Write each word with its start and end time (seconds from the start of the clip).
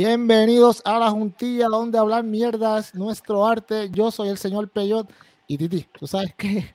Bienvenidos 0.00 0.80
a 0.84 0.96
la 0.96 1.10
juntilla 1.10 1.66
donde 1.66 1.98
hablar 1.98 2.22
mierdas, 2.22 2.94
nuestro 2.94 3.44
arte. 3.44 3.90
Yo 3.90 4.12
soy 4.12 4.28
el 4.28 4.38
señor 4.38 4.68
Peyot 4.68 5.10
y 5.48 5.58
Titi, 5.58 5.88
¿tú 5.98 6.06
sabes 6.06 6.32
qué? 6.36 6.72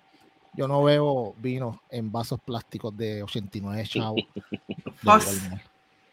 Yo 0.58 0.68
no 0.68 0.84
veo 0.84 1.34
vino 1.38 1.82
en 1.90 2.12
vasos 2.12 2.42
plásticos 2.42 2.98
de 2.98 3.24
89 3.24 3.84
chavos. 3.86 4.22
Fos. 5.06 5.40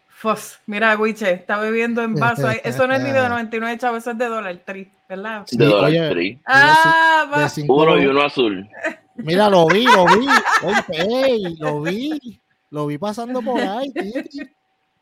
Fos. 0.06 0.60
Mira, 0.66 0.96
Wiche, 0.96 1.33
está 1.33 1.59
bebiendo 1.59 2.00
en 2.05 2.14
vaso. 2.14 2.48
Eso 2.48 2.86
no 2.86 2.95
es 2.95 3.02
ni 3.02 3.11
de 3.11 3.28
99 3.28 3.77
chavos, 3.78 3.98
eso 3.98 4.12
es 4.12 4.19
de 4.19 4.27
Dollar 4.27 4.62
Tree, 4.64 4.92
¿verdad? 5.08 5.47
De 5.50 5.66
Dollar 5.66 6.12
Tree. 6.12 6.41
Ah, 6.47 7.28
va. 7.28 7.50
Uno 7.66 8.00
y 8.00 8.06
uno 8.06 8.22
azul. 8.22 8.69
Mira, 9.16 9.50
lo 9.50 9.66
vi, 9.66 9.83
lo 9.83 10.05
vi. 10.05 10.28
Oye, 10.62 11.56
lo 11.58 11.83
vi. 11.83 12.41
Lo 12.70 12.86
vi 12.86 12.98
pasando 12.98 13.42
por 13.42 13.61
ahí, 13.61 13.92
Titi. 13.92 14.48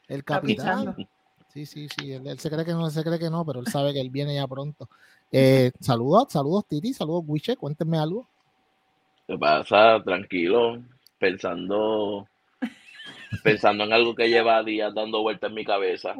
El 0.08 0.24
capitán. 0.24 0.96
Sí, 1.58 1.66
sí, 1.66 1.88
sí. 1.98 2.12
Él, 2.12 2.38
se 2.38 2.50
cree 2.50 2.64
que 2.64 2.70
no, 2.70 2.88
se 2.88 3.02
cree 3.02 3.18
que 3.18 3.30
no, 3.30 3.44
pero 3.44 3.58
él 3.58 3.66
sabe 3.66 3.92
que 3.92 4.00
él 4.00 4.10
viene 4.10 4.36
ya 4.36 4.46
pronto. 4.46 4.88
Eh, 5.32 5.72
saludos, 5.80 6.28
saludos, 6.30 6.66
Titi, 6.68 6.94
saludos, 6.94 7.24
Wiche. 7.26 7.56
Cuéntenme 7.56 7.98
algo. 7.98 8.28
¿Qué 9.26 9.36
pasa? 9.36 10.00
Tranquilo, 10.04 10.80
pensando 11.18 12.28
pensando 13.42 13.84
en 13.84 13.92
algo 13.92 14.14
que 14.14 14.28
lleva 14.28 14.62
días 14.62 14.94
dando 14.94 15.22
vueltas 15.22 15.50
en 15.50 15.56
mi 15.56 15.64
cabeza. 15.64 16.14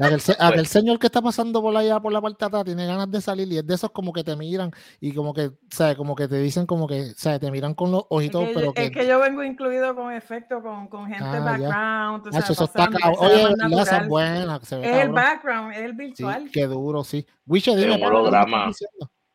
Aquel, 0.00 0.20
aquel, 0.38 0.66
señor 0.66 0.98
que 0.98 1.06
está 1.06 1.20
pasando 1.20 1.60
por 1.60 1.76
allá 1.76 1.98
por 2.00 2.12
la 2.12 2.20
parte 2.20 2.44
de 2.44 2.46
atrás 2.46 2.64
tiene 2.64 2.86
ganas 2.86 3.10
de 3.10 3.20
salir 3.20 3.50
y 3.52 3.58
es 3.58 3.66
de 3.66 3.74
esos 3.74 3.90
como 3.90 4.12
que 4.12 4.22
te 4.22 4.36
miran 4.36 4.70
y 5.00 5.12
como 5.12 5.34
que, 5.34 5.50
¿sabes? 5.70 5.96
Como 5.96 6.14
que 6.14 6.28
te 6.28 6.38
dicen 6.38 6.66
como 6.66 6.86
que, 6.86 7.06
¿sabes? 7.16 7.40
Te 7.40 7.50
miran 7.50 7.74
con 7.74 7.90
los 7.90 8.04
ojitos, 8.08 8.42
es 8.42 8.48
que, 8.48 8.54
pero 8.54 8.72
que... 8.72 8.84
Es 8.84 8.90
que 8.92 9.06
yo 9.06 9.18
vengo 9.18 9.42
incluido 9.42 9.94
con 9.94 10.12
efecto, 10.12 10.62
con, 10.62 10.88
con 10.88 11.06
gente 11.06 11.24
ah, 11.24 11.40
background. 11.40 12.32
Sabes, 12.32 12.50
eso 12.50 12.64
está 12.64 12.88
Oye, 13.18 13.54
la 13.58 14.06
buena. 14.06 14.60
Se 14.62 14.76
ve 14.76 14.90
es 14.90 15.04
el 15.04 15.12
background, 15.12 15.72
es 15.72 15.78
el 15.80 15.92
virtual. 15.92 16.44
Sí, 16.44 16.50
qué 16.52 16.66
duro, 16.66 17.02
sí. 17.04 17.26
Wiche, 17.46 17.74
dime, 17.76 17.96
un 17.96 18.02
holograma. 18.02 18.70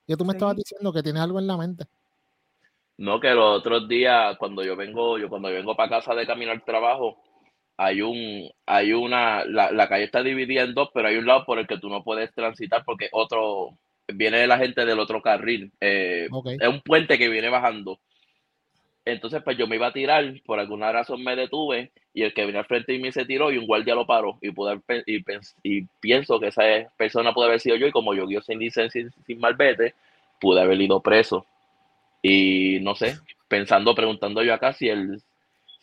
Que 0.08 0.17
tú 0.17 0.25
me 0.25 0.34
estabas 0.34 0.56
diciendo 0.56 0.91
que 0.91 1.03
tienes 1.03 1.22
algo 1.22 1.39
en 1.39 1.47
la 1.47 1.58
mente. 1.58 1.86
No, 2.97 3.19
que 3.19 3.30
los 3.31 3.59
otros 3.59 3.88
días, 3.88 4.38
cuando 4.38 4.64
yo 4.64 4.75
vengo, 4.75 5.17
yo 5.17 5.28
cuando 5.28 5.50
yo 5.50 5.56
vengo 5.56 5.75
para 5.75 5.89
casa 5.89 6.14
de 6.14 6.28
camino 6.28 6.52
al 6.52 6.64
trabajo, 6.64 7.17
hay 7.78 8.02
un, 8.02 8.50
hay 8.66 8.94
una, 8.94 9.46
la, 9.46 9.72
la, 9.72 9.88
calle 9.88 10.04
está 10.04 10.22
dividida 10.22 10.62
en 10.62 10.74
dos, 10.74 10.90
pero 10.94 11.08
hay 11.08 11.18
un 11.18 11.26
lado 11.26 11.46
por 11.46 11.60
el 11.60 11.68
que 11.68 11.78
tú 11.78 11.90
no 11.90 12.04
puedes 12.04 12.34
transitar 12.34 12.84
porque 12.86 13.10
otro, 13.12 13.78
viene 14.08 14.46
la 14.48 14.58
gente 14.58 14.86
del 14.86 15.00
otro 15.00 15.22
carril. 15.22 15.72
Eh, 15.82 16.28
Es 16.60 16.68
un 16.68 16.82
puente 16.82 17.18
que 17.18 17.30
viene 17.30 17.50
bajando. 17.50 18.00
Entonces, 19.06 19.42
pues 19.44 19.58
yo 19.58 19.68
me 19.68 19.76
iba 19.76 19.88
a 19.88 19.94
tirar, 19.94 20.34
por 20.46 20.60
alguna 20.60 20.92
razón 20.92 21.24
me 21.24 21.36
detuve 21.36 21.92
y 22.14 22.24
el 22.24 22.34
que 22.34 22.46
venía 22.46 22.62
al 22.62 22.68
frente 22.68 22.94
de 22.94 23.00
mí 23.00 23.12
se 23.12 23.26
tiró 23.26 23.52
y 23.52 23.58
un 23.58 23.68
guardia 23.68 23.96
lo 23.96 24.06
paró 24.06 24.38
y, 24.42 24.52
pude, 24.52 24.80
y, 25.06 25.22
y 25.64 25.86
pienso 26.00 26.40
que 26.40 26.47
esa 26.47 26.64
persona 26.96 27.34
puede 27.34 27.50
haber 27.50 27.59
sido 27.59 27.76
yo 27.76 27.88
y 27.88 27.92
como 27.92 28.14
yo 28.14 28.26
guío 28.28 28.42
sin 28.42 28.59
licencia 28.59 29.02
y 29.02 29.09
sin 29.26 29.40
malvete, 29.40 29.94
pude 30.40 30.62
haber 30.62 30.80
ido 30.80 31.02
preso. 31.02 31.46
Y 32.22 32.80
no 32.81 32.96
sé, 32.96 33.18
pensando, 33.50 33.94
preguntando 33.94 34.42
yo 34.42 34.53
acá 34.53 34.72
si 34.72 34.88
el, 34.88 35.22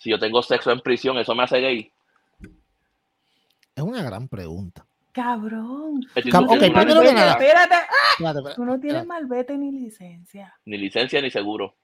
si 0.01 0.09
yo 0.09 0.19
tengo 0.19 0.43
sexo 0.43 0.71
en 0.71 0.81
prisión, 0.81 1.19
¿eso 1.19 1.35
me 1.35 1.43
hace 1.43 1.61
gay? 1.61 1.93
Es 3.77 3.85
una 3.85 4.03
gran 4.03 4.29
pregunta. 4.29 4.87
Cabrón. 5.13 6.01
ok, 6.17 6.59
primero 6.59 7.03
que 7.03 7.13
nada. 7.13 7.33
Espérate. 7.33 7.75
espérate, 8.13 8.55
Tú 8.55 8.65
no 8.65 8.81
tienes 8.81 9.07
malvete 9.07 9.59
ni 9.59 9.71
licencia. 9.71 10.59
Ni 10.65 10.79
licencia 10.79 11.21
ni 11.21 11.31
seguro. 11.31 11.77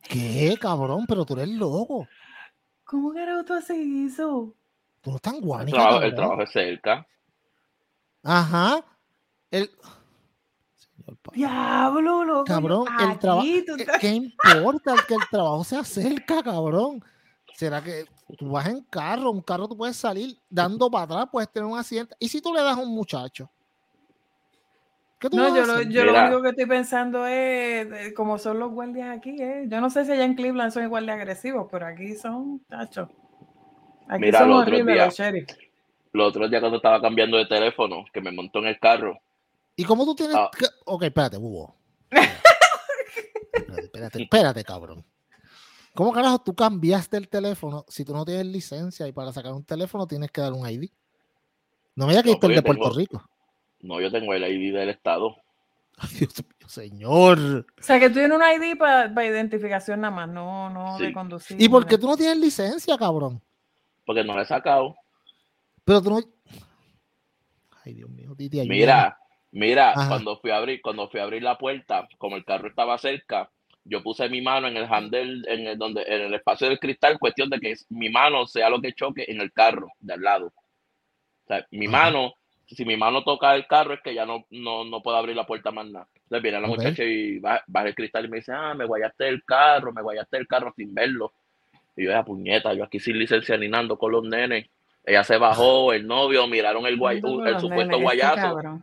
¿Qué, 0.00 0.56
cabrón? 0.58 1.04
Pero 1.06 1.26
tú 1.26 1.34
eres 1.34 1.48
loco. 1.50 2.08
¿Cómo 2.84 3.12
que 3.12 3.20
tú 3.46 3.52
haces 3.52 3.76
eso? 4.12 4.54
Tú 5.02 5.10
no 5.10 5.16
estás 5.16 5.38
guay. 5.38 5.66
El 5.66 5.72
trabajo, 5.72 6.02
el 6.02 6.14
trabajo 6.14 6.42
es 6.42 6.52
cerca. 6.52 7.06
Ajá. 8.22 8.82
El. 9.50 9.70
Diablo, 11.34 12.24
loco. 12.24 12.44
Cabrón, 12.44 12.86
el 12.98 13.18
trabajo. 13.18 13.46
¿Qué 14.00 14.08
importa 14.08 14.94
que 15.06 15.14
el 15.14 15.28
trabajo 15.30 15.64
se 15.64 15.76
acerca, 15.76 16.42
cabrón? 16.42 17.04
¿Será 17.62 17.80
que 17.80 18.06
tú 18.36 18.50
vas 18.50 18.66
en 18.66 18.82
carro? 18.82 19.30
Un 19.30 19.40
carro 19.40 19.68
tú 19.68 19.76
puedes 19.76 19.96
salir 19.96 20.36
dando 20.50 20.90
para 20.90 21.04
atrás, 21.04 21.28
puedes 21.30 21.48
tener 21.48 21.68
un 21.68 21.78
accidente. 21.78 22.12
¿Y 22.18 22.26
si 22.26 22.42
tú 22.42 22.52
le 22.52 22.60
das 22.60 22.76
a 22.76 22.80
un 22.80 22.92
muchacho? 22.92 23.48
¿Qué 25.20 25.30
tú 25.30 25.36
no, 25.36 25.54
yo, 25.54 25.64
lo, 25.64 25.80
yo 25.82 26.04
lo, 26.04 26.20
único 26.20 26.42
que 26.42 26.48
estoy 26.48 26.66
pensando 26.66 27.24
es 27.24 28.12
como 28.14 28.36
son 28.38 28.58
los 28.58 28.72
guardias 28.72 29.16
aquí. 29.16 29.36
Eh. 29.40 29.66
Yo 29.68 29.80
no 29.80 29.90
sé 29.90 30.04
si 30.04 30.10
allá 30.10 30.24
en 30.24 30.34
Cleveland 30.34 30.72
son 30.72 30.82
igual 30.82 31.06
de 31.06 31.12
agresivos, 31.12 31.68
pero 31.70 31.86
aquí 31.86 32.16
son 32.16 32.64
tachos. 32.68 33.08
Aquí 34.08 34.22
Mira, 34.22 34.40
son 34.40 34.50
horribles 34.50 34.96
los 34.96 35.14
sheriffs. 35.14 35.56
Los 36.10 36.30
otros 36.30 36.50
días 36.50 36.58
cuando 36.58 36.78
estaba 36.78 37.00
cambiando 37.00 37.36
de 37.36 37.46
teléfono, 37.46 38.04
que 38.12 38.20
me 38.20 38.32
montó 38.32 38.58
en 38.58 38.66
el 38.66 38.80
carro. 38.80 39.20
¿Y 39.76 39.84
cómo 39.84 40.04
tú 40.04 40.16
tienes.? 40.16 40.34
Ah. 40.34 40.50
Ok, 40.86 41.04
espérate, 41.04 41.36
Hugo. 41.36 41.76
espérate, 42.10 43.84
espérate, 43.84 44.22
espérate, 44.22 44.64
cabrón. 44.64 45.04
¿Cómo 45.94 46.12
carajo 46.12 46.38
tú 46.38 46.54
cambiaste 46.54 47.16
el 47.18 47.28
teléfono 47.28 47.84
si 47.88 48.04
tú 48.04 48.14
no 48.14 48.24
tienes 48.24 48.46
licencia 48.46 49.06
y 49.06 49.12
para 49.12 49.32
sacar 49.32 49.52
un 49.52 49.64
teléfono 49.64 50.06
tienes 50.06 50.30
que 50.30 50.40
dar 50.40 50.52
un 50.52 50.68
ID? 50.68 50.90
No 51.94 52.06
me 52.06 52.12
digas 52.12 52.24
que 52.24 52.30
no, 52.30 52.48
el 52.48 52.54
de 52.54 52.62
Puerto 52.62 52.90
Rico. 52.90 53.22
No, 53.80 54.00
yo 54.00 54.10
tengo 54.10 54.32
el 54.32 54.42
ID 54.44 54.74
del 54.74 54.88
Estado. 54.88 55.36
Ay, 55.98 56.08
Dios 56.18 56.34
mío, 56.36 56.68
señor. 56.68 57.66
O 57.78 57.82
sea, 57.82 58.00
que 58.00 58.08
tú 58.08 58.14
tienes 58.14 58.32
un 58.32 58.42
ID 58.42 58.78
para 58.78 59.26
identificación 59.26 60.00
nada 60.00 60.14
más, 60.14 60.28
no, 60.28 60.70
no 60.70 60.98
de 60.98 61.12
conducir. 61.12 61.60
¿Y 61.60 61.68
por 61.68 61.86
qué 61.86 61.98
tú 61.98 62.06
no 62.06 62.16
tienes 62.16 62.38
licencia, 62.38 62.96
cabrón? 62.96 63.42
Porque 64.06 64.24
no 64.24 64.34
la 64.34 64.42
he 64.42 64.46
sacado. 64.46 64.96
Pero 65.84 66.00
tú 66.00 66.10
no. 66.10 66.20
Ay, 67.84 67.94
Dios 67.94 68.08
mío, 68.08 68.34
Titi, 68.36 68.66
Mira, 68.66 69.18
mira, 69.50 69.92
cuando 69.94 70.38
fui 70.38 70.52
a 70.52 70.56
abrir, 70.56 70.80
cuando 70.80 71.08
fui 71.08 71.20
a 71.20 71.24
abrir 71.24 71.42
la 71.42 71.58
puerta, 71.58 72.08
como 72.16 72.36
el 72.36 72.44
carro 72.44 72.68
estaba 72.68 72.96
cerca, 72.96 73.50
yo 73.84 74.02
puse 74.02 74.28
mi 74.28 74.40
mano 74.40 74.68
en 74.68 74.76
el 74.76 74.84
handle, 74.84 75.42
en 75.48 75.66
el, 75.66 75.78
donde, 75.78 76.02
en 76.02 76.22
el 76.22 76.34
espacio 76.34 76.68
del 76.68 76.78
cristal, 76.78 77.18
cuestión 77.18 77.50
de 77.50 77.58
que 77.58 77.74
mi 77.90 78.08
mano 78.08 78.46
sea 78.46 78.70
lo 78.70 78.80
que 78.80 78.92
choque 78.92 79.24
en 79.28 79.40
el 79.40 79.52
carro 79.52 79.88
de 80.00 80.14
al 80.14 80.22
lado. 80.22 80.46
O 80.46 81.46
sea, 81.48 81.66
mi 81.72 81.88
mano, 81.88 82.34
si 82.66 82.84
mi 82.84 82.96
mano 82.96 83.24
toca 83.24 83.54
el 83.54 83.66
carro, 83.66 83.94
es 83.94 84.00
que 84.00 84.14
ya 84.14 84.24
no, 84.24 84.46
no, 84.50 84.84
no 84.84 85.02
puedo 85.02 85.16
abrir 85.16 85.34
la 85.34 85.46
puerta 85.46 85.70
más 85.72 85.86
nada. 85.86 86.06
Entonces 86.14 86.42
viene 86.42 86.60
la 86.60 86.68
muchacha 86.68 87.04
y 87.04 87.38
baja, 87.40 87.64
el 87.84 87.94
cristal 87.94 88.24
y 88.24 88.28
me 88.28 88.36
dice, 88.36 88.52
ah, 88.52 88.74
me 88.74 88.84
guayaste 88.84 89.28
el 89.28 89.44
carro, 89.44 89.92
me 89.92 90.02
guayaste 90.02 90.36
el 90.36 90.46
carro 90.46 90.72
sin 90.76 90.94
verlo. 90.94 91.32
Y 91.96 92.04
yo, 92.04 92.10
esa 92.10 92.24
puñeta, 92.24 92.72
yo 92.74 92.84
aquí 92.84 93.00
sin 93.00 93.18
licencia 93.18 93.56
ni 93.56 93.68
nando 93.68 93.98
con 93.98 94.12
los 94.12 94.24
nenes. 94.24 94.66
Ella 95.04 95.24
se 95.24 95.36
bajó, 95.36 95.92
el 95.92 96.06
novio, 96.06 96.46
miraron 96.46 96.86
el, 96.86 96.96
guay, 96.96 97.16
el 97.16 97.60
supuesto 97.60 98.00
guayazo. 98.00 98.80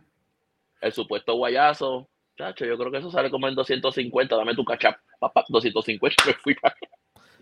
El 0.82 0.92
supuesto 0.92 1.34
guayazo, 1.34 2.08
yo 2.58 2.78
creo 2.78 2.90
que 2.90 2.98
eso 2.98 3.10
sale 3.10 3.30
como 3.30 3.48
en 3.48 3.54
250. 3.54 4.36
Dame 4.36 4.54
tu 4.54 4.64
cachap. 4.64 4.96
Papá, 5.18 5.44
250 5.48 6.24
me 6.26 6.34
fui. 6.34 6.56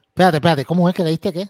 Espérate, 0.08 0.36
espérate, 0.36 0.64
¿cómo 0.64 0.88
es 0.88 0.94
que 0.94 1.04
le 1.04 1.10
diste 1.10 1.32
qué? 1.32 1.48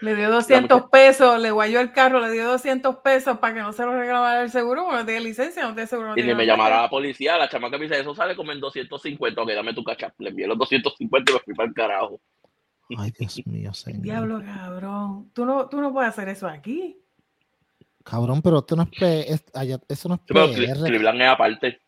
Le 0.00 0.14
dio 0.14 0.30
200 0.30 0.82
pesos, 0.90 1.40
le 1.40 1.50
guayó 1.50 1.80
el 1.80 1.90
carro, 1.90 2.20
le 2.20 2.30
dio 2.30 2.46
200 2.46 2.96
pesos 2.98 3.38
para 3.38 3.54
que 3.54 3.60
no 3.60 3.72
se 3.72 3.84
lo 3.84 3.98
regalara 3.98 4.44
el 4.44 4.50
seguro, 4.50 4.84
porque 4.84 4.98
no 4.98 5.06
tiene 5.06 5.22
licencia, 5.22 5.64
no 5.64 5.74
tiene 5.74 5.88
seguro. 5.88 6.14
y 6.16 6.22
ni 6.22 6.34
me 6.34 6.46
llamara 6.46 6.82
la 6.82 6.88
policía, 6.88 7.36
la 7.36 7.48
chamaca 7.48 7.76
me 7.78 7.86
dice, 7.86 7.98
eso 7.98 8.14
sale 8.14 8.36
como 8.36 8.52
en 8.52 8.60
250, 8.60 9.42
ok, 9.42 9.48
dame 9.50 9.74
tu 9.74 9.82
cachap. 9.82 10.12
Le 10.20 10.30
envié 10.30 10.46
los 10.46 10.56
250 10.56 11.32
y 11.32 11.34
me 11.34 11.40
fui 11.40 11.54
para 11.54 11.68
el 11.68 11.74
carajo. 11.74 12.20
Ay, 12.96 13.12
Dios 13.18 13.44
mío, 13.46 13.74
señor. 13.74 14.02
Diablo, 14.02 14.42
cabrón. 14.44 15.30
Tú 15.34 15.44
no, 15.44 15.68
tú 15.68 15.80
no 15.80 15.92
puedes 15.92 16.10
hacer 16.10 16.28
eso 16.28 16.46
aquí. 16.46 16.96
Cabrón, 18.04 18.40
pero 18.40 18.60
esto 18.60 18.76
no 18.76 18.88
es, 19.00 19.44
eso 19.88 20.08
no 20.08 20.14
es 20.14 20.56
sí, 20.56 20.66
Cleveland 20.84 21.20
es 21.20 21.28
aparte. 21.28 21.80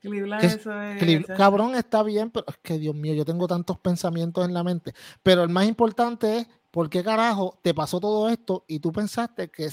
Cleveland, 0.00 0.44
eso 0.44 0.80
es, 0.80 1.26
cabrón, 1.36 1.74
está 1.74 2.04
bien, 2.04 2.30
pero 2.30 2.46
es 2.48 2.56
que 2.62 2.78
Dios 2.78 2.94
mío, 2.94 3.14
yo 3.14 3.24
tengo 3.24 3.48
tantos 3.48 3.78
pensamientos 3.78 4.44
en 4.46 4.54
la 4.54 4.62
mente. 4.62 4.92
Pero 5.22 5.42
el 5.42 5.48
más 5.48 5.66
importante 5.66 6.38
es, 6.38 6.46
¿por 6.70 6.88
qué 6.88 7.02
carajo 7.02 7.58
te 7.62 7.74
pasó 7.74 7.98
todo 7.98 8.28
esto 8.28 8.64
y 8.68 8.78
tú 8.78 8.92
pensaste 8.92 9.50
que, 9.50 9.68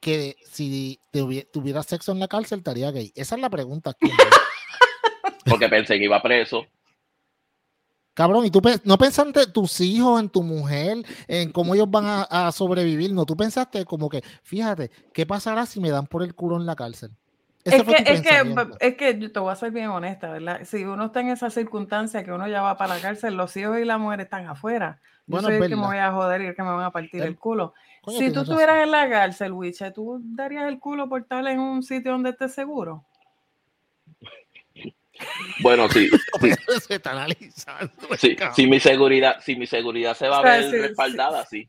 que 0.00 0.36
si 0.50 0.98
tuvieras 1.52 1.86
sexo 1.86 2.12
en 2.12 2.20
la 2.20 2.28
cárcel 2.28 2.58
estaría 2.58 2.90
gay? 2.90 3.12
Esa 3.14 3.34
es 3.34 3.40
la 3.42 3.50
pregunta. 3.50 3.92
Porque 5.44 5.68
pensé 5.68 5.98
que 5.98 6.04
iba 6.04 6.22
preso. 6.22 6.66
Cabrón, 8.14 8.46
y 8.46 8.50
tú 8.50 8.60
no 8.84 8.98
pensaste 8.98 9.42
en 9.42 9.52
tus 9.52 9.80
hijos, 9.80 10.18
en 10.18 10.28
tu 10.28 10.42
mujer, 10.42 11.04
en 11.28 11.52
cómo 11.52 11.74
ellos 11.74 11.90
van 11.90 12.06
a, 12.06 12.22
a 12.22 12.52
sobrevivir. 12.52 13.12
No, 13.12 13.24
tú 13.24 13.36
pensaste 13.36 13.84
como 13.84 14.08
que, 14.08 14.24
fíjate, 14.42 14.90
¿qué 15.12 15.24
pasará 15.26 15.66
si 15.66 15.78
me 15.78 15.90
dan 15.90 16.06
por 16.06 16.22
el 16.22 16.34
culo 16.34 16.56
en 16.56 16.66
la 16.66 16.74
cárcel? 16.74 17.12
Es 17.70 17.82
que, 17.82 18.12
es, 18.12 18.20
que, 18.22 18.68
es 18.80 18.94
que 18.96 19.18
yo 19.18 19.32
te 19.32 19.40
voy 19.40 19.52
a 19.52 19.56
ser 19.56 19.70
bien 19.70 19.88
honesta, 19.88 20.30
¿verdad? 20.30 20.60
Si 20.64 20.84
uno 20.84 21.06
está 21.06 21.20
en 21.20 21.28
esa 21.28 21.50
circunstancia 21.50 22.24
que 22.24 22.32
uno 22.32 22.48
ya 22.48 22.62
va 22.62 22.76
para 22.76 22.96
la 22.96 23.00
cárcel, 23.00 23.36
los 23.36 23.56
hijos 23.56 23.78
y 23.78 23.84
la 23.84 23.98
mujer 23.98 24.20
están 24.20 24.46
afuera. 24.46 25.00
Yo 25.26 25.40
soy 25.40 25.56
el 25.56 25.68
que 25.68 25.76
me 25.76 25.86
voy 25.86 25.98
a 25.98 26.12
joder 26.12 26.40
y 26.42 26.46
el 26.46 26.56
que 26.56 26.62
me 26.62 26.70
van 26.70 26.84
a 26.84 26.90
partir 26.90 27.22
el, 27.22 27.36
culo. 27.36 27.74
si 28.06 28.32
tú 28.32 28.40
estuvieras 28.40 28.82
en 28.82 28.90
la 28.90 29.08
cárcel, 29.08 29.52
Wiche, 29.52 29.90
¿tú 29.90 30.20
darías 30.22 30.68
el 30.68 30.78
culo 30.78 31.08
por 31.08 31.20
estar 31.20 31.46
en 31.46 31.60
un 31.60 31.82
sitio 31.82 32.12
donde 32.12 32.30
estés 32.30 32.54
seguro? 32.54 33.04
Bueno, 35.60 35.88
sí. 35.90 36.08
sí. 36.40 36.50
Se 36.86 36.94
está 36.94 37.12
analizando. 37.12 37.92
Sí, 38.16 38.36
si 38.54 38.66
mi 38.66 38.80
seguridad, 38.80 39.36
si 39.40 39.56
mi 39.56 39.66
seguridad 39.66 40.16
se 40.16 40.28
va 40.28 40.38
a 40.38 40.42
ver 40.42 40.70
respaldada, 40.70 41.44
sí. 41.44 41.68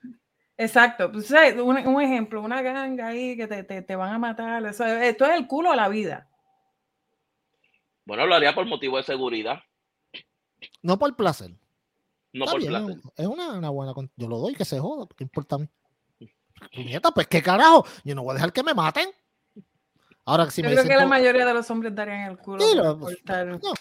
Exacto. 0.59 1.09
Pues, 1.09 1.31
un, 1.55 1.87
un, 1.87 2.01
ejemplo, 2.01 2.41
una 2.41 2.61
ganga 2.61 3.07
ahí 3.07 3.37
que 3.37 3.47
te, 3.47 3.63
te, 3.63 3.81
te 3.81 3.95
van 3.95 4.13
a 4.13 4.19
matar. 4.19 4.65
Eso, 4.65 4.85
esto 4.85 5.25
es 5.25 5.31
el 5.31 5.47
culo 5.47 5.71
a 5.71 5.75
la 5.75 5.87
vida. 5.87 6.27
Bueno, 8.03 8.25
lo 8.25 8.35
haría 8.35 8.53
por 8.53 8.65
motivo 8.65 8.97
de 8.97 9.03
seguridad. 9.03 9.59
No 10.81 10.99
por 10.99 11.15
placer. 11.15 11.51
No 12.33 12.43
por 12.43 12.59
placer. 12.59 12.97
Es 13.15 13.25
una, 13.25 13.53
una, 13.53 13.69
buena. 13.69 13.93
Yo 14.17 14.27
lo 14.27 14.37
doy 14.37 14.53
que 14.53 14.65
se 14.65 14.79
joda. 14.79 15.07
¿Qué 15.15 15.23
importa 15.23 15.55
a 15.55 15.59
mí? 15.59 15.69
Puñeta, 16.75 17.11
pues 17.11 17.27
qué 17.27 17.41
carajo. 17.41 17.85
Yo 18.03 18.13
no 18.13 18.23
voy 18.23 18.31
a 18.31 18.33
dejar 18.33 18.51
que 18.51 18.61
me 18.61 18.73
maten. 18.73 19.09
Ahora, 20.25 20.51
si 20.51 20.61
Yo 20.61 20.67
me 20.67 20.75
creo 20.75 20.89
que 20.89 20.95
la 20.97 21.05
mayoría 21.05 21.45
de 21.45 21.53
los 21.53 21.71
hombres 21.71 21.95
darían 21.95 22.31
el 22.31 22.37
culo. 22.37 22.59
Sí, 22.59 22.75
por 22.75 22.99
pues, 22.99 23.17
no. 23.25 23.73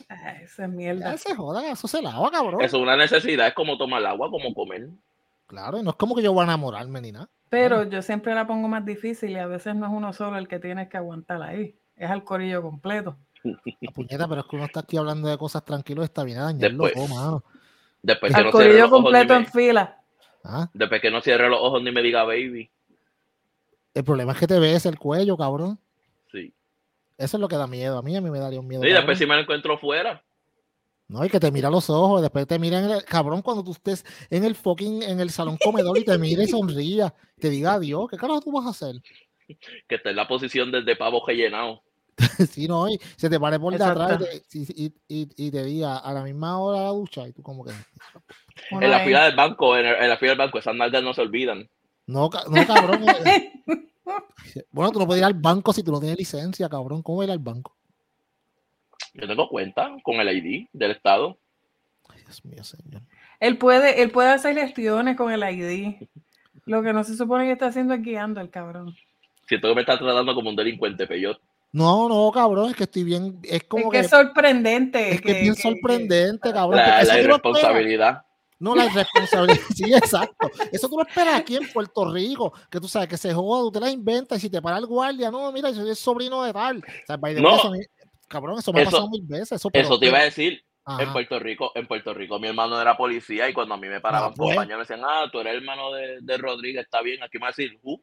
esa 0.45 0.65
es 0.65 0.71
mierda. 0.71 1.19
se 1.19 1.35
joda, 1.35 1.73
eso 1.73 1.89
se 1.89 2.01
lava, 2.01 2.31
cabrón. 2.31 2.63
Eso 2.63 2.77
es 2.77 2.83
una 2.85 2.97
necesidad, 2.97 3.49
es 3.49 3.55
como 3.55 3.77
tomar 3.77 4.07
agua, 4.07 4.31
como 4.31 4.55
comer. 4.55 4.89
Claro, 5.49 5.79
y 5.79 5.83
no 5.83 5.91
es 5.91 5.97
como 5.97 6.15
que 6.15 6.23
yo 6.23 6.33
voy 6.33 6.43
a 6.43 6.45
enamorarme 6.45 7.01
ni 7.01 7.11
nada. 7.11 7.29
Pero 7.49 7.85
yo 7.85 8.03
siempre 8.03 8.35
la 8.35 8.47
pongo 8.47 8.69
más 8.69 8.85
difícil 8.85 9.31
y 9.31 9.39
a 9.39 9.47
veces 9.47 9.75
no 9.75 9.87
es 9.87 9.93
uno 9.93 10.13
solo 10.13 10.37
el 10.37 10.47
que 10.47 10.59
tienes 10.59 10.89
que 10.89 10.99
aguantar 10.99 11.43
ahí. 11.43 11.75
Es 11.97 12.11
al 12.11 12.23
corillo 12.23 12.63
completo. 12.63 13.17
La 13.81 13.91
puñeta, 13.93 14.29
pero 14.29 14.43
es 14.43 14.47
que 14.47 14.57
uno 14.57 14.67
está 14.67 14.81
aquí 14.81 14.99
hablando 14.99 15.29
de 15.29 15.39
cosas 15.39 15.65
tranquilos, 15.65 16.05
está 16.05 16.23
bien 16.23 16.39
a 16.39 16.45
dañarlo, 16.45 16.85
después, 16.85 17.09
mano. 17.09 17.43
Después 18.03 18.33
que 18.33 18.39
al 18.39 18.45
no 18.47 18.51
corillo 18.51 18.91
completo 18.91 19.35
en 19.35 19.47
fila. 19.47 19.99
¿Ah? 20.45 20.69
Después 20.75 21.01
que 21.01 21.11
no 21.11 21.23
cierre 21.23 21.49
los 21.49 21.61
ojos 21.61 21.83
ni 21.83 21.91
me 21.93 22.03
diga 22.03 22.25
baby. 22.25 22.71
El 23.95 24.05
problema 24.05 24.33
es 24.33 24.39
que 24.39 24.47
te 24.47 24.59
ves 24.59 24.85
el 24.85 24.99
cuello, 24.99 25.37
cabrón. 25.37 25.79
Sí. 26.31 26.53
Eso 27.17 27.37
es 27.39 27.41
lo 27.41 27.49
que 27.49 27.57
da 27.57 27.67
miedo. 27.67 27.99
A 27.99 28.03
mí, 28.03 28.15
a 28.15 28.21
mí 28.21 28.31
me 28.31 28.39
daría 28.39 28.61
un 28.61 28.69
miedo. 28.69 28.85
Y 28.85 28.93
después 28.93 29.17
si 29.17 29.27
me 29.27 29.35
lo 29.35 29.41
encuentro 29.41 29.79
fuera. 29.79 30.23
No, 31.09 31.25
y 31.25 31.31
que 31.31 31.41
te 31.41 31.51
mira 31.51 31.71
los 31.71 31.89
ojos, 31.89 32.21
después 32.21 32.47
te 32.47 32.59
mira 32.59 32.81
en 32.81 32.91
el 32.91 33.05
cabrón 33.05 33.41
cuando 33.41 33.65
tú 33.65 33.73
estés 33.73 34.05
en 34.29 34.45
el 34.45 34.55
fucking, 34.55 35.03
en 35.03 35.21
el 35.21 35.31
salón 35.31 35.57
comedor 35.57 35.97
y 35.97 36.05
te 36.05 36.19
mire 36.19 36.45
y 36.45 36.49
sonría, 36.49 37.15
te 37.41 37.49
diga 37.49 37.75
adiós, 37.75 38.09
¿qué 38.11 38.19
carajo 38.19 38.43
tú 38.43 38.53
vas 38.53 38.67
a 38.67 38.71
hacer? 38.71 38.97
Que 39.89 39.95
esté 39.95 40.11
en 40.11 40.17
la 40.17 40.29
posición 40.29 40.71
desde 40.71 40.97
pavo 40.97 41.25
rellenado. 41.27 41.83
sí, 42.51 42.69
no, 42.69 42.91
y 42.91 43.01
se 43.17 43.31
te 43.31 43.41
pare 43.41 43.59
por 43.59 43.73
detrás 43.73 44.21
y, 44.53 44.93
y, 45.09 45.29
y, 45.37 45.51
te 45.51 45.65
diga 45.65 45.97
a 45.99 46.13
la 46.13 46.23
misma 46.23 46.59
hora 46.59 46.83
la 46.83 46.91
ducha 46.91 47.27
y 47.27 47.33
tú 47.33 47.43
como 47.43 47.65
que... 47.65 47.73
en 48.71 48.91
la 48.91 49.01
fila 49.01 49.25
del 49.25 49.37
banco, 49.37 49.79
en, 49.79 50.09
la 50.09 50.17
fila 50.19 50.33
del 50.33 50.39
banco, 50.39 50.59
esas 50.59 50.75
nalgas 50.75 51.03
no 51.03 51.15
se 51.15 51.23
olvidan. 51.23 51.67
No, 52.07 52.29
no 52.51 52.67
cabrón. 52.67 53.05
Eh. 54.55 54.65
bueno, 54.71 54.91
tú 54.91 54.99
no 54.99 55.07
puedes 55.07 55.21
ir 55.21 55.27
al 55.27 55.35
banco 55.35 55.71
si 55.75 55.83
tú 55.83 55.93
no 55.93 56.01
tienes 56.01 56.17
licencia, 56.17 56.67
cabrón. 56.71 57.03
¿Cómo 57.03 57.23
ir 57.23 57.31
al 57.31 57.39
banco? 57.39 57.77
Yo 59.19 59.27
tengo 59.27 59.49
cuenta 59.49 59.97
con 60.05 60.17
el 60.17 60.29
ID 60.29 60.69
del 60.73 60.93
Estado. 60.93 61.37
Ay, 62.09 62.21
Dios 62.23 62.45
mío, 62.45 62.63
señor. 62.63 63.03
Él 63.41 63.59
puede, 63.59 64.01
él 64.01 64.11
puede 64.13 64.31
hacer 64.31 64.55
gestiones 64.55 65.17
con 65.17 65.33
el 65.33 65.43
ID. 65.43 66.09
Lo 66.67 66.83
que 66.83 66.93
no 66.93 67.03
se 67.03 67.17
supone 67.17 67.45
que 67.45 67.53
está 67.53 67.67
haciendo 67.67 67.95
es 67.95 68.03
guiando 68.03 68.41
al 68.41 68.51
cabrón. 68.51 68.95
Siento 69.49 69.69
que 69.69 69.75
me 69.75 69.81
está 69.81 69.99
tratando 69.99 70.35
como 70.35 70.51
un 70.51 70.57
delincuente, 70.57 71.07
peyot. 71.07 71.41
No, 71.73 72.09
no, 72.09 72.31
cabrón, 72.33 72.71
es 72.71 72.77
que 72.77 72.85
estoy 72.85 73.03
bien. 73.03 73.41
Es 73.43 73.65
como 73.65 73.91
que, 73.91 74.01
es 74.01 74.11
sorprendente. 74.11 75.15
Es 75.15 75.21
que, 75.21 75.33
es 75.33 75.41
bien 75.43 75.57
sorprendente, 75.57 76.53
cabrón. 76.53 76.77
La, 76.77 77.03
la 77.03 77.21
irresponsabilidad. 77.21 78.23
No, 78.61 78.75
la 78.77 78.87
irresponsabilidad. 78.87 79.63
sí, 79.75 79.93
exacto. 79.95 80.51
Eso 80.71 80.89
tú 80.89 80.97
lo 80.97 81.07
esperas 81.07 81.41
aquí 81.41 81.57
en 81.57 81.69
Puerto 81.73 82.11
Rico, 82.13 82.53
que 82.71 82.79
tú 82.81 82.87
sabes 82.87 83.09
que 83.09 83.17
se 83.17 83.35
joda, 83.35 83.63
tú 83.63 83.73
te 83.73 83.81
la 83.81 83.91
inventas 83.91 84.39
y 84.39 84.43
si 84.43 84.51
te 84.51 84.63
para 84.63 84.79
el 84.79 84.87
guardia, 84.87 85.31
no, 85.31 85.51
mira, 85.51 85.71
yo 85.71 85.81
soy 85.81 85.91
el 85.91 85.97
sobrino 85.97 86.43
de 86.45 86.53
tal. 86.53 86.79
O 86.79 87.07
sea, 87.07 87.17
no. 87.17 87.73
Cabrón, 88.29 88.59
eso 88.59 88.73
me 88.73 88.83
ha 88.83 88.85
pasado 88.85 89.09
mil 89.09 89.23
veces. 89.27 89.53
Eso, 89.53 89.71
eso 89.73 89.99
te 89.99 90.07
iba 90.07 90.19
a 90.19 90.25
decir. 90.25 90.63
En 90.99 91.13
Puerto 91.13 91.39
Rico, 91.39 91.71
en 91.75 91.87
Puerto 91.87 92.15
Rico, 92.15 92.39
mi 92.39 92.49
hermano 92.49 92.81
era 92.81 92.97
policía 92.97 93.47
y 93.47 93.53
cuando 93.53 93.75
a 93.75 93.77
mí 93.77 93.89
me 93.89 94.01
paraban 94.01 94.33
por 94.33 94.55
baño 94.55 94.75
me 94.77 94.81
decían, 94.81 95.03
ah, 95.05 95.29
tú 95.31 95.39
eres 95.39 95.57
hermano 95.57 95.93
de, 95.93 96.19
de 96.23 96.39
Rodríguez, 96.39 96.85
está 96.85 97.03
bien, 97.03 97.23
aquí 97.23 97.37
me 97.37 97.43
va 97.43 97.49
a 97.49 97.51
decir, 97.51 97.79
uh. 97.83 98.01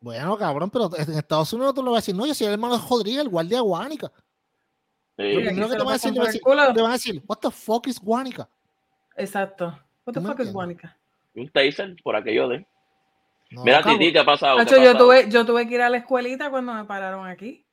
Bueno, 0.00 0.38
cabrón, 0.38 0.70
pero 0.70 0.90
en 0.96 1.12
Estados 1.14 1.52
Unidos 1.52 1.74
tú 1.74 1.82
lo 1.82 1.90
vas 1.90 1.98
a 1.98 2.02
decir, 2.02 2.14
no, 2.14 2.24
yo 2.24 2.34
soy 2.34 2.46
el 2.46 2.52
hermano 2.52 2.78
de 2.78 2.84
Rodríguez, 2.88 3.22
el 3.22 3.28
guardia 3.28 3.56
de 3.56 3.62
Guánica. 3.62 4.12
Sí. 5.16 5.32
Lo 5.32 5.40
primero 5.40 5.68
que 5.68 5.74
te 5.74 5.82
van 5.82 5.88
a 5.88 5.92
decir, 5.94 6.12
te 6.12 6.82
van 6.82 6.90
a 6.90 6.92
decir, 6.92 7.22
what 7.26 7.38
the 7.38 7.50
fuck 7.50 7.88
is 7.88 8.00
Guánica? 8.00 8.48
Exacto. 9.16 9.76
What 10.04 10.14
the 10.14 10.20
fuck 10.20 10.38
is 10.38 10.52
Guánica? 10.52 10.96
Un 11.34 11.48
taser 11.50 11.96
por 12.04 12.14
aquello 12.14 12.48
de. 12.48 12.66
Mira, 13.50 13.82
Titi, 13.82 14.12
¿qué 14.12 14.20
ha 14.20 14.24
pasado? 14.24 14.62
yo, 14.62 14.96
tuve, 14.96 15.28
yo 15.30 15.44
tuve 15.44 15.66
que 15.66 15.74
ir 15.74 15.82
a 15.82 15.88
la 15.88 15.96
escuelita 15.96 16.48
cuando 16.50 16.74
me 16.74 16.84
pararon 16.84 17.26
aquí. 17.26 17.64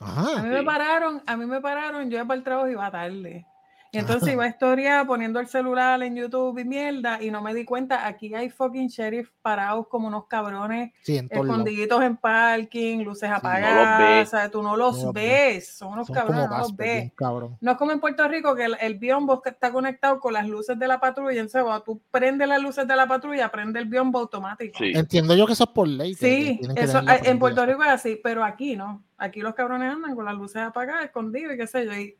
A 0.00 0.42
mí 0.42 0.48
me 0.48 0.62
pararon, 0.62 1.22
a 1.26 1.36
mí 1.36 1.46
me 1.46 1.60
pararon, 1.60 2.10
yo 2.10 2.16
iba 2.16 2.26
para 2.26 2.38
el 2.38 2.44
trabajo 2.44 2.68
y 2.68 2.72
iba 2.72 2.90
tarde. 2.90 3.46
Y 3.94 3.98
entonces 3.98 4.32
iba 4.32 4.44
a 4.44 4.48
historia 4.54 5.04
poniendo 5.06 5.38
el 5.40 5.46
celular 5.46 6.02
en 6.02 6.16
YouTube 6.16 6.58
y 6.58 6.64
mierda, 6.64 7.22
y 7.22 7.30
no 7.30 7.42
me 7.42 7.54
di 7.54 7.64
cuenta, 7.64 8.06
aquí 8.06 8.34
hay 8.34 8.50
fucking 8.50 8.88
sheriff 8.88 9.30
parados 9.40 9.86
como 9.88 10.08
unos 10.08 10.26
cabrones, 10.26 10.92
escondiditos 11.06 12.02
en 12.02 12.16
parking, 12.16 13.04
luces 13.04 13.30
apagadas, 13.30 14.28
o 14.28 14.30
sea, 14.30 14.50
tú 14.50 14.62
no 14.62 14.76
los 14.76 15.12
ves, 15.12 15.76
son 15.76 15.92
unos 15.92 16.10
cabrones, 16.10 16.48
no 16.50 16.58
los 16.58 16.76
ves. 16.76 17.12
No 17.60 17.72
es 17.72 17.76
como 17.76 17.92
en 17.92 18.00
Puerto 18.00 18.26
Rico 18.26 18.54
que 18.54 18.64
el, 18.64 18.76
el 18.80 18.94
biombo 18.98 19.42
está 19.44 19.72
conectado 19.72 20.18
con 20.18 20.32
las 20.32 20.48
luces 20.48 20.78
de 20.78 20.88
la 20.88 20.98
patrulla, 20.98 21.40
entonces 21.40 21.62
cuando 21.62 21.82
tú 21.82 22.02
prendes 22.10 22.48
las 22.48 22.60
luces 22.60 22.86
de 22.86 22.96
la 22.96 23.06
patrulla, 23.06 23.50
prende 23.50 23.78
el 23.78 23.86
biombo 23.86 24.18
automático. 24.18 24.78
Entiendo 24.80 25.34
yo 25.36 25.46
que 25.46 25.52
eso 25.52 25.64
es 25.64 25.70
por 25.70 25.86
ley. 25.86 26.14
Sí, 26.14 26.60
eso, 26.76 27.00
en 27.06 27.38
Puerto 27.38 27.64
Rico 27.64 27.82
es 27.82 27.90
así, 27.90 28.18
pero 28.22 28.44
aquí 28.44 28.76
no. 28.76 29.04
Aquí 29.16 29.40
los 29.40 29.54
cabrones 29.54 29.92
andan 29.92 30.14
con 30.14 30.24
las 30.24 30.34
luces 30.34 30.62
apagadas, 30.62 31.04
escondidos 31.04 31.54
y 31.54 31.56
qué 31.56 31.66
sé 31.66 31.86
yo. 31.86 31.92
Y, 31.94 32.16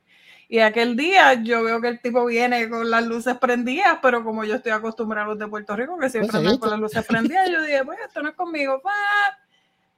y 0.48 0.58
aquel 0.58 0.96
día 0.96 1.34
yo 1.34 1.62
veo 1.62 1.80
que 1.80 1.88
el 1.88 2.00
tipo 2.00 2.24
viene 2.26 2.68
con 2.68 2.90
las 2.90 3.06
luces 3.06 3.36
prendidas, 3.38 3.98
pero 4.02 4.22
como 4.22 4.44
yo 4.44 4.56
estoy 4.56 4.72
acostumbrado 4.72 5.26
a 5.26 5.28
los 5.30 5.38
de 5.38 5.48
Puerto 5.48 5.74
Rico, 5.74 5.98
que 5.98 6.10
siempre 6.10 6.38
andan 6.38 6.58
con 6.58 6.70
las 6.70 6.78
luces 6.78 7.04
prendidas, 7.06 7.50
yo 7.50 7.62
dije, 7.62 7.84
pues 7.84 7.98
esto 8.06 8.22
no 8.22 8.28
es 8.28 8.34
conmigo. 8.34 8.82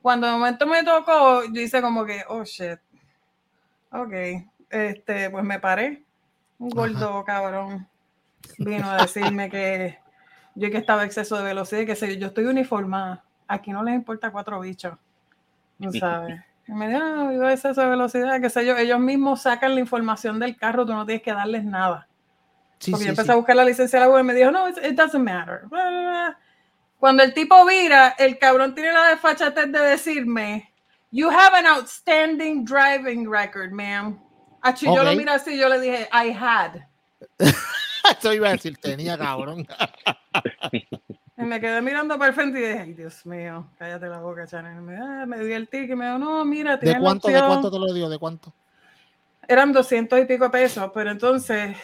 Cuando 0.01 0.27
de 0.27 0.33
momento 0.35 0.67
me 0.67 0.85
tocó, 0.85 1.43
yo 1.45 1.61
hice 1.61 1.83
como 1.83 2.05
que, 2.05 2.23
oh 2.29 2.45
shit. 2.45 2.79
Ok, 3.91 4.13
este, 4.71 5.31
pues 5.31 5.45
me 5.45 5.59
paré. 5.59 6.03
Un 6.59 6.71
gordo 6.71 7.23
cabrón 7.25 7.87
vino 8.59 8.91
a 8.91 9.03
decirme 9.03 9.51
que 9.51 9.99
yo 10.55 10.71
que 10.71 10.79
estaba 10.79 11.05
exceso 11.05 11.37
de 11.37 11.45
velocidad 11.45 11.85
que 11.85 11.97
sé 11.97 12.17
yo, 12.19 12.29
estoy 12.29 12.45
uniformada. 12.47 13.25
Aquí 13.47 13.73
no 13.73 13.83
les 13.83 13.95
importa 13.95 14.31
cuatro 14.31 14.61
bichos. 14.61 14.97
No 15.79 15.93
sabes. 16.01 16.41
Y 16.69 16.73
me 16.73 16.89
dijo, 16.89 17.01
ah, 17.03 17.29
vivo 17.31 17.49
exceso 17.49 17.81
de 17.81 17.89
velocidad, 17.89 18.41
qué 18.41 18.51
sé 18.51 18.67
yo. 18.67 18.77
Ellos 18.77 18.99
mismos 18.99 19.43
sacan 19.43 19.75
la 19.75 19.81
información 19.81 20.39
del 20.41 20.57
carro, 20.57 20.85
tú 20.85 20.93
no 20.93 21.07
tienes 21.07 21.23
que 21.23 21.33
darles 21.33 21.65
nada. 21.65 22.09
Porque 22.91 23.05
yo 23.05 23.11
empecé 23.11 23.33
a 23.33 23.37
buscar 23.37 23.57
la 23.57 23.65
licencia 23.65 23.99
de 23.99 24.07
la 24.07 24.13
web 24.13 24.23
y 24.23 24.27
me 24.27 24.35
dijo, 24.35 24.51
no, 24.51 24.69
it 24.69 24.95
doesn't 24.95 25.23
matter. 25.23 25.63
Cuando 26.99 27.23
el 27.23 27.33
tipo 27.33 27.65
vira, 27.65 28.15
el 28.19 28.39
cabrón 28.39 28.75
tiene 28.75 28.93
la 28.93 29.09
desfachatez 29.09 29.71
de 29.71 29.79
decirme, 29.79 30.73
you 31.11 31.31
have 31.31 31.57
an 31.57 31.67
outstanding 31.67 32.65
driving 32.65 33.31
record, 33.31 33.71
ma'am. 33.73 34.19
Achi, 34.63 34.87
yo 34.87 35.03
lo 35.03 35.15
miro 35.15 35.33
así, 35.33 35.57
yo 35.57 35.69
le 35.69 35.81
dije, 35.81 36.09
I 36.13 36.31
had. 36.31 36.81
Eso 38.19 38.33
iba 38.33 38.49
a 38.49 38.53
decir, 38.53 38.77
tenía 38.79 39.17
cabrón. 39.17 39.67
Y 41.39 41.43
me 41.43 41.61
quedé 41.61 41.83
mirando 41.83 42.17
para 42.17 42.29
el 42.29 42.35
frente 42.35 42.59
y 42.59 42.63
dije, 42.63 42.79
ay, 42.79 42.93
Dios 42.95 43.27
mío, 43.27 43.67
cállate 43.79 44.07
la 44.07 44.21
boca, 44.21 44.47
Chanel. 44.47 44.81
Me, 44.81 44.97
ah, 44.97 45.27
me 45.27 45.39
di 45.45 45.53
el 45.53 45.69
ticket 45.69 45.91
y 45.91 45.95
me 45.95 46.07
dijo, 46.07 46.19
no, 46.19 46.45
mira, 46.47 46.79
¿De 46.79 46.99
cuánto, 46.99 47.29
¿De 47.29 47.39
cuánto 47.39 47.71
te 47.71 47.79
lo 47.79 47.93
dio? 47.93 48.09
¿De 48.09 48.19
cuánto? 48.19 48.53
Eran 49.47 49.71
200 49.73 50.19
y 50.19 50.25
pico 50.25 50.51
pesos, 50.51 50.91
pero 50.95 51.11
entonces, 51.11 51.77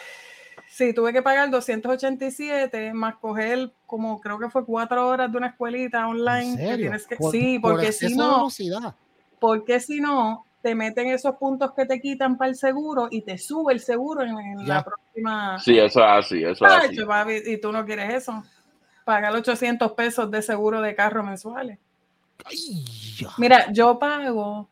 sí, 0.71 0.95
tuve 0.95 1.13
que 1.13 1.21
pagar 1.21 1.51
287 1.51 2.95
más 2.95 3.17
coger 3.17 3.71
como 3.87 4.21
creo 4.21 4.39
que 4.39 4.49
fue 4.49 4.65
cuatro 4.65 5.07
horas 5.07 5.31
de 5.31 5.37
una 5.37 5.49
escuelita 5.49 6.09
online. 6.09 6.57
Que 6.57 6.77
tienes 6.79 7.07
que, 7.07 7.17
sí, 7.31 7.59
porque 7.59 7.93
si 7.93 8.17
no, 8.17 8.49
porque 9.39 9.81
si 9.81 10.01
no, 10.01 10.47
te 10.63 10.75
meten 10.75 11.09
esos 11.09 11.37
puntos 11.37 11.73
que 11.75 11.85
te 11.85 12.01
quitan 12.01 12.39
para 12.39 12.49
el 12.49 12.57
seguro 12.57 13.09
y 13.11 13.21
te 13.21 13.37
sube 13.37 13.75
el 13.75 13.81
seguro 13.81 14.23
en, 14.23 14.67
la 14.67 14.83
próxima. 14.83 15.59
Sí, 15.59 15.79
eso 15.79 16.01
es 16.01 16.07
así, 16.07 16.43
eso 16.43 16.67
es 16.67 16.73
así. 16.73 17.43
y 17.47 17.61
tú 17.61 17.71
no 17.71 17.85
quieres 17.85 18.15
eso 18.15 18.43
pagar 19.05 19.35
800 19.35 19.93
pesos 19.93 20.31
de 20.31 20.43
seguro 20.43 20.81
de 20.81 20.95
carro 20.95 21.23
mensuales. 21.23 21.79
Mira, 23.39 23.71
yo 23.73 23.99
pago, 23.99 24.69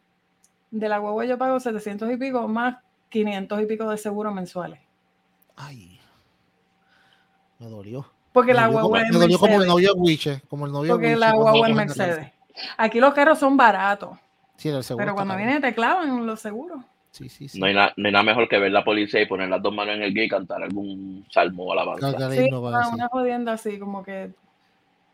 de 0.71 0.89
la 0.89 1.01
huevo 1.01 1.23
yo 1.23 1.39
pago 1.39 1.61
700 1.61 2.11
y 2.13 2.17
pico 2.17 2.47
más 2.49 2.79
500 3.11 3.63
y 3.63 3.67
pico 3.67 3.89
de 3.89 3.99
seguro 3.99 4.33
mensuales. 4.33 4.81
Ay, 5.57 6.01
me 7.59 7.69
dolió. 7.69 8.11
Porque 8.33 8.55
la 8.55 8.69
guagua 8.69 9.03
es 9.03 9.13
Me 9.13 9.19
dolió 9.19 9.39
como 9.39 9.61
el 9.61 9.69
novio 9.69 9.95
Wiche, 9.97 10.43
como 10.49 10.67
el 10.67 10.73
novio 10.73 10.95
Porque 10.95 11.17
la 11.17 11.33
guagua 11.33 11.69
es 11.69 11.75
Mercedes. 11.75 12.33
Aquí 12.77 13.01
los 13.01 13.13
carros 13.13 13.39
son 13.39 13.57
baratos. 13.57 14.19
Sí, 14.57 14.69
el 14.69 14.85
seguro 14.85 15.05
pero 15.05 15.15
cuando 15.15 15.37
viene 15.37 15.61
te 15.61 15.75
clavan 15.75 16.27
los 16.27 16.41
seguros. 16.41 16.83
Sí, 17.11 17.29
sí, 17.29 17.49
sí. 17.49 17.59
No, 17.59 17.67
hay 17.67 17.75
nada 17.75 18.23
mejor 18.23 18.49
que 18.49 18.59
ver 18.59 18.71
la 18.71 18.85
policía 18.85 19.21
y 19.21 19.27
poner 19.27 19.49
las 19.49 19.61
dos 19.63 19.75
manos 19.75 19.97
en 19.97 20.03
el 20.03 20.15
guía 20.15 20.25
y 20.25 20.29
cantar 20.29 20.63
algún 20.63 21.27
salmo 21.31 21.65
o 21.65 21.73
alabanza. 21.73 22.31
Sí, 22.31 22.49
una, 22.51 23.09
jodienda 23.09 23.53
así, 23.53 23.79
como 23.79 24.03
que 24.03 24.31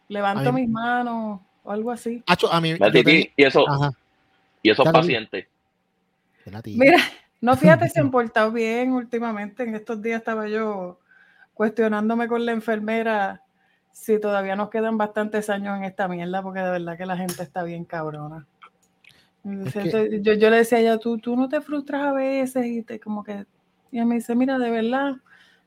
levanto 0.09 0.53
mis 0.53 0.69
manos 0.69 1.41
o 1.65 1.73
algo 1.73 1.91
así. 1.91 2.23
a 2.27 2.61
mí, 2.61 2.77
y 3.37 3.45
eso, 3.45 3.65
y 4.63 4.71
esos 4.71 4.89
pacientes. 4.91 5.47
Mira, 6.65 6.99
no 7.41 7.57
fíjate, 7.57 7.89
se 7.89 8.01
han 8.01 8.11
portado 8.11 8.53
bien 8.53 8.93
últimamente. 8.93 9.63
En 9.63 9.75
estos 9.75 10.01
días 10.03 10.19
estaba 10.19 10.49
yo 10.49 11.01
cuestionándome 11.55 12.29
con 12.29 12.45
la 12.45 12.53
enfermera 12.53 13.43
Sí, 13.97 14.21
todavía 14.21 14.57
nos 14.57 14.69
quedan 14.69 14.99
bastantes 14.99 15.49
años 15.49 15.79
en 15.79 15.85
esta 15.85 16.07
mierda 16.07 16.43
porque 16.43 16.61
de 16.61 16.71
verdad 16.71 16.99
que 16.99 17.07
la 17.07 17.17
gente 17.17 17.43
está 17.43 17.63
bien 17.63 17.87
cabrona. 17.87 18.47
Yo, 20.23 20.33
yo, 20.33 20.51
le 20.51 20.57
decía 20.57 20.79
a 20.79 20.81
ella, 20.81 20.99
tú, 20.99 21.19
tú 21.19 21.37
no 21.37 21.49
te 21.49 21.61
frustras 21.61 22.03
a 22.03 22.13
veces 22.13 22.67
y 22.67 22.83
te 22.83 22.99
como 22.99 23.23
que... 23.23 23.47
Y 23.91 23.99
ella 23.99 24.05
me 24.05 24.17
dice, 24.17 24.35
mira, 24.35 24.59
de 24.59 24.71
verdad, 24.71 25.15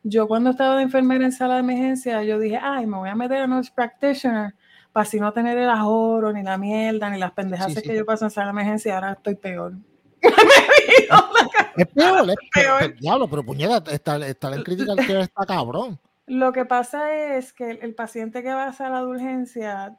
yo 0.04 0.28
cuando 0.28 0.50
estaba 0.50 0.78
de 0.78 0.84
enfermera 0.84 1.26
en 1.26 1.32
sala 1.32 1.56
de 1.56 1.62
emergencia, 1.62 2.24
yo 2.24 2.40
dije, 2.40 2.60
ay, 2.62 2.86
me 2.86 2.98
voy 2.98 3.10
a 3.10 3.16
meter 3.16 3.38
a 3.38 3.48
nurse 3.48 3.72
practitioner 3.74 4.54
para 4.92 5.04
así 5.04 5.20
no 5.20 5.32
tener 5.34 5.58
el 5.58 5.70
ahorro, 5.70 6.34
ni 6.34 6.44
la 6.44 6.58
mierda, 6.58 7.10
ni 7.10 7.20
las 7.20 7.32
pendejas 7.32 7.74
que 7.82 7.96
yo 7.96 8.06
paso 8.06 8.26
en 8.26 8.32
sala 8.32 8.48
de 8.48 8.52
emergencia, 8.52 8.96
ahora 8.96 9.14
estoy 9.14 9.36
peor. 9.36 9.74
es 11.78 11.88
peor, 11.88 12.30
es 12.30 12.36
peor. 12.54 12.96
Diablo, 13.00 13.30
pero 13.30 13.44
puñeta, 13.44 13.92
está, 13.92 14.18
está 14.28 14.54
en 14.54 14.64
crítica 14.64 14.96
que 14.96 15.22
está 15.22 15.46
cabrón. 15.46 16.00
Lo 16.30 16.52
que 16.52 16.66
pasa 16.66 17.16
es 17.38 17.54
que 17.54 17.72
el, 17.72 17.96
paciente 17.96 18.44
que 18.44 18.54
va 18.54 18.66
a 18.66 18.74
sala 18.74 19.02
de 19.02 19.08
urgencia, 19.08 19.98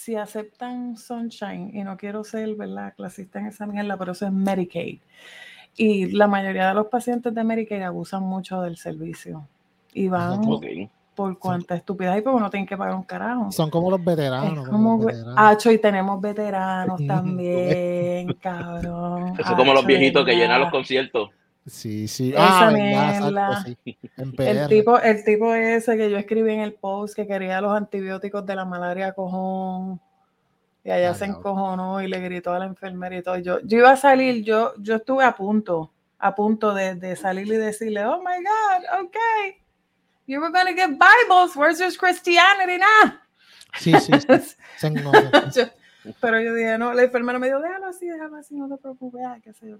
si 0.00 0.16
aceptan 0.16 0.96
Sunshine, 0.96 1.72
y 1.74 1.84
no 1.84 1.98
quiero 1.98 2.24
ser, 2.24 2.54
¿verdad?, 2.54 2.94
clasista 2.96 3.38
en 3.38 3.48
esa 3.48 3.66
mierda, 3.66 3.98
pero 3.98 4.12
eso 4.12 4.24
es 4.24 4.32
Medicaid. 4.32 4.98
Y 5.76 6.12
la 6.12 6.26
mayoría 6.26 6.68
de 6.68 6.74
los 6.74 6.86
pacientes 6.86 7.34
de 7.34 7.44
Medicaid 7.44 7.82
abusan 7.82 8.22
mucho 8.22 8.62
del 8.62 8.78
servicio. 8.78 9.46
Y 9.92 10.08
van 10.08 10.40
por 11.14 11.38
cuánta 11.38 11.74
estupidez 11.74 12.14
hay, 12.14 12.22
porque 12.22 12.36
uno 12.38 12.48
tiene 12.48 12.64
que 12.66 12.78
pagar 12.78 12.94
un 12.94 13.02
carajo. 13.02 13.52
Son 13.52 13.68
como 13.68 13.90
los 13.90 14.02
veteranos. 14.02 14.66
como, 14.70 15.06
Hacho, 15.36 15.70
y 15.70 15.76
tenemos 15.76 16.18
veteranos 16.18 16.98
también, 17.06 18.32
cabrón. 18.40 19.34
Eso 19.38 19.50
es 19.50 19.56
como 19.56 19.74
los 19.74 19.84
viejitos 19.84 20.24
que 20.24 20.34
llenan 20.34 20.62
los 20.62 20.70
conciertos. 20.70 21.28
Sí, 21.70 22.08
sí. 22.08 22.32
Esa 22.32 22.68
ah, 22.68 23.64
El 24.38 24.68
tipo, 24.68 24.98
el 24.98 25.24
tipo 25.24 25.54
ese 25.54 25.96
que 25.96 26.10
yo 26.10 26.18
escribí 26.18 26.52
en 26.52 26.60
el 26.60 26.74
post 26.74 27.14
que 27.14 27.28
quería 27.28 27.60
los 27.60 27.72
antibióticos 27.72 28.44
de 28.44 28.56
la 28.56 28.64
malaria 28.64 29.12
cojón. 29.12 30.00
Y 30.82 30.90
allá 30.90 31.14
se 31.14 31.26
encojonó 31.26 32.02
y 32.02 32.08
le 32.08 32.18
gritó 32.20 32.52
a 32.52 32.58
la 32.58 32.64
enfermera 32.64 33.16
y 33.16 33.22
todo. 33.22 33.38
Yo, 33.38 33.60
yo 33.60 33.78
iba 33.78 33.90
a 33.90 33.96
salir, 33.96 34.42
yo, 34.42 34.74
yo 34.78 34.96
estuve 34.96 35.24
a 35.24 35.36
punto, 35.36 35.92
a 36.18 36.34
punto 36.34 36.74
de, 36.74 36.96
de 36.96 37.14
salir 37.14 37.46
y 37.46 37.56
decirle, 37.56 38.04
oh 38.04 38.18
my 38.18 38.42
God, 38.42 39.04
okay. 39.04 39.62
You 40.26 40.40
were 40.40 40.50
gonna 40.50 40.72
get 40.72 40.90
Bibles, 40.90 41.54
where's 41.54 41.78
your 41.78 41.92
Christianity 41.96 42.78
now? 42.78 43.12
Sí, 43.78 43.92
sí, 44.00 44.12
sí. 44.20 44.90
pero 46.20 46.40
yo 46.40 46.54
dije, 46.54 46.78
no, 46.78 46.92
la 46.94 47.04
enfermera 47.04 47.38
me 47.38 47.46
dijo, 47.46 47.60
déjalo 47.60 47.86
así, 47.86 48.08
déjalo 48.08 48.36
así, 48.36 48.56
no 48.56 48.68
te 48.68 48.76
preocupes, 48.76 49.22
qué 49.44 49.52
sé 49.52 49.68
yo, 49.68 49.76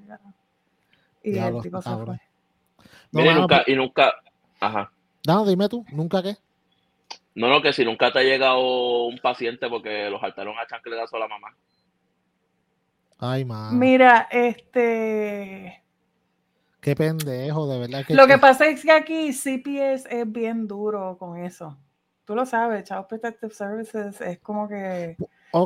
y 1.23 1.39
el 1.39 1.61
tipo 1.63 1.83
se 1.83 1.91
fue. 1.91 2.21
No, 3.13 3.25
y 3.25 3.35
nunca, 3.35 3.65
y 3.67 3.75
nunca, 3.75 4.15
ajá. 4.61 4.93
No, 5.27 5.45
dime 5.45 5.69
tú, 5.69 5.85
¿nunca 5.93 6.23
qué? 6.23 6.37
No, 7.35 7.49
no, 7.49 7.63
que 7.63 7.73
si 7.73 7.85
nunca 7.85 8.13
te 8.13 8.21
ha 8.21 8.23
llegado 8.23 9.07
un 9.07 9.19
paciente 9.19 9.69
porque 9.69 10.11
los 10.11 10.21
saltaron 10.21 10.59
a 10.59 10.67
chancletazo 10.67 11.17
a 11.17 11.21
la 11.21 11.29
mamá. 11.29 11.55
Ay, 13.19 13.45
madre. 13.45 13.77
Mira, 13.77 14.29
este. 14.31 15.83
Qué 16.81 16.97
pendejo, 16.97 17.69
de 17.69 17.79
verdad. 17.79 18.05
Que 18.07 18.15
lo 18.15 18.27
que 18.27 18.39
pasa 18.39 18.67
es 18.67 18.83
que 18.83 18.91
aquí 18.91 19.33
CPS 19.33 20.07
es 20.11 20.31
bien 20.31 20.67
duro 20.67 21.17
con 21.19 21.39
eso. 21.39 21.77
Tú 22.25 22.35
lo 22.35 22.47
sabes, 22.47 22.85
Child 22.85 23.07
Protective 23.07 23.53
Services 23.53 24.21
es 24.21 24.39
como 24.39 24.69
que 24.69 25.17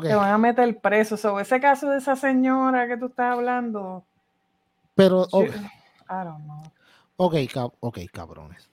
te 0.02 0.14
van 0.14 0.32
a 0.32 0.38
meter 0.38 0.80
preso. 0.80 1.16
So, 1.16 1.38
ese 1.38 1.61
caso 1.61 1.90
de 1.90 1.99
esa 1.99 2.16
señora 2.16 2.88
que 2.88 2.96
tú 2.96 3.06
estás 3.06 3.32
hablando, 3.32 4.04
pero, 4.94 5.26
okay. 5.30 5.60
I 6.08 6.24
don't 6.24 6.44
know. 6.44 6.62
Ok, 7.16 7.34
ok, 7.80 7.98
cabrones. 8.12 8.68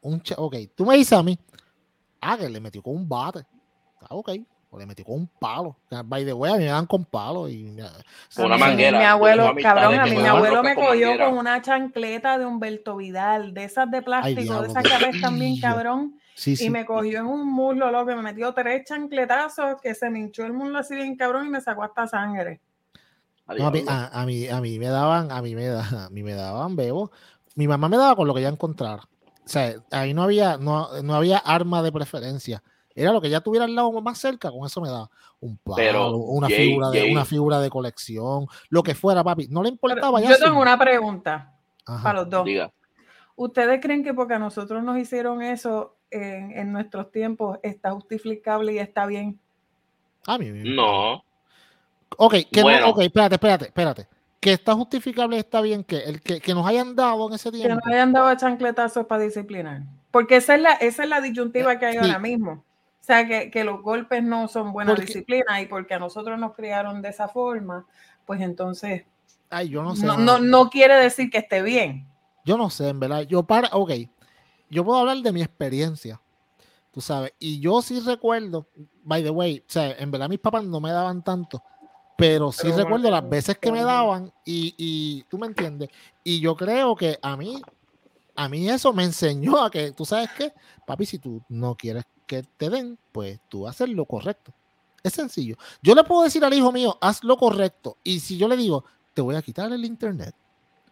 Un 0.00 0.22
ok, 0.36 0.56
tú 0.74 0.86
me 0.86 0.96
dices 0.96 1.18
a 1.18 1.22
mí, 1.22 1.38
ah, 2.20 2.36
que 2.38 2.48
le 2.48 2.60
metió 2.60 2.82
con 2.82 2.94
un 2.94 3.08
bate. 3.08 3.40
Ah, 4.00 4.08
ok, 4.10 4.30
o 4.70 4.78
le 4.78 4.86
metió 4.86 5.04
con 5.04 5.16
un 5.16 5.26
palo. 5.26 5.76
By 6.04 6.24
the 6.24 6.32
way, 6.32 6.52
a 6.52 6.56
mí 6.56 6.64
me 6.64 6.70
dan 6.70 6.86
con 6.86 7.04
palo 7.04 7.48
y 7.48 7.76
una 8.38 8.56
manguera. 8.56 8.98
Mi 8.98 9.04
abuelo, 9.04 9.54
cabrón, 9.60 9.98
a 9.98 10.06
mí 10.06 10.16
mi 10.16 10.26
abuelo 10.26 10.62
me 10.62 10.74
cogió 10.74 11.18
con 11.18 11.36
una 11.36 11.60
chancleta 11.60 12.38
de 12.38 12.46
Humberto 12.46 12.96
Vidal, 12.96 13.52
de 13.54 13.64
esas 13.64 13.90
de 13.90 14.02
plástico, 14.02 14.62
de 14.62 14.68
esas 14.68 14.82
que 14.82 15.20
también, 15.20 15.60
cabrón. 15.60 16.18
Sí, 16.34 16.56
sí. 16.56 16.66
Y 16.66 16.70
me 16.70 16.86
cogió 16.86 17.20
en 17.20 17.26
un 17.26 17.46
muslo, 17.46 17.90
loco, 17.90 18.06
me 18.06 18.22
metió 18.22 18.54
tres 18.54 18.84
chancletazos 18.86 19.80
que 19.82 19.94
se 19.94 20.08
me 20.08 20.20
hinchó 20.20 20.46
el 20.46 20.54
muslo 20.54 20.78
así 20.78 20.94
bien 20.94 21.16
cabrón 21.16 21.46
y 21.46 21.50
me 21.50 21.60
sacó 21.60 21.82
hasta 21.82 22.06
sangre 22.06 22.62
a, 23.46 23.54
mí, 24.24 24.46
a, 24.48 24.60
mí, 24.60 24.78
me 24.78 24.86
daban, 24.86 25.30
a 25.30 25.42
mí 25.42 25.54
me, 25.54 25.68
a 25.68 26.08
mí 26.10 26.22
me 26.22 26.34
daban 26.34 26.76
bebo. 26.76 27.10
Mi 27.54 27.68
mamá 27.68 27.88
me 27.88 27.96
daba 27.96 28.16
con 28.16 28.26
lo 28.26 28.34
que 28.34 28.42
ya 28.42 28.48
encontrara. 28.48 29.02
O 29.44 29.48
sea, 29.48 29.74
ahí 29.90 30.14
no 30.14 30.22
había, 30.22 30.56
no, 30.56 31.02
no 31.02 31.14
había 31.14 31.38
arma 31.38 31.82
de 31.82 31.92
preferencia. 31.92 32.62
Era 32.94 33.12
lo 33.12 33.20
que 33.20 33.30
ya 33.30 33.40
tuviera 33.40 33.64
al 33.64 33.74
lado 33.74 33.90
más 34.00 34.18
cerca, 34.18 34.50
con 34.50 34.66
eso 34.66 34.80
me 34.80 34.88
daba 34.88 35.10
un 35.40 35.56
palo, 35.56 36.16
una, 36.16 36.46
figura 36.46 36.90
de, 36.90 37.10
una 37.10 37.24
figura 37.24 37.60
de 37.60 37.70
colección, 37.70 38.46
lo 38.68 38.82
que 38.82 38.94
fuera, 38.94 39.24
papi. 39.24 39.48
No 39.48 39.62
le 39.62 39.70
importaba 39.70 40.20
ya. 40.20 40.30
Yo 40.30 40.38
tengo 40.38 40.60
una 40.60 40.78
pregunta 40.78 41.54
para 41.84 42.20
los 42.20 42.30
dos. 42.30 42.48
¿Ustedes 43.34 43.80
creen 43.80 44.04
que 44.04 44.14
porque 44.14 44.34
a 44.34 44.38
nosotros 44.38 44.84
nos 44.84 44.98
hicieron 44.98 45.42
eso 45.42 45.96
en, 46.10 46.52
en 46.52 46.70
nuestros 46.70 47.10
tiempos 47.10 47.58
está 47.62 47.92
justificable 47.92 48.74
y 48.74 48.78
está 48.78 49.06
bien? 49.06 49.40
A 50.26 50.38
mí 50.38 50.50
no. 50.50 51.24
Ok, 52.18 52.34
que 52.50 52.62
no, 52.62 52.90
ok, 52.90 53.00
espérate, 53.00 53.34
espérate, 53.36 53.64
espérate. 53.66 54.08
Que 54.40 54.52
está 54.52 54.74
justificable, 54.74 55.38
está 55.38 55.60
bien 55.60 55.84
que 55.84 55.98
el 55.98 56.20
que, 56.20 56.40
que 56.40 56.54
nos 56.54 56.66
hayan 56.66 56.96
dado 56.96 57.28
en 57.28 57.34
ese 57.34 57.50
tiempo. 57.52 57.68
Que 57.68 57.74
nos 57.74 57.86
hayan 57.86 58.12
dado 58.12 58.34
chancletazos 58.34 59.06
para 59.06 59.22
disciplinar. 59.22 59.82
Porque 60.10 60.36
esa 60.36 60.56
es 60.56 60.62
la, 60.62 60.72
esa 60.72 61.04
es 61.04 61.08
la 61.08 61.20
disyuntiva 61.20 61.78
que 61.78 61.86
hay 61.86 61.96
ahora 61.96 62.18
mismo. 62.18 62.52
O 62.52 63.04
sea, 63.04 63.26
que, 63.26 63.50
que, 63.50 63.64
los 63.64 63.82
golpes 63.82 64.22
no 64.22 64.46
son 64.48 64.72
buena 64.72 64.94
disciplina 64.94 65.60
y 65.60 65.66
porque 65.66 65.94
a 65.94 65.98
nosotros 65.98 66.38
nos 66.38 66.54
criaron 66.54 67.02
de 67.02 67.08
esa 67.08 67.28
forma, 67.28 67.86
pues 68.24 68.40
entonces. 68.40 69.04
Ay, 69.50 69.70
yo 69.70 69.82
no 69.82 69.96
sé. 69.96 70.06
No, 70.06 70.16
no, 70.16 70.38
no, 70.38 70.70
quiere 70.70 70.94
decir 70.94 71.30
que 71.30 71.38
esté 71.38 71.62
bien. 71.62 72.06
Yo 72.44 72.56
no 72.56 72.70
sé, 72.70 72.88
en 72.88 73.00
verdad. 73.00 73.22
Yo 73.22 73.42
para, 73.42 73.68
ok. 73.72 73.92
Yo 74.70 74.84
puedo 74.84 75.00
hablar 75.00 75.18
de 75.18 75.32
mi 75.32 75.42
experiencia. 75.42 76.20
Tú 76.92 77.00
sabes. 77.00 77.32
Y 77.38 77.58
yo 77.60 77.80
sí 77.82 78.00
recuerdo, 78.00 78.68
by 79.02 79.22
the 79.22 79.30
way, 79.30 79.64
o 79.66 79.70
sea, 79.70 79.92
en 79.92 80.10
verdad 80.10 80.28
mis 80.28 80.38
papás 80.38 80.64
no 80.64 80.80
me 80.80 80.90
daban 80.90 81.22
tanto 81.22 81.62
pero 82.22 82.52
sí 82.52 82.70
recuerdo 82.70 83.10
las 83.10 83.28
veces 83.28 83.58
que 83.58 83.72
me 83.72 83.82
daban 83.82 84.32
y, 84.44 84.74
y, 84.78 85.24
tú 85.24 85.38
me 85.38 85.48
entiendes. 85.48 85.90
Y 86.22 86.38
yo 86.38 86.54
creo 86.54 86.94
que 86.94 87.18
a 87.20 87.36
mí, 87.36 87.60
a 88.36 88.48
mí 88.48 88.68
eso 88.68 88.92
me 88.92 89.02
enseñó 89.02 89.60
a 89.60 89.68
que, 89.68 89.90
tú 89.90 90.04
sabes 90.04 90.30
qué, 90.38 90.52
papi, 90.86 91.04
si 91.04 91.18
tú 91.18 91.42
no 91.48 91.74
quieres 91.74 92.04
que 92.24 92.44
te 92.44 92.70
den, 92.70 92.96
pues 93.10 93.40
tú 93.48 93.66
haces 93.66 93.88
lo 93.88 94.06
correcto. 94.06 94.52
Es 95.02 95.14
sencillo. 95.14 95.56
Yo 95.82 95.96
le 95.96 96.04
puedo 96.04 96.22
decir 96.22 96.44
al 96.44 96.54
hijo 96.54 96.70
mío, 96.70 96.96
haz 97.00 97.24
lo 97.24 97.36
correcto. 97.36 97.96
Y 98.04 98.20
si 98.20 98.36
yo 98.36 98.46
le 98.46 98.56
digo, 98.56 98.84
te 99.14 99.20
voy 99.20 99.34
a 99.34 99.42
quitar 99.42 99.72
el 99.72 99.84
internet, 99.84 100.32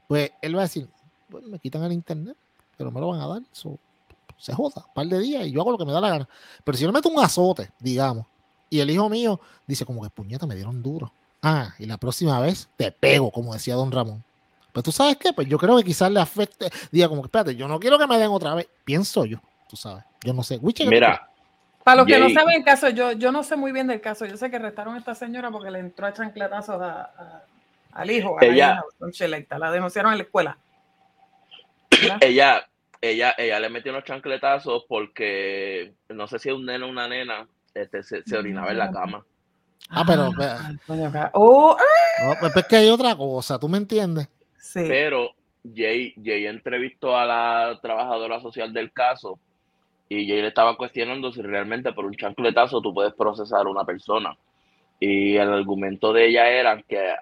pues 0.08 0.32
él 0.42 0.56
va 0.56 0.62
a 0.62 0.64
decir, 0.64 0.88
bueno, 1.28 1.46
me 1.46 1.60
quitan 1.60 1.84
el 1.84 1.92
internet, 1.92 2.36
pero 2.76 2.90
me 2.90 2.98
lo 2.98 3.06
van 3.06 3.20
a 3.20 3.28
dar. 3.28 3.42
se 3.52 4.52
joda, 4.52 4.84
un 4.88 4.94
par 4.94 5.06
de 5.06 5.20
días 5.20 5.46
y 5.46 5.52
yo 5.52 5.60
hago 5.60 5.70
lo 5.70 5.78
que 5.78 5.84
me 5.84 5.92
da 5.92 6.00
la 6.00 6.08
gana. 6.08 6.28
Pero 6.64 6.76
si 6.76 6.82
yo 6.82 6.88
le 6.88 6.94
meto 6.94 7.08
un 7.08 7.20
azote, 7.20 7.70
digamos, 7.78 8.26
y 8.68 8.80
el 8.80 8.90
hijo 8.90 9.08
mío 9.08 9.40
dice 9.64 9.84
como 9.84 10.02
que 10.02 10.10
puñeta, 10.10 10.44
me 10.44 10.56
dieron 10.56 10.82
duro. 10.82 11.12
Ah, 11.42 11.74
y 11.78 11.86
la 11.86 11.96
próxima 11.96 12.38
vez 12.40 12.68
te 12.76 12.92
pego, 12.92 13.30
como 13.30 13.52
decía 13.52 13.74
don 13.74 13.90
Ramón. 13.90 14.22
Pues 14.72 14.84
tú 14.84 14.92
sabes 14.92 15.16
qué, 15.16 15.32
pues 15.32 15.48
yo 15.48 15.58
creo 15.58 15.76
que 15.76 15.84
quizás 15.84 16.10
le 16.10 16.20
afecte, 16.20 16.70
diga 16.92 17.08
como 17.08 17.22
que 17.22 17.26
espérate, 17.26 17.56
yo 17.56 17.66
no 17.66 17.80
quiero 17.80 17.98
que 17.98 18.06
me 18.06 18.18
den 18.18 18.30
otra 18.30 18.54
vez. 18.54 18.68
Pienso 18.84 19.24
yo, 19.24 19.40
tú 19.68 19.76
sabes. 19.76 20.04
Yo 20.22 20.32
no 20.32 20.42
sé. 20.42 20.60
Mira. 20.86 21.26
Para 21.82 21.96
los 21.96 22.06
que 22.06 22.18
no 22.18 22.28
saben 22.28 22.58
el 22.58 22.64
caso, 22.64 22.90
yo, 22.90 23.12
yo 23.12 23.32
no 23.32 23.42
sé 23.42 23.56
muy 23.56 23.72
bien 23.72 23.86
del 23.86 24.02
caso. 24.02 24.26
Yo 24.26 24.36
sé 24.36 24.50
que 24.50 24.58
restaron 24.58 24.94
a 24.94 24.98
esta 24.98 25.14
señora 25.14 25.50
porque 25.50 25.70
le 25.70 25.78
entró 25.78 26.06
a 26.06 26.12
chancletazos 26.12 26.80
a, 26.80 27.42
al 27.92 28.10
hijo, 28.10 28.36
a 28.38 28.44
ella, 28.44 28.84
la, 29.00 29.58
la 29.58 29.72
denunciaron 29.72 30.12
en 30.12 30.18
la 30.18 30.24
escuela. 30.24 30.58
Ella, 32.20 32.66
ella, 33.00 33.34
ella 33.36 33.60
le 33.60 33.68
metió 33.68 33.92
unos 33.92 34.04
chancletazos 34.04 34.84
porque 34.88 35.92
no 36.08 36.26
sé 36.28 36.38
si 36.38 36.48
es 36.48 36.54
un 36.54 36.64
neno 36.64 36.86
o 36.86 36.88
una 36.88 37.08
nena, 37.08 37.46
este, 37.74 38.02
se, 38.02 38.22
orinaba 38.36 38.70
en 38.70 38.78
la 38.78 38.90
cama. 38.90 39.24
Ah, 39.88 40.04
pero. 40.06 40.30
Ah, 40.38 41.30
oh, 41.34 41.76
ah. 41.78 42.34
Pues, 42.38 42.56
es 42.56 42.66
que 42.66 42.76
hay 42.76 42.88
otra 42.90 43.16
cosa, 43.16 43.58
¿tú 43.58 43.68
me 43.68 43.78
entiendes? 43.78 44.28
Sí. 44.58 44.84
Pero 44.86 45.30
Jay, 45.74 46.14
Jay 46.22 46.46
entrevistó 46.46 47.16
a 47.16 47.24
la 47.24 47.78
trabajadora 47.80 48.40
social 48.40 48.72
del 48.72 48.92
caso 48.92 49.38
y 50.08 50.28
Jay 50.28 50.42
le 50.42 50.48
estaba 50.48 50.76
cuestionando 50.76 51.32
si 51.32 51.42
realmente 51.42 51.92
por 51.92 52.04
un 52.04 52.14
chancletazo 52.14 52.80
tú 52.80 52.92
puedes 52.92 53.14
procesar 53.14 53.66
a 53.66 53.70
una 53.70 53.84
persona. 53.84 54.36
Y 55.02 55.36
el 55.36 55.50
argumento 55.50 56.12
de 56.12 56.26
ella 56.26 56.50
era 56.50 56.82
que 56.82 57.14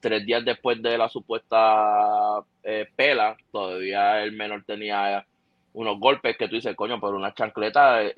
tres 0.00 0.24
días 0.24 0.44
después 0.44 0.80
de 0.82 0.96
la 0.96 1.10
supuesta 1.10 2.40
eh, 2.62 2.88
pela, 2.96 3.36
todavía 3.50 4.22
el 4.22 4.32
menor 4.32 4.64
tenía 4.64 5.26
unos 5.74 6.00
golpes 6.00 6.38
que 6.38 6.48
tú 6.48 6.54
dices, 6.54 6.74
coño, 6.74 6.98
por 6.98 7.14
una 7.14 7.34
chancleta, 7.34 8.02
eh, 8.02 8.14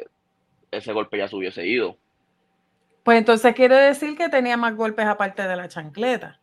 ese 0.71 0.93
golpe 0.93 1.19
ya 1.19 1.26
se 1.26 1.35
hubiese 1.35 1.66
ido. 1.66 1.97
Pues 3.04 3.18
entonces 3.18 3.54
quiere 3.54 3.76
decir 3.76 4.16
que 4.16 4.28
tenía 4.28 4.56
más 4.56 4.75
golpes 4.75 5.06
aparte 5.06 5.46
de 5.46 5.54
la 5.54 5.68
chancleta. 5.68 6.40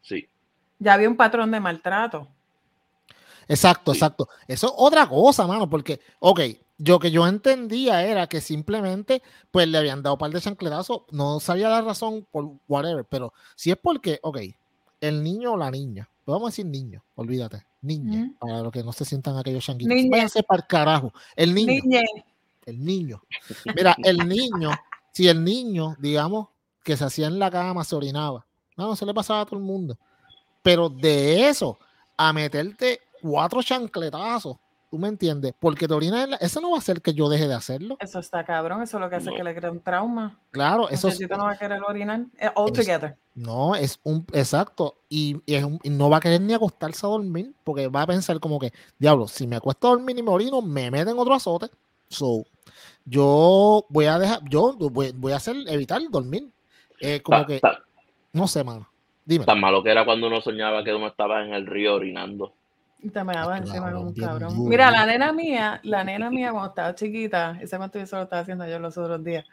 Sí. 0.00 0.26
Ya 0.78 0.94
había 0.94 1.10
un 1.10 1.16
patrón 1.16 1.50
de 1.50 1.60
maltrato. 1.60 2.28
Exacto, 3.48 3.92
exacto. 3.92 4.28
Eso 4.48 4.68
es 4.68 4.72
otra 4.76 5.06
cosa, 5.06 5.46
mano, 5.46 5.68
porque, 5.68 6.00
ok, 6.20 6.40
Yo 6.78 6.98
que 6.98 7.10
yo 7.10 7.26
entendía 7.26 8.04
era 8.04 8.26
que 8.26 8.40
simplemente 8.42 9.22
pues 9.50 9.66
le 9.66 9.78
habían 9.78 10.02
dado 10.02 10.16
un 10.16 10.18
par 10.18 10.30
de 10.30 10.40
chancletazos, 10.40 11.02
no 11.10 11.40
sabía 11.40 11.70
la 11.70 11.80
razón 11.80 12.26
por 12.30 12.50
whatever, 12.68 13.04
pero 13.06 13.32
si 13.54 13.70
es 13.70 13.78
porque, 13.78 14.18
ok, 14.22 14.40
el 15.00 15.22
niño 15.22 15.52
o 15.52 15.56
la 15.56 15.70
niña, 15.70 16.08
pues 16.24 16.34
vamos 16.34 16.48
a 16.48 16.50
decir 16.50 16.66
niño, 16.66 17.02
olvídate, 17.14 17.64
niña, 17.80 18.30
para 18.38 18.60
los 18.60 18.70
que 18.72 18.82
no 18.82 18.92
se 18.92 19.06
sientan 19.06 19.38
aquellos 19.38 19.64
changuitos, 19.64 19.96
váyanse 20.10 20.42
para 20.42 20.60
el 20.60 20.66
carajo, 20.66 21.14
el 21.34 21.54
niño, 21.54 21.82
el 22.66 22.84
niño, 22.84 23.22
mira, 23.74 23.96
el 24.04 24.28
niño, 24.28 24.70
si 25.16 25.28
el 25.28 25.42
niño, 25.42 25.96
digamos, 25.98 26.48
que 26.84 26.94
se 26.94 27.02
hacía 27.02 27.26
en 27.28 27.38
la 27.38 27.50
cama, 27.50 27.84
se 27.84 27.96
orinaba, 27.96 28.44
no, 28.76 28.88
no 28.88 28.96
se 28.96 29.06
le 29.06 29.14
pasaba 29.14 29.40
a 29.40 29.46
todo 29.46 29.56
el 29.56 29.64
mundo, 29.64 29.96
pero 30.62 30.90
de 30.90 31.48
eso 31.48 31.78
a 32.18 32.34
meterte 32.34 33.00
cuatro 33.22 33.62
chancletazos 33.62 34.58
¿Tú 34.90 34.98
me 34.98 35.08
entiendes? 35.08 35.52
Porque 35.58 35.88
te 35.88 35.94
orinas 35.94 36.28
Eso 36.40 36.60
no 36.60 36.70
va 36.70 36.76
a 36.76 36.78
hacer 36.78 37.02
que 37.02 37.12
yo 37.12 37.28
deje 37.28 37.48
de 37.48 37.54
hacerlo. 37.54 37.96
Eso 37.98 38.20
está 38.20 38.44
cabrón. 38.44 38.82
Eso 38.82 38.98
es 38.98 39.00
lo 39.00 39.10
que 39.10 39.16
hace 39.16 39.32
que 39.34 39.42
le 39.42 39.52
cree 39.52 39.68
un 39.68 39.80
trauma. 39.80 40.38
Claro, 40.52 40.88
eso 40.88 41.08
es. 41.08 41.20
no 41.20 41.44
va 41.44 41.52
a 41.52 41.58
querer 41.58 41.82
orinar. 41.82 42.20
Eh, 42.38 42.50
all 42.54 42.70
together. 42.70 43.16
No, 43.34 43.74
es 43.74 43.98
un. 44.04 44.24
Exacto. 44.32 44.98
Y, 45.08 45.42
no 45.84 46.08
va 46.08 46.18
a 46.18 46.20
querer 46.20 46.40
ni 46.40 46.54
acostarse 46.54 47.04
a 47.04 47.08
dormir. 47.08 47.52
Porque 47.64 47.88
va 47.88 48.02
a 48.02 48.06
pensar 48.06 48.38
como 48.38 48.60
que, 48.60 48.72
diablo, 48.96 49.26
si 49.26 49.48
me 49.48 49.56
acuesto 49.56 49.88
a 49.88 49.90
dormir 49.90 50.16
y 50.18 50.22
me 50.22 50.30
orino, 50.30 50.62
me 50.62 50.88
meten 50.88 51.18
otro 51.18 51.34
azote. 51.34 51.68
So, 52.08 52.44
yo 53.06 53.86
voy 53.88 54.06
a 54.06 54.18
dejar. 54.18 54.40
Yo 54.50 54.76
voy, 54.76 55.32
a 55.32 55.36
hacer, 55.36 55.56
evitar 55.68 56.02
dormir. 56.10 56.50
Eh, 57.00 57.22
como 57.22 57.46
que. 57.46 57.60
no 58.32 58.48
sé, 58.48 58.64
mano. 58.64 58.88
Dime. 59.24 59.44
Tan 59.44 59.60
malo 59.60 59.82
que 59.82 59.90
era 59.90 60.04
cuando 60.04 60.26
uno 60.26 60.40
soñaba 60.40 60.84
que 60.84 60.92
uno 60.92 61.06
estaba 61.06 61.44
en 61.44 61.54
el 61.54 61.66
río 61.66 61.94
orinando. 61.94 62.52
Y 63.00 63.10
te 63.10 63.22
me 63.22 63.34
daba 63.34 63.58
encima 63.58 63.92
como 63.92 64.08
un 64.08 64.14
cabrón. 64.14 64.68
Mira, 64.68 64.90
la 64.90 65.06
nena 65.06 65.32
mía, 65.32 65.80
la 65.84 66.02
nena 66.02 66.30
mía 66.30 66.50
cuando 66.50 66.68
estaba 66.70 66.94
chiquita, 66.94 67.58
ese 67.60 67.76
cuento 67.76 67.98
yo 67.98 68.06
solo 68.06 68.22
estaba 68.22 68.42
haciendo 68.42 68.66
yo 68.66 68.78
los 68.78 68.96
otros 68.98 69.22
días. 69.22 69.44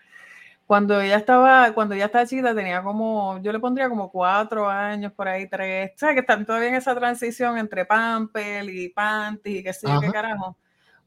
Cuando 0.66 1.02
ella 1.02 1.18
estaba, 1.18 1.72
cuando 1.74 1.94
ella 1.94 2.06
estaba 2.06 2.26
chiquita, 2.26 2.56
tenía 2.56 2.82
como, 2.82 3.40
yo 3.42 3.52
le 3.52 3.60
pondría 3.60 3.90
como 3.90 4.10
cuatro 4.12 4.70
años, 4.70 5.12
por 5.12 5.28
ahí 5.28 5.48
tres. 5.48 5.92
O 5.96 5.98
sea, 5.98 6.14
que 6.14 6.22
están 6.22 6.46
todavía 6.46 6.70
en 6.70 6.76
esa 6.76 6.96
transición 6.96 7.58
entre 7.58 7.86
pampel 7.86 8.70
y 8.70 8.90
panty 8.90 9.58
y 9.58 9.64
qué 9.64 9.74
sé 9.74 9.88
yo, 9.88 10.00
qué 10.00 10.12
carajo. 10.12 10.56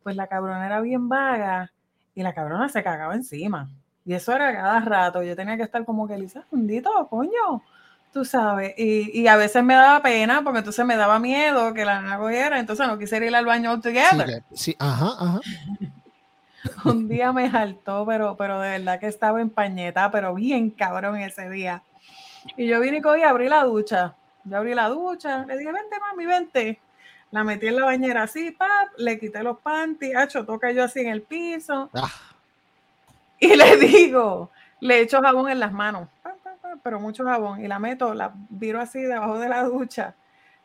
Pues 0.03 0.15
la 0.15 0.27
cabrona 0.27 0.67
era 0.67 0.81
bien 0.81 1.09
vaga 1.09 1.73
y 2.17 2.25
la 2.25 2.35
cabrona 2.35 2.69
se 2.69 2.83
cagaba 2.83 3.15
encima. 3.15 3.69
Y 4.05 4.15
eso 4.15 4.33
era 4.33 4.53
cada 4.53 4.81
rato. 4.81 5.23
Yo 5.23 5.37
tenía 5.37 5.57
que 5.57 5.63
estar 5.63 5.85
como 5.85 6.09
que, 6.09 6.19
Lisa, 6.19 6.43
fundito, 6.51 6.91
coño 7.09 7.63
tú 8.17 8.25
sabes, 8.25 8.73
y, 8.79 9.21
y, 9.21 9.27
a 9.27 9.37
veces 9.37 9.63
me 9.63 9.75
daba 9.75 10.01
pena 10.01 10.41
porque 10.43 10.61
entonces 10.61 10.87
me 10.87 10.97
daba 10.97 11.19
miedo 11.19 11.75
que 11.75 11.85
la 11.85 12.01
nana 12.01 12.17
cogiera, 12.17 12.59
entonces 12.59 12.89
no 12.89 12.99
quisiera 12.99 13.27
ir 13.27 13.37
al 13.37 13.45
baño 13.45 13.73
all 13.73 13.83
together. 13.83 14.43
Sí, 14.55 14.75
ajá, 14.79 15.11
ajá. 15.19 15.41
Un 16.87 17.09
día 17.09 17.31
me 17.33 17.51
saltó, 17.51 18.07
pero, 18.07 18.35
pero 18.39 18.59
de 18.59 18.71
verdad 18.71 18.99
que 18.99 19.07
estaba 19.07 19.43
en 19.43 19.51
pañeta, 19.51 20.11
pero 20.11 20.33
bien 20.33 20.71
cabrón 20.71 21.17
ese 21.19 21.51
día. 21.51 21.83
Y 22.57 22.67
yo 22.67 22.81
vine 22.81 22.99
y 22.99 23.01
cogí, 23.03 23.23
abrí 23.23 23.51
la 23.51 23.65
ducha. 23.65 24.15
Yo 24.45 24.57
abrí 24.57 24.75
la 24.75 24.89
ducha, 24.89 25.45
le 25.45 25.59
dije, 25.59 25.71
vente 25.71 25.97
mami, 26.01 26.25
vente. 26.25 26.81
La 27.31 27.45
metí 27.45 27.67
en 27.67 27.77
la 27.77 27.85
bañera 27.85 28.23
así, 28.23 28.53
pap, 28.53 28.89
le 28.99 29.19
quité 29.19 29.43
los 29.43 29.59
panties, 29.59 30.17
hacho, 30.17 30.45
toca 30.45 30.71
yo 30.71 30.85
así 30.85 31.01
en 31.01 31.09
el 31.09 31.23
piso. 31.23 31.91
Ah. 31.95 32.11
Y 33.39 33.55
le 33.55 33.77
digo, 33.77 34.51
le 34.81 35.01
echo 35.01 35.21
jabón 35.21 35.51
en 35.51 35.61
las 35.61 35.73
manos 35.73 36.09
pero 36.83 37.01
mucho 37.01 37.25
jabón, 37.25 37.65
y 37.65 37.69
la 37.69 37.79
meto, 37.79 38.15
la 38.15 38.33
viro 38.49 38.81
así 38.81 39.01
debajo 39.01 39.39
de 39.39 39.49
la 39.49 39.65
ducha, 39.65 40.15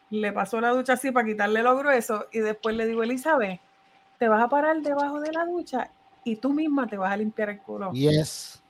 le 0.10 0.32
paso 0.32 0.60
la 0.62 0.69
ducha 0.69 0.93
así 0.93 1.12
para 1.12 1.26
quitarle 1.26 1.63
lo 1.63 1.76
grueso, 1.76 2.28
y 2.32 2.39
después 2.39 2.76
le 2.76 2.86
digo, 2.86 3.04
Elizabeth, 3.04 3.60
te 4.19 4.28
vas 4.28 4.43
a 4.43 4.50
parar 4.50 4.78
debajo 4.82 5.19
de 5.19 5.32
la 5.32 5.45
ducha 5.45 5.89
y 6.24 6.36
tú 6.36 6.54
misma 6.54 6.86
te 6.86 6.95
vas 6.95 7.12
a 7.12 7.17
limpiar 7.17 7.50
el 7.50 7.60
culo. 7.60 7.91
Yes. 7.93 8.62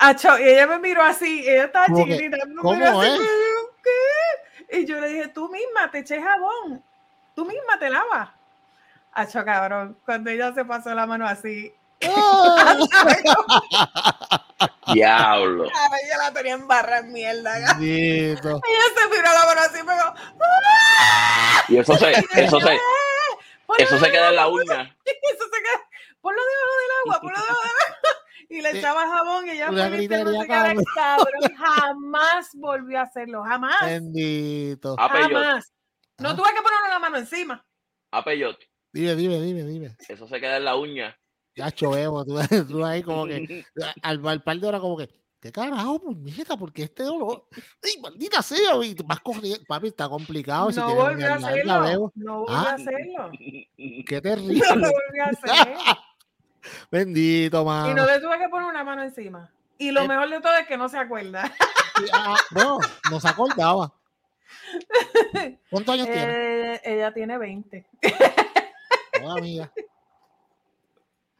Acho, 0.00 0.36
y 0.38 0.42
ella 0.42 0.66
me 0.66 0.80
miró 0.80 1.02
así, 1.02 1.44
ella 1.46 1.66
estaba 1.66 1.86
chiquitita, 1.86 2.38
¿Cómo 2.60 3.02
es? 3.04 3.20
¿qué? 3.82 4.78
Y 4.80 4.84
yo 4.84 5.00
le 5.00 5.08
dije, 5.08 5.28
tú 5.28 5.48
misma 5.48 5.88
te 5.90 5.98
eché 5.98 6.20
jabón, 6.20 6.82
tú 7.36 7.44
misma 7.44 7.78
te 7.78 7.88
lavas. 7.88 8.30
Acho, 9.12 9.44
cabrón, 9.44 9.96
cuando 10.04 10.30
ella 10.30 10.52
se 10.52 10.64
pasó 10.64 10.92
la 10.94 11.06
mano 11.06 11.28
así, 11.28 11.72
Diablo. 14.92 15.64
Ella 15.64 16.18
la 16.18 16.30
tenía 16.32 16.52
en 16.54 16.68
barra 16.68 16.98
en 16.98 17.12
mierda. 17.12 17.56
Ella 17.58 17.74
se 17.74 18.36
tiró 19.08 19.22
la 19.22 19.46
mano 19.46 19.60
así, 19.60 19.78
pero. 19.86 20.02
¡ah! 20.02 21.64
Y 21.68 21.78
eso 21.78 21.96
se, 21.96 22.10
eso 22.10 22.60
se, 22.60 22.78
eso 23.78 23.98
se 23.98 24.10
queda 24.10 24.28
en 24.28 24.36
la 24.36 24.48
uña. 24.48 24.94
Eso 25.04 25.44
se 25.44 25.62
queda. 25.62 25.80
Ponlo 26.20 26.42
debajo 26.42 26.76
del 26.80 26.90
agua, 27.02 27.20
ponlo 27.20 27.40
debajo 27.40 27.62
del 27.62 27.70
agua. 27.70 27.96
Y 28.48 28.62
le 28.62 28.78
echaba 28.78 29.08
jabón 29.08 29.44
y 29.48 29.50
ella 29.50 29.72
fue 29.72 30.08
cabrón. 30.08 30.44
Jamás 31.58 32.50
volvió 32.54 33.00
a 33.00 33.02
hacerlo, 33.02 33.42
jamás. 33.42 33.84
Bendito. 33.84 34.94
Jamás. 34.96 35.72
No 36.18 36.34
tuve 36.34 36.48
que 36.54 36.62
ponerle 36.62 36.88
la 36.88 36.98
mano 36.98 37.18
encima. 37.18 37.64
A 38.12 38.24
Dime, 38.92 39.14
dime, 39.14 39.40
dime, 39.40 39.62
dime. 39.64 39.96
Eso 40.08 40.26
se 40.26 40.40
queda 40.40 40.56
en 40.56 40.64
la 40.64 40.76
uña. 40.76 41.18
Ya 41.54 41.70
chovemos, 41.70 42.26
tú, 42.26 42.38
tú, 42.68 42.84
ahí 42.84 43.02
como 43.02 43.26
que 43.26 43.64
al, 44.02 44.26
al 44.26 44.42
par 44.42 44.58
de 44.58 44.66
horas 44.66 44.80
como 44.80 44.96
que, 44.96 45.08
¿qué 45.40 45.52
carajo, 45.52 46.00
puñeta? 46.00 46.56
Porque 46.56 46.84
este 46.84 47.02
dolor, 47.02 47.46
¡ay, 47.82 48.00
maldita 48.00 48.42
sea! 48.42 48.76
Y 48.82 48.94
vas 49.04 49.20
corriendo, 49.20 49.64
papi, 49.66 49.88
está 49.88 50.08
complicado. 50.08 50.70
No 50.70 50.94
volví 50.94 51.22
a 51.24 51.34
hacerlo. 51.34 52.12
No 52.14 52.40
volví 52.40 52.54
a 52.54 52.58
ah, 52.58 52.74
hacerlo. 52.74 53.30
Qué 54.06 54.20
terrible. 54.22 54.62
No 54.68 54.76
lo 54.76 54.90
volví 54.90 55.20
a 55.20 55.24
hacer. 55.26 55.76
Bendito, 56.90 57.64
mano. 57.64 57.90
Y 57.90 57.94
no 57.94 58.06
le 58.06 58.20
tuve 58.20 58.38
que 58.38 58.48
poner 58.48 58.68
una 58.68 58.84
mano 58.84 59.02
encima. 59.02 59.50
Y 59.78 59.90
lo 59.90 60.02
eh, 60.02 60.08
mejor 60.08 60.28
de 60.30 60.40
todo 60.40 60.54
es 60.56 60.66
que 60.66 60.76
no 60.76 60.88
se 60.88 60.98
acuerda. 60.98 61.52
Ah, 62.12 62.36
no, 62.50 62.78
no 63.10 63.20
se 63.20 63.28
acordaba. 63.28 63.92
¿Cuántos 65.70 65.94
años 65.94 66.06
tiene? 66.06 66.74
Eh, 66.74 66.80
ella 66.84 67.12
tiene 67.12 67.38
20. 67.38 67.86
Hola, 69.22 69.34
amiga. 69.38 69.72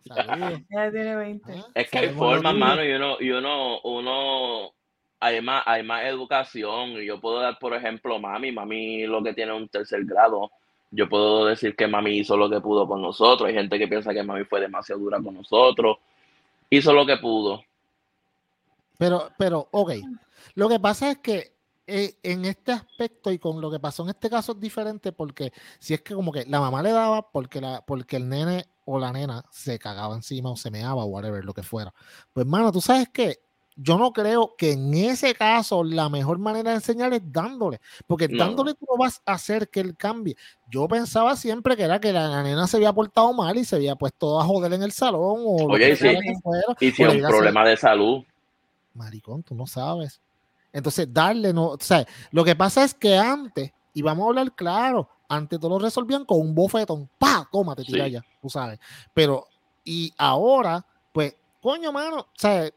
Ya 0.05 0.91
tiene 0.91 1.17
20. 1.17 1.65
Es 1.75 1.91
que 1.91 1.99
hay 1.99 2.09
formas, 2.11 2.55
mano, 2.55 2.85
y 2.85 2.93
uno, 2.93 3.17
y 3.21 3.31
uno, 3.31 3.81
uno, 3.81 4.73
hay 5.21 5.41
más, 5.41 5.63
hay 5.67 5.83
más 5.83 6.05
educación. 6.05 6.91
Y 6.93 7.07
yo 7.07 7.21
puedo 7.21 7.41
dar, 7.41 7.59
por 7.59 7.75
ejemplo, 7.75 8.19
mami, 8.19 8.53
mami 8.53 9.07
lo 9.07 9.23
que 9.23 9.35
tiene 9.35 9.53
un 9.53 9.69
tercer 9.69 10.05
grado. 10.05 10.51
Yo 10.91 11.09
puedo 11.09 11.47
decir 11.47 11.75
que 11.75 11.89
mami 11.89 12.19
hizo 12.19 12.37
lo 12.37 12.49
que 12.49 12.61
pudo 12.61 12.87
con 12.87 13.03
nosotros. 13.03 13.49
Hay 13.49 13.55
gente 13.55 13.79
que 13.79 13.89
piensa 13.89 14.15
que 14.15 14.23
mami 14.23 14.45
fue 14.45 14.61
demasiado 14.61 15.01
dura 15.01 15.21
con 15.21 15.35
nosotros. 15.35 15.99
Hizo 16.71 16.93
lo 16.93 17.05
que 17.05 17.17
pudo. 17.17 17.63
Pero, 18.99 19.31
pero, 19.37 19.69
ok. 19.73 19.93
Lo 20.55 20.69
que 20.69 20.79
pasa 20.79 21.11
es 21.11 21.19
que 21.19 21.56
eh, 21.87 22.19
en 22.23 22.45
este 22.45 22.73
aspecto 22.73 23.31
y 23.31 23.39
con 23.39 23.61
lo 23.61 23.71
que 23.71 23.79
pasó 23.79 24.03
en 24.03 24.11
este 24.11 24.29
caso 24.29 24.53
es 24.53 24.61
diferente 24.61 25.13
porque 25.13 25.53
si 25.79 25.95
es 25.95 26.03
que 26.03 26.15
como 26.15 26.33
que 26.33 26.45
la 26.47 26.59
mamá 26.59 26.83
le 26.83 26.91
daba 26.91 27.31
porque, 27.31 27.61
la, 27.61 27.85
porque 27.87 28.17
el 28.17 28.29
nene 28.29 28.67
o 28.87 28.99
la 28.99 29.13
nena 29.13 29.45
se 29.51 29.79
cagaba 29.79 30.15
encima 30.15 30.51
o 30.51 30.57
se 30.57 30.71
meaba 30.71 31.05
o 31.05 31.07
whatever, 31.07 31.45
lo 31.45 31.55
que 31.55 31.63
fuera. 31.63 31.93
Pues, 32.33 32.45
hermano, 32.45 32.73
tú 32.73 32.81
sabes 32.81 33.09
que 33.11 33.41
yo 33.77 33.99
no 33.99 34.13
creo 34.13 34.55
que 34.57 34.73
en 34.73 34.95
ese 34.95 35.35
caso 35.35 35.85
la 35.85 36.09
mejor 36.09 36.39
manera 36.39 36.71
de 36.71 36.77
enseñar 36.77 37.13
es 37.13 37.21
dándole, 37.25 37.81
porque 38.07 38.27
dándole 38.27 38.75
tú 38.75 38.87
no 38.91 38.97
vas 38.97 39.21
a 39.27 39.35
hacer 39.35 39.69
que 39.69 39.81
él 39.81 39.97
cambie. 39.97 40.35
Yo 40.71 40.89
pensaba 40.89 41.37
siempre 41.37 41.77
que 41.77 41.83
era 41.83 42.01
que 42.01 42.13
la, 42.13 42.43
nena 42.43 42.67
se 42.67 42.79
había 42.79 42.93
portado 42.93 43.33
mal 43.35 43.57
y 43.59 43.65
se 43.65 43.77
había 43.77 43.95
puesto 43.95 44.41
a 44.41 44.45
joder 44.45 44.73
en 44.73 44.83
el 44.83 44.93
salón 44.93 45.43
o 45.45 45.67
Oye, 45.67 45.93
y 46.81 46.91
si, 46.91 47.05
un 47.05 47.21
problema 47.21 47.69
de 47.69 47.77
salud. 47.77 48.25
Maricón, 48.95 49.43
tú 49.43 49.55
no 49.55 49.67
sabes. 49.67 50.21
Entonces, 50.77 51.09
darle, 51.11 51.55
no, 51.55 51.69
o 51.69 51.79
sea, 51.81 52.07
lo 52.31 52.45
que 52.45 52.55
pasa 52.55 52.85
es 52.85 52.93
que 52.93 53.17
antes, 53.17 53.73
y 53.95 54.03
vamos 54.03 54.27
a 54.27 54.29
hablar 54.29 54.55
claro, 54.55 55.09
antes 55.27 55.59
todo 55.59 55.71
lo 55.71 55.79
resolvían 55.79 56.27
con 56.27 56.39
un 56.39 56.55
bofetón, 56.55 57.09
pa, 57.17 57.49
toma, 57.51 57.75
te 57.75 57.83
tira 57.83 58.07
ya, 58.09 58.23
tú 58.43 58.51
sabes. 58.51 58.79
Pero, 59.15 59.49
y 59.83 60.13
ahora, 60.19 60.85
pues, 61.13 61.35
coño, 61.63 61.91
mano, 61.93 62.19
o 62.19 62.29
sea, 62.35 62.71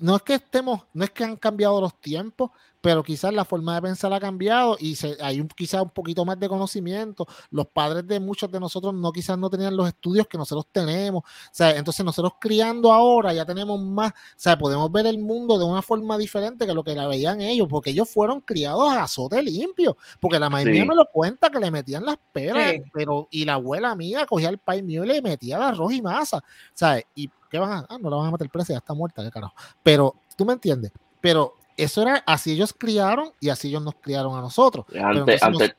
no 0.00 0.16
es 0.16 0.22
que 0.22 0.36
estemos, 0.36 0.84
no 0.94 1.04
es 1.04 1.10
que 1.10 1.22
han 1.22 1.36
cambiado 1.36 1.82
los 1.82 1.94
tiempos, 2.00 2.50
pero 2.84 3.02
quizás 3.02 3.32
la 3.32 3.46
forma 3.46 3.76
de 3.76 3.80
pensar 3.80 4.12
ha 4.12 4.20
cambiado 4.20 4.76
y 4.78 4.94
se, 4.94 5.16
hay 5.22 5.40
un, 5.40 5.48
quizás 5.48 5.80
un 5.80 5.88
poquito 5.88 6.22
más 6.26 6.38
de 6.38 6.50
conocimiento. 6.50 7.26
Los 7.50 7.66
padres 7.68 8.06
de 8.06 8.20
muchos 8.20 8.50
de 8.50 8.60
nosotros 8.60 8.92
no 8.92 9.10
quizás 9.10 9.38
no 9.38 9.48
tenían 9.48 9.74
los 9.74 9.88
estudios 9.88 10.28
que 10.28 10.36
nosotros 10.36 10.66
tenemos. 10.70 11.22
O 11.22 11.48
sea, 11.50 11.70
entonces 11.78 12.04
nosotros 12.04 12.34
criando 12.38 12.92
ahora 12.92 13.32
ya 13.32 13.46
tenemos 13.46 13.80
más, 13.80 14.10
o 14.12 14.14
sea, 14.36 14.58
podemos 14.58 14.92
ver 14.92 15.06
el 15.06 15.16
mundo 15.16 15.58
de 15.58 15.64
una 15.64 15.80
forma 15.80 16.18
diferente 16.18 16.66
que 16.66 16.74
lo 16.74 16.84
que 16.84 16.94
la 16.94 17.06
veían 17.06 17.40
ellos, 17.40 17.68
porque 17.70 17.88
ellos 17.88 18.06
fueron 18.10 18.42
criados 18.42 18.92
a 18.92 19.04
azote 19.04 19.42
limpio, 19.42 19.96
porque 20.20 20.38
la 20.38 20.50
mayoría 20.50 20.84
me 20.84 20.94
lo 20.94 21.06
cuenta 21.06 21.48
que 21.48 21.60
le 21.60 21.70
metían 21.70 22.04
las 22.04 22.18
peras, 22.32 22.74
pero 22.92 23.28
y 23.30 23.46
la 23.46 23.54
abuela 23.54 23.94
mía 23.96 24.26
cogía 24.26 24.50
el 24.50 24.58
pay 24.58 24.82
mío 24.82 25.04
y 25.04 25.06
le 25.06 25.22
metía 25.22 25.56
el 25.56 25.62
arroz 25.62 25.90
y 25.90 26.02
masa, 26.02 26.44
¿sabes? 26.74 27.06
Y 27.14 27.30
¿qué 27.48 27.58
van 27.58 27.72
a, 27.72 27.86
ah, 27.88 27.96
no 27.98 28.10
la 28.10 28.16
van 28.16 28.26
a 28.26 28.32
meter 28.32 28.50
presa, 28.50 28.74
ya 28.74 28.80
está 28.80 28.92
muerta, 28.92 29.24
qué 29.24 29.30
carajo. 29.30 29.54
Pero, 29.82 30.16
¿tú 30.36 30.44
me 30.44 30.52
entiendes? 30.52 30.92
Pero 31.22 31.54
eso 31.76 32.02
era 32.02 32.22
así 32.26 32.52
ellos 32.52 32.74
criaron 32.76 33.32
y 33.40 33.48
así 33.48 33.68
ellos 33.68 33.82
nos 33.82 33.94
criaron 33.96 34.36
a 34.36 34.40
nosotros. 34.40 34.86
Antes, 34.94 35.42
antes. 35.42 35.74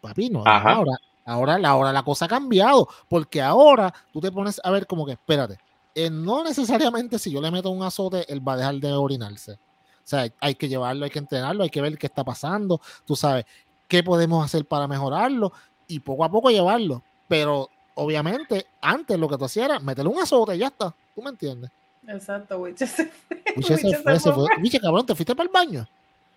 papi, 0.00 0.30
no, 0.30 0.44
ahora, 0.46 0.98
Ahora, 1.26 1.58
ahora 1.64 1.92
la 1.92 2.02
cosa 2.02 2.26
ha 2.26 2.28
cambiado, 2.28 2.86
porque 3.08 3.40
ahora 3.40 3.92
tú 4.12 4.20
te 4.20 4.30
pones 4.30 4.60
a 4.62 4.70
ver 4.70 4.86
como 4.86 5.06
que, 5.06 5.12
espérate, 5.12 5.58
eh, 5.94 6.10
no 6.10 6.44
necesariamente 6.44 7.18
si 7.18 7.30
yo 7.30 7.40
le 7.40 7.50
meto 7.50 7.70
un 7.70 7.82
azote, 7.82 8.30
él 8.30 8.46
va 8.46 8.54
a 8.54 8.56
dejar 8.58 8.74
de 8.74 8.92
orinarse. 8.92 9.52
O 9.52 10.06
sea, 10.06 10.28
hay 10.38 10.54
que 10.54 10.68
llevarlo, 10.68 11.04
hay 11.04 11.10
que 11.10 11.18
entrenarlo, 11.18 11.62
hay 11.62 11.70
que 11.70 11.80
ver 11.80 11.96
qué 11.96 12.08
está 12.08 12.24
pasando, 12.24 12.80
tú 13.06 13.16
sabes, 13.16 13.46
qué 13.88 14.02
podemos 14.02 14.44
hacer 14.44 14.66
para 14.66 14.86
mejorarlo 14.86 15.52
y 15.88 16.00
poco 16.00 16.24
a 16.24 16.30
poco 16.30 16.50
llevarlo. 16.50 17.02
Pero 17.26 17.70
obviamente, 17.94 18.66
antes 18.82 19.18
lo 19.18 19.28
que 19.28 19.38
tú 19.38 19.46
hacías 19.46 19.66
era 19.70 19.80
meterle 19.80 20.10
un 20.10 20.20
azote 20.20 20.56
y 20.56 20.58
ya 20.58 20.66
está. 20.66 20.94
¿Tú 21.14 21.22
me 21.22 21.30
entiendes? 21.30 21.70
Exacto, 22.08 22.58
Wiche 22.58 22.86
se 22.86 23.06
fue. 23.06 23.38
Wiche 23.56 23.76
se 23.76 23.96
fue, 23.96 24.20
se 24.20 24.32
fue. 24.32 24.46
Wiche, 24.60 24.80
cabrón, 24.80 25.06
¿te 25.06 25.14
fuiste 25.14 25.34
para 25.34 25.46
el 25.46 25.52
baño? 25.52 25.86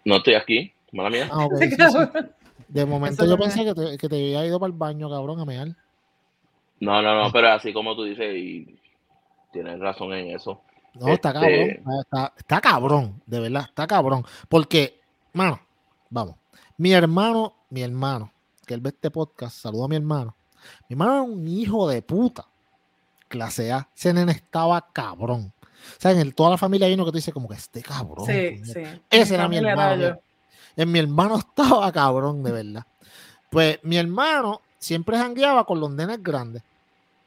No 0.05 0.17
estoy 0.17 0.35
aquí, 0.35 0.73
mala 0.91 1.09
mía. 1.09 1.29
Ah, 1.31 1.47
De 2.67 2.85
momento 2.85 3.25
yo 3.25 3.37
pensé 3.37 3.63
que 3.63 3.73
te, 3.73 3.97
que 3.97 4.09
te, 4.09 4.15
había 4.15 4.45
ido 4.45 4.59
para 4.59 4.71
el 4.71 4.77
baño, 4.77 5.09
cabrón, 5.09 5.39
a 5.39 5.45
mear. 5.45 5.69
No, 6.79 7.01
no, 7.01 7.23
no, 7.23 7.31
pero 7.31 7.51
así 7.51 7.71
como 7.71 7.95
tú 7.95 8.03
dices, 8.03 8.35
y 8.35 8.77
tienes 9.51 9.79
razón 9.79 10.13
en 10.13 10.35
eso. 10.35 10.61
No, 10.93 11.07
está 11.09 11.29
este 11.29 11.39
cabrón, 11.39 11.99
está, 12.01 12.33
está 12.37 12.61
cabrón, 12.61 13.21
de 13.25 13.39
verdad, 13.39 13.65
está 13.69 13.87
cabrón. 13.87 14.25
Porque, 14.49 14.99
mano, 15.33 15.59
vamos, 16.09 16.35
mi 16.77 16.91
hermano, 16.91 17.55
mi 17.69 17.81
hermano, 17.81 18.31
que 18.65 18.73
él 18.73 18.81
ve 18.81 18.89
este 18.89 19.11
podcast, 19.11 19.57
saludo 19.57 19.85
a 19.85 19.87
mi 19.87 19.95
hermano. 19.95 20.35
Mi 20.89 20.93
hermano 20.93 21.13
era 21.13 21.21
un 21.21 21.47
hijo 21.47 21.87
de 21.87 22.01
puta. 22.01 22.45
Clase 23.27 23.71
A. 23.71 23.89
Ese 23.95 24.13
nene 24.13 24.31
estaba 24.31 24.89
cabrón. 24.93 25.53
O 25.97 26.01
sea, 26.01 26.11
en 26.11 26.31
toda 26.31 26.51
la 26.51 26.57
familia 26.57 26.87
hay 26.87 26.93
uno 26.93 27.05
que 27.05 27.11
te 27.11 27.17
dice 27.17 27.31
como 27.31 27.47
que 27.47 27.55
este 27.55 27.81
cabrón. 27.81 28.25
Sí, 28.25 28.63
sí. 28.65 28.81
Ese 29.09 29.35
era 29.35 29.47
mi 29.47 29.57
hermano. 29.57 30.19
En 30.75 30.91
mi 30.91 30.99
hermano 30.99 31.37
estaba 31.37 31.91
cabrón, 31.91 32.43
de 32.43 32.51
verdad. 32.51 32.85
Pues 33.49 33.79
mi 33.83 33.97
hermano 33.97 34.61
siempre 34.77 35.17
jangueaba 35.17 35.65
con 35.65 35.79
los 35.79 35.89
nenes 35.91 36.21
grandes. 36.21 36.63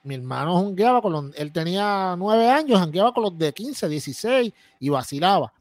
Mi 0.02 0.14
hermano 0.14 0.56
jangueaba 0.56 1.02
con 1.02 1.12
los. 1.12 1.24
Él 1.34 1.52
tenía 1.52 2.14
nueve 2.16 2.48
años, 2.48 2.78
jangueaba 2.78 3.12
con 3.12 3.24
los 3.24 3.36
de 3.36 3.52
15, 3.52 3.88
16 3.88 4.52
y 4.78 4.88
vacilaba. 4.88 5.52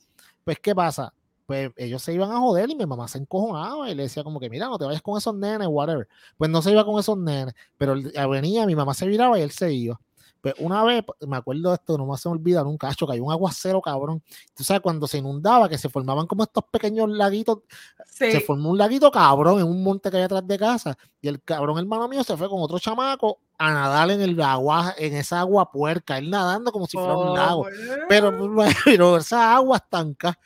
Pues, 0.43 0.59
¿qué 0.59 0.73
pasa? 0.73 1.13
Pues 1.45 1.71
ellos 1.77 2.03
se 2.03 2.13
iban 2.13 2.31
a 2.31 2.38
joder 2.38 2.69
y 2.69 2.75
mi 2.75 2.85
mamá 2.85 3.07
se 3.07 3.17
encojonaba 3.17 3.89
y 3.89 3.95
le 3.95 4.03
decía 4.03 4.23
como 4.23 4.39
que, 4.39 4.49
mira, 4.49 4.67
no 4.67 4.77
te 4.77 4.85
vayas 4.85 5.01
con 5.01 5.17
esos 5.17 5.33
nenes, 5.33 5.67
whatever. 5.67 6.07
Pues 6.38 6.49
no 6.51 6.62
se 6.62 6.71
iba 6.71 6.85
con 6.85 6.99
esos 6.99 7.17
nenes, 7.17 7.55
pero 7.75 7.95
venía, 8.29 8.67
mi 8.67 8.75
mamá 8.75 8.93
se 8.93 9.07
viraba 9.07 9.39
y 9.39 9.41
él 9.41 9.51
se 9.51 9.73
iba. 9.73 9.99
Pues 10.41 10.56
una 10.60 10.84
vez, 10.84 11.04
me 11.28 11.38
acuerdo 11.38 11.69
de 11.69 11.75
esto, 11.75 11.97
no 11.97 12.06
me 12.06 12.17
se 12.17 12.30
me 12.30 12.36
olvida 12.36 12.63
nunca, 12.63 12.88
cacho, 12.88 13.06
que 13.06 13.13
hay 13.13 13.19
un 13.19 13.32
aguacero, 13.32 13.82
cabrón. 13.82 14.23
Tú 14.56 14.63
sabes, 14.63 14.82
cuando 14.82 15.08
se 15.08 15.17
inundaba, 15.17 15.67
que 15.67 15.78
se 15.78 15.89
formaban 15.89 16.28
como 16.28 16.43
estos 16.43 16.63
pequeños 16.71 17.10
laguitos, 17.10 17.60
se 18.08 18.39
formó 18.41 18.69
un 18.69 18.78
laguito, 18.78 19.12
cabrón, 19.12 19.60
en 19.60 19.67
un 19.67 19.84
monte 19.84 20.10
que 20.10 20.17
hay 20.17 20.23
atrás 20.23 20.47
de 20.47 20.58
casa. 20.58 20.97
Y 21.21 21.28
el 21.28 21.41
cabrón 21.41 21.78
hermano 21.78 22.08
mío 22.08 22.23
se 22.23 22.38
fue 22.38 22.47
con 22.47 22.62
otro 22.62 22.80
chamaco 22.80 23.39
a 23.58 23.73
nadar 23.73 24.10
en 24.12 24.21
el 24.21 24.39
agua, 24.41 24.95
en 24.97 25.13
esa 25.15 25.41
agua 25.41 25.69
puerca, 25.69 26.17
él 26.17 26.30
nadando 26.30 26.71
como 26.71 26.88
si 26.88 26.95
fuera 26.95 27.17
un 27.17 27.34
lago. 27.34 27.67
Pero, 28.08 28.32
pero 28.86 29.17
esa 29.17 29.54
agua 29.56 29.78
estanca. 29.78 30.38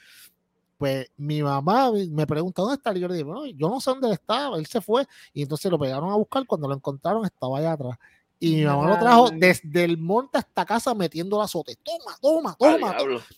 Pues 0.83 1.09
mi 1.15 1.41
mamá 1.41 1.91
me 2.09 2.27
preguntó 2.27 2.63
dónde 2.63 2.75
está. 2.75 2.93
Y 2.93 2.99
yo 2.99 3.07
le 3.07 3.13
dije, 3.13 3.23
bueno, 3.23 3.45
yo 3.45 3.69
no 3.69 3.79
sé 3.79 3.91
dónde 3.91 4.11
estaba, 4.11 4.57
él 4.57 4.65
se 4.65 4.81
fue. 4.81 5.05
Y 5.33 5.43
entonces 5.43 5.71
lo 5.71 5.79
pegaron 5.79 6.09
a 6.09 6.15
buscar. 6.15 6.45
Cuando 6.45 6.67
lo 6.67 6.73
encontraron, 6.73 7.23
estaba 7.23 7.59
allá 7.59 7.73
atrás. 7.73 7.97
Y 8.43 8.57
mi 8.57 8.65
mamá 8.65 8.89
lo 8.89 8.99
trajo 8.99 9.29
desde 9.31 9.85
el 9.85 9.97
monte 9.97 10.37
hasta 10.37 10.65
casa 10.65 10.93
metiendo 10.93 11.37
la 11.37 11.45
azote. 11.45 11.77
Toma, 11.81 12.17
toma, 12.21 12.57
toma. 12.59 12.97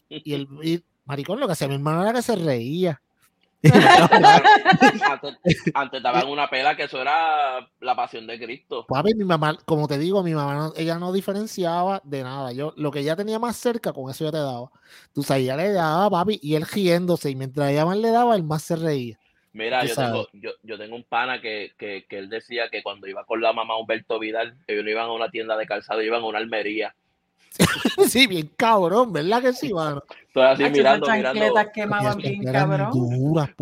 Y 0.09 0.33
el 0.33 0.83
maricón 1.05 1.39
lo 1.39 1.45
que 1.45 1.53
hacía 1.53 1.67
mi 1.67 1.75
hermano 1.75 2.01
era 2.01 2.11
que 2.11 2.23
se 2.23 2.35
reía. 2.35 2.99
antes, 5.73 6.03
daban 6.03 6.27
una 6.27 6.49
pela 6.49 6.75
que 6.75 6.83
eso 6.83 6.99
era 6.99 7.67
la 7.79 7.95
pasión 7.95 8.25
de 8.25 8.39
Cristo. 8.39 8.85
Papi, 8.87 9.13
mi 9.13 9.25
mamá, 9.25 9.59
como 9.65 9.87
te 9.87 9.99
digo, 9.99 10.23
mi 10.23 10.33
mamá 10.33 10.71
ella 10.75 10.97
no 10.97 11.13
diferenciaba 11.13 12.01
de 12.03 12.23
nada. 12.23 12.51
Yo, 12.51 12.73
lo 12.75 12.89
que 12.89 13.01
ella 13.01 13.15
tenía 13.15 13.37
más 13.37 13.57
cerca, 13.57 13.93
con 13.93 14.09
eso 14.09 14.25
ya 14.25 14.31
te 14.31 14.37
daba. 14.37 14.71
Tú 15.13 15.21
sabes, 15.21 15.43
ella 15.43 15.57
le 15.57 15.71
daba, 15.71 16.09
papi, 16.09 16.39
y 16.41 16.55
él 16.55 16.65
riéndose, 16.65 17.29
y 17.29 17.35
mientras 17.35 17.69
ella 17.69 17.85
más 17.85 17.97
le 17.97 18.09
daba, 18.09 18.35
él 18.35 18.43
más 18.43 18.63
se 18.63 18.75
reía. 18.75 19.19
Mira, 19.55 19.85
yo 19.85 19.95
tengo, 19.95 20.27
yo, 20.33 20.51
yo 20.63 20.77
tengo, 20.77 20.97
un 20.97 21.05
pana 21.05 21.39
que, 21.39 21.71
que, 21.77 22.05
que, 22.09 22.17
él 22.17 22.27
decía 22.27 22.67
que 22.69 22.83
cuando 22.83 23.07
iba 23.07 23.23
con 23.23 23.41
la 23.41 23.53
mamá 23.53 23.77
Humberto 23.77 24.19
Vidal, 24.19 24.57
ellos 24.67 24.83
no 24.83 24.89
iban 24.89 25.05
a 25.05 25.13
una 25.13 25.29
tienda 25.29 25.55
de 25.55 25.65
calzado, 25.65 26.01
iban 26.01 26.23
a 26.23 26.25
una 26.25 26.39
almería. 26.39 26.93
sí, 28.09 28.27
bien 28.27 28.51
cabrón, 28.57 29.13
¿verdad 29.13 29.41
que 29.41 29.53
sí, 29.53 29.73
mano? 29.73 30.03
Estoy 30.27 30.43
así 30.43 30.63
mirando, 30.69 31.09
mirando. 31.09 31.71
quemaban 31.73 32.17
bien 32.17 32.43
cabrón. 32.43 32.91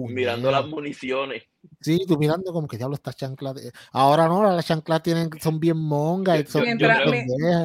mirando 0.09 0.49
las 0.49 0.65
municiones. 0.65 1.43
Sí, 1.83 2.05
tú 2.07 2.17
mirando 2.17 2.53
como 2.53 2.67
que 2.67 2.77
diablo 2.77 2.95
estas 2.95 3.15
chanclas. 3.15 3.55
Ahora 3.91 4.27
no, 4.27 4.43
las 4.43 4.65
chanclas 4.65 5.03
tienen, 5.03 5.29
son 5.41 5.59
bien 5.59 5.77
mongas. 5.77 6.39
Y 6.39 6.45
son 6.45 6.63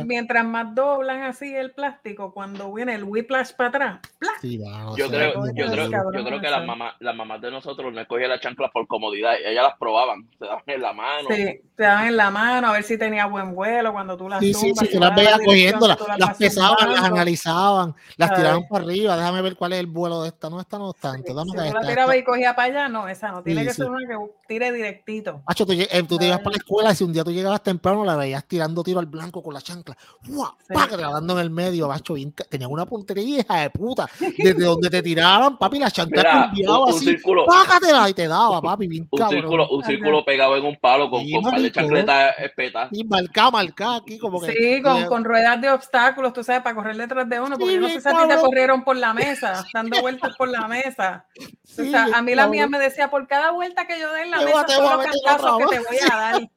mientras, 0.07 0.45
más 0.45 0.75
doblan 0.75 1.23
así 1.23 1.55
el 1.55 1.73
plástico, 1.73 2.33
cuando 2.33 2.73
viene 2.73 2.95
el 2.95 3.05
whiplash 3.05 3.53
para 3.53 3.69
atrás. 3.69 4.01
yo, 4.43 5.09
creo, 5.09 5.47
yo, 5.55 5.71
creo, 5.71 5.91
yo 6.13 6.25
creo 6.25 6.41
que 6.41 6.51
las 6.51 6.67
mamás, 6.67 6.95
las 6.99 7.15
mamás 7.15 7.41
de 7.41 7.51
nosotros 7.51 7.93
no 7.93 8.01
escogían 8.01 8.31
las 8.31 8.41
chanclas 8.41 8.71
por 8.73 8.87
comodidad, 8.89 9.35
ellas 9.45 9.63
las 9.63 9.79
probaban, 9.79 10.29
se 10.39 10.47
daban 10.47 10.63
en 10.67 10.83
la 10.83 10.93
mano. 10.93 11.29
Sí, 11.31 11.61
te 11.77 11.83
daban 11.85 12.09
en 12.09 12.17
la 12.17 12.31
mano 12.31 12.69
a 12.69 12.73
ver 12.73 12.83
si 12.83 12.99
tenía 12.99 13.27
buen 13.27 13.55
vuelo 13.55 13.93
cuando 13.93 14.17
tú 14.17 14.29
las 14.29 14.41
Sí, 14.41 14.53
sí, 14.53 14.73
sí, 14.75 14.89
tú 14.91 14.99
las 14.99 15.15
veías 15.15 15.39
cogiéndolas, 15.39 15.99
las 16.19 16.37
pesaban, 16.37 16.93
las 16.93 17.05
analizaban, 17.05 17.95
las 18.17 18.35
tiraban 18.35 18.67
para 18.69 18.85
arriba, 18.85 19.17
déjame 19.17 19.43
ver 19.43 19.55
cuál 19.55 19.75
es 19.75 19.81
el 19.81 19.87
vuelo 19.87 20.23
de 20.23 20.29
esta, 20.29 20.51
no, 20.51 20.61
esta 20.61 20.79
no 20.79 20.91
es 20.91 20.97
tanto. 20.97 21.45
si 21.45 21.53
tú 21.53 21.75
la 21.75 21.81
tirabas 21.87 22.17
y 22.17 22.25
cogía 22.25 22.57
para 22.57 22.69
allá, 22.69 22.89
no, 22.89 23.09
esa 23.09 23.31
no, 23.31 23.43
tiene 23.43 23.65
que 23.65 23.73
ser 23.73 23.87
una 23.87 24.08
que 24.09 24.17
tire 24.49 24.73
directito. 24.73 25.43
Hacho, 25.47 25.67
tú, 25.67 25.73
eh, 25.73 26.03
tú 26.09 26.19
te 26.19 26.27
ibas 26.27 26.39
para 26.39 26.51
la 26.53 26.57
escuela 26.57 26.93
y 26.93 26.95
si 26.97 27.05
un 27.05 27.13
día 27.13 27.23
tú 27.23 27.31
llegabas 27.31 27.63
temprano 27.63 28.05
la 28.05 28.17
veías 28.17 28.45
tirando 28.47 28.83
tiro 28.83 28.99
al 28.99 29.07
blanco 29.07 29.43
con 29.43 29.55
la 29.55 29.61
chancla. 29.61 29.97
¡Guau! 30.27 30.53
Sí. 30.67 30.75
dando 30.97 31.35
en 31.35 31.41
el 31.41 31.51
medio, 31.51 31.89
macho, 31.89 32.15
tenía 32.49 32.69
una 32.69 32.87
puntería 32.87 33.41
hija 33.41 33.61
de 33.61 33.71
puta. 33.71 34.09
Desde 34.19 34.65
donde 34.65 34.91
te 34.91 35.03
tiraban, 35.03 35.59
papi, 35.59 35.79
la 35.79 35.91
chancla 35.91 36.23
cambiaba 36.23 36.85
un, 36.85 36.91
así. 36.91 37.05
Círculo, 37.07 37.47
y 38.09 38.15
te 38.15 38.27
daba, 38.27 38.61
papi, 38.61 38.87
bien 38.87 39.07
un 39.11 39.29
Círculo, 39.29 39.69
un 39.69 39.85
círculo 39.85 40.25
pegado 40.25 40.57
en 40.57 40.65
un 40.65 40.77
palo 40.77 41.11
con, 41.11 41.29
con 41.31 41.43
par 41.43 41.61
de 41.61 41.71
chancletas 41.71 42.39
espetas. 42.39 42.89
Y 42.93 43.05
marcado, 43.05 43.53
marcado 43.53 43.97
aquí 43.97 44.19
como 44.19 44.41
que. 44.41 44.53
Sí, 44.53 44.83
con, 44.83 45.05
con, 45.07 45.25
ruedas 45.25 45.61
de 45.61 45.71
obstáculos, 45.71 46.33
tú 46.33 46.43
sabes, 46.43 46.63
para 46.63 46.75
correr 46.75 46.97
detrás 46.97 47.29
de 47.29 47.41
uno, 47.41 47.59
porque 47.59 47.75
yo 47.75 47.81
no 47.81 47.89
sé 47.89 48.01
si 48.01 48.09
a 48.09 48.13
ti 48.13 48.29
te 48.29 48.37
corrieron 48.37 48.85
por 48.85 48.97
la 48.97 49.13
mesa, 49.15 49.65
dando 49.73 50.01
vueltas 50.01 50.37
por 50.37 50.49
la 50.49 50.67
mesa. 50.69 51.27
o 51.79 51.85
sea, 51.85 52.09
a 52.15 52.23
mí 52.23 52.35
la 52.35 52.47
mía 52.47 52.67
me 52.67 52.79
decía, 52.79 53.11
por 53.11 53.27
cada 53.27 53.51
vuelta 53.51 53.87
que 53.87 53.98
yo 53.99 54.13
dé 54.13 54.23
en 54.23 54.31
la 54.31 54.41
mesa, 54.41 54.67
todos 54.67 54.97
los 54.97 55.07
cantazos 55.07 55.59
que 55.59 55.77
te 55.77 55.81
voy 55.81 55.99
a 56.11 56.17
dar. 56.17 56.51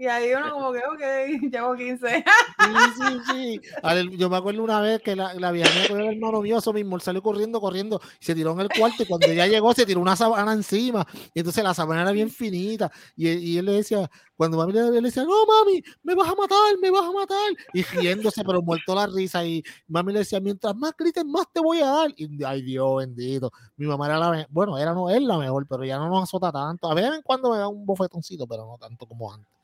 Y 0.00 0.06
ahí 0.06 0.32
uno 0.32 0.52
como 0.52 0.72
que, 0.72 0.78
ok, 0.78 1.50
llevo 1.52 1.74
15. 1.74 2.06
Sí, 2.08 2.72
sí, 2.96 3.60
sí. 3.60 4.16
yo 4.16 4.30
me 4.30 4.36
acuerdo 4.36 4.62
una 4.62 4.80
vez 4.80 5.02
que 5.02 5.16
la, 5.16 5.34
la 5.34 5.50
vieja 5.50 5.92
me 5.92 6.00
el 6.02 6.14
hermano 6.14 6.40
mío, 6.40 6.60
mismo, 6.72 6.94
él 6.94 7.02
salió 7.02 7.20
corriendo, 7.20 7.60
corriendo, 7.60 8.00
y 8.20 8.24
se 8.24 8.32
tiró 8.32 8.52
en 8.52 8.60
el 8.60 8.68
cuarto, 8.68 9.02
y 9.02 9.06
cuando 9.06 9.26
ya 9.32 9.48
llegó 9.48 9.74
se 9.74 9.84
tiró 9.84 10.00
una 10.00 10.14
sabana 10.14 10.52
encima, 10.52 11.04
y 11.34 11.40
entonces 11.40 11.64
la 11.64 11.74
sabana 11.74 12.02
era 12.02 12.12
bien 12.12 12.30
finita, 12.30 12.92
y, 13.16 13.28
y 13.28 13.58
él 13.58 13.64
le 13.66 13.72
decía, 13.72 14.08
cuando 14.36 14.56
mami 14.56 14.72
le, 14.72 14.88
le, 14.88 15.00
decía, 15.00 15.24
no 15.24 15.44
mami, 15.44 15.82
me 16.04 16.14
vas 16.14 16.28
a 16.28 16.34
matar, 16.36 16.78
me 16.80 16.92
vas 16.92 17.04
a 17.04 17.10
matar, 17.10 17.52
y 17.72 17.82
riéndose, 17.82 18.44
pero 18.44 18.62
muerto 18.62 18.94
la 18.94 19.08
risa, 19.08 19.44
y 19.44 19.64
mami 19.88 20.12
le 20.12 20.20
decía, 20.20 20.38
mientras 20.38 20.76
más 20.76 20.92
grites, 20.96 21.24
más 21.24 21.46
te 21.52 21.58
voy 21.58 21.80
a 21.80 21.86
dar, 21.86 22.14
y 22.16 22.44
ay 22.44 22.62
Dios 22.62 22.98
bendito, 22.98 23.50
mi 23.76 23.86
mamá 23.86 24.06
era 24.06 24.18
la 24.18 24.30
mejor, 24.30 24.48
bueno, 24.50 24.78
era 24.78 24.94
no 24.94 25.10
es 25.10 25.20
la 25.20 25.38
mejor, 25.38 25.66
pero 25.66 25.84
ya 25.84 25.98
no 25.98 26.08
nos 26.08 26.22
azota 26.22 26.52
tanto, 26.52 26.88
a 26.88 26.94
veces 26.94 27.14
en 27.16 27.22
cuando 27.22 27.50
me 27.50 27.58
da 27.58 27.66
un 27.66 27.84
bofetoncito, 27.84 28.46
pero 28.46 28.64
no 28.64 28.78
tanto 28.78 29.04
como 29.04 29.32
antes. 29.32 29.57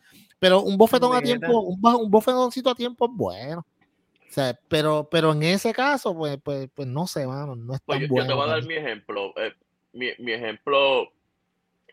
Pero 0.44 0.60
un 0.60 0.76
bofetón 0.76 1.16
a 1.16 1.22
tiempo, 1.22 1.58
un, 1.62 1.80
un 1.82 2.10
bofetoncito 2.10 2.68
a 2.68 2.74
tiempo 2.74 3.06
es 3.06 3.12
bueno. 3.14 3.60
O 3.60 4.30
sea, 4.30 4.54
pero, 4.68 5.08
pero 5.10 5.32
en 5.32 5.42
ese 5.42 5.72
caso, 5.72 6.14
pues, 6.14 6.36
pues, 6.44 6.68
pues 6.74 6.86
no 6.86 7.06
sé, 7.06 7.26
mano, 7.26 7.56
no 7.56 7.72
es 7.72 7.80
tan 7.80 7.98
pues 7.98 8.10
bueno. 8.10 8.24
Yo 8.24 8.28
te 8.28 8.34
voy 8.34 8.46
a 8.46 8.52
dar 8.52 8.66
mi 8.66 8.74
ejemplo. 8.74 9.32
Eh, 9.38 9.54
mi, 9.94 10.08
mi, 10.18 10.32
ejemplo, 10.32 11.10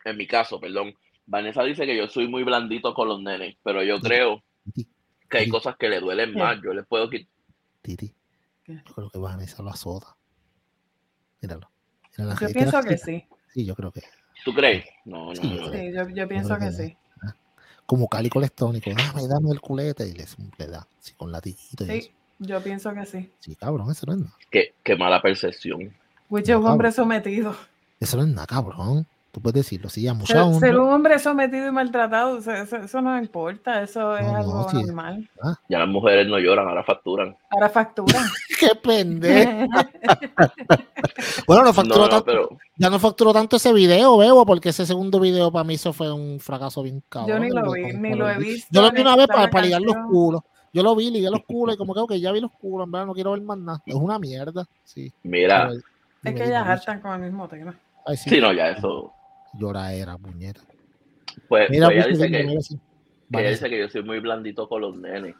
en 0.04 0.16
mi 0.18 0.26
caso, 0.26 0.60
perdón. 0.60 0.92
Vanessa 1.24 1.62
dice 1.62 1.86
que 1.86 1.96
yo 1.96 2.08
soy 2.08 2.28
muy 2.28 2.42
blandito 2.42 2.92
con 2.92 3.08
los 3.08 3.22
nenes, 3.22 3.56
pero 3.62 3.82
yo 3.82 3.98
creo 4.02 4.42
que 5.30 5.38
hay 5.38 5.48
cosas 5.48 5.74
que 5.78 5.88
le 5.88 6.00
duelen 6.00 6.34
más. 6.34 6.60
Yo 6.62 6.74
les 6.74 6.86
puedo 6.86 7.08
quitar. 7.08 7.32
Titi, 7.80 8.14
yo 8.66 8.94
creo 8.94 9.08
que 9.08 9.18
Vanessa 9.18 9.62
lo 9.62 9.70
azota. 9.70 10.14
Míralo. 11.40 11.70
yo 12.18 12.48
pienso 12.52 12.82
que 12.82 12.98
sí. 12.98 13.24
Sí, 13.48 13.64
yo 13.64 13.74
creo 13.74 13.90
que. 13.90 14.02
¿Tú 14.44 14.52
crees? 14.52 14.84
No, 15.06 15.28
no. 15.28 15.34
Sí, 15.36 15.58
yo, 15.90 16.06
yo, 16.10 16.28
pienso 16.28 16.58
que, 16.58 16.66
que 16.66 16.72
sí 16.72 16.96
como 17.92 18.08
cálico 18.08 18.38
electrónico, 18.38 18.88
dame, 18.88 19.28
dame 19.28 19.50
el 19.50 19.60
culete 19.60 20.08
y 20.08 20.14
le, 20.14 20.24
le 20.56 20.66
da, 20.66 20.88
así 20.98 21.12
con 21.12 21.30
latiguito. 21.30 21.84
Sí, 21.84 22.10
yo 22.38 22.58
pienso 22.62 22.94
que 22.94 23.04
sí. 23.04 23.30
Sí, 23.38 23.54
cabrón, 23.54 23.90
eso 23.90 24.06
no 24.06 24.14
es 24.14 24.18
nada. 24.20 24.34
Qué, 24.50 24.72
qué 24.82 24.96
mala 24.96 25.20
percepción. 25.20 25.94
Which 26.30 26.48
es 26.48 26.56
un 26.56 26.66
hombre 26.68 26.90
sometido. 26.90 27.54
Eso 28.00 28.16
no 28.16 28.22
es 28.22 28.30
nada, 28.30 28.46
cabrón. 28.46 29.06
Tú 29.32 29.40
puedes 29.40 29.64
decirlo, 29.64 29.88
sí, 29.88 30.06
a 30.06 30.14
ser, 30.26 30.54
ser 30.60 30.78
un 30.78 30.90
hombre 30.90 31.18
sometido 31.18 31.66
y 31.66 31.72
maltratado, 31.72 32.36
eso, 32.36 33.00
no 33.00 33.16
importa, 33.16 33.82
eso 33.82 34.14
es 34.14 34.26
algo 34.26 34.68
normal. 34.70 35.26
Ah. 35.42 35.54
Ya 35.70 35.78
las 35.78 35.88
mujeres 35.88 36.26
no 36.26 36.38
lloran, 36.38 36.68
ahora 36.68 36.84
facturan. 36.84 37.34
Ahora 37.48 37.70
facturan. 37.70 38.26
¡Qué 38.60 38.74
pendejo! 38.74 39.68
bueno, 41.46 41.64
no 41.64 41.72
factura 41.72 42.10
tanto. 42.10 42.58
ya 42.76 42.90
no 42.90 42.98
facturó 42.98 43.32
tanto 43.32 43.56
ese 43.56 43.72
video, 43.72 44.18
veo, 44.18 44.44
porque 44.44 44.68
ese 44.68 44.84
segundo 44.84 45.18
video 45.18 45.50
para 45.50 45.64
mí 45.64 45.74
eso 45.74 45.94
fue 45.94 46.12
un 46.12 46.38
fracaso 46.38 46.82
bien 46.82 47.02
cabrón. 47.08 47.30
Yo 47.30 47.38
ni 47.38 47.48
lo 47.48 47.72
vi, 47.72 47.84
ni 47.94 48.14
lo 48.14 48.28
he 48.28 48.36
visto. 48.36 48.68
Yo 48.70 48.82
lo 48.82 48.90
vi 48.90 49.00
una 49.00 49.16
vez 49.16 49.28
para, 49.28 49.48
para 49.48 49.64
ligar 49.64 49.80
los 49.80 49.96
culos. 50.10 50.42
Yo 50.74 50.82
lo 50.82 50.94
vi, 50.94 51.10
ligué 51.10 51.30
los 51.30 51.42
culos 51.44 51.74
y 51.74 51.78
como 51.78 51.94
que, 51.94 52.00
ok, 52.00 52.12
ya 52.16 52.32
vi 52.32 52.40
los 52.42 52.52
culos, 52.52 52.84
en 52.84 52.92
verdad 52.92 53.06
no 53.06 53.14
quiero 53.14 53.32
ver 53.32 53.40
más 53.40 53.56
nada. 53.56 53.82
Es 53.86 53.94
una 53.94 54.18
mierda, 54.18 54.66
sí. 54.84 55.10
Mira. 55.22 55.70
es 56.22 56.34
que 56.34 56.44
ellas 56.44 56.68
hartan 56.68 57.00
con 57.00 57.14
el 57.14 57.30
mismo 57.30 57.48
tema. 57.48 57.74
sí, 58.14 58.38
no, 58.38 58.52
ya 58.52 58.68
eso. 58.68 59.14
Llora 59.54 59.92
era, 59.92 60.16
puñeta. 60.18 60.60
Pues, 61.48 61.70
Mira, 61.70 61.86
pues 61.86 61.98
ella 61.98 62.06
dice 62.08 62.30
que, 62.30 62.58
que, 63.32 63.50
dice 63.50 63.70
que 63.70 63.78
yo 63.78 63.88
soy 63.88 64.02
muy 64.02 64.20
blandito 64.20 64.68
con 64.68 64.82
los 64.82 64.96
nenes. 64.96 65.34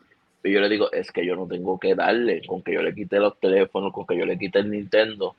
Y 0.44 0.52
yo 0.52 0.60
le 0.60 0.68
digo, 0.68 0.90
es 0.92 1.12
que 1.12 1.24
yo 1.24 1.36
no 1.36 1.46
tengo 1.46 1.78
que 1.78 1.94
darle, 1.94 2.42
con 2.46 2.62
que 2.62 2.74
yo 2.74 2.82
le 2.82 2.94
quite 2.94 3.18
los 3.18 3.38
teléfonos, 3.38 3.92
con 3.92 4.06
que 4.06 4.18
yo 4.18 4.26
le 4.26 4.38
quite 4.38 4.58
el 4.58 4.70
Nintendo 4.70 5.36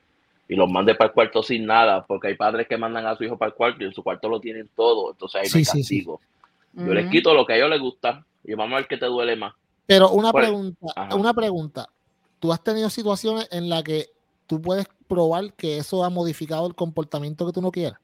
y 0.48 0.56
los 0.56 0.70
mande 0.70 0.94
para 0.94 1.08
el 1.08 1.14
cuarto 1.14 1.42
sin 1.42 1.66
nada, 1.66 2.04
porque 2.04 2.28
hay 2.28 2.36
padres 2.36 2.66
que 2.66 2.76
mandan 2.76 3.06
a 3.06 3.16
su 3.16 3.24
hijo 3.24 3.36
para 3.36 3.50
el 3.50 3.54
cuarto 3.54 3.82
y 3.82 3.86
en 3.86 3.94
su 3.94 4.02
cuarto 4.02 4.28
lo 4.28 4.40
tienen 4.40 4.68
todo, 4.74 5.12
entonces 5.12 5.40
ahí 5.40 5.60
me 5.60 5.64
castigo. 5.64 6.20
Yo 6.74 6.92
les 6.92 7.08
quito 7.10 7.32
lo 7.34 7.46
que 7.46 7.52
a 7.52 7.56
ellos 7.56 7.70
les 7.70 7.80
gusta 7.80 8.24
y 8.42 8.54
vamos 8.54 8.74
a 8.74 8.76
ver 8.78 8.88
qué 8.88 8.96
te 8.96 9.06
duele 9.06 9.36
más. 9.36 9.54
Pero 9.86 10.10
una 10.10 10.32
pregunta, 10.32 11.14
una 11.14 11.32
pregunta. 11.32 11.88
¿Tú 12.40 12.52
has 12.52 12.62
tenido 12.62 12.90
situaciones 12.90 13.48
en 13.52 13.68
las 13.68 13.82
que 13.84 14.08
tú 14.46 14.60
puedes 14.60 14.86
probar 15.08 15.52
que 15.54 15.78
eso 15.78 16.04
ha 16.04 16.10
modificado 16.10 16.66
el 16.66 16.74
comportamiento 16.74 17.46
que 17.46 17.52
tú 17.52 17.62
no 17.62 17.70
quieras? 17.70 17.98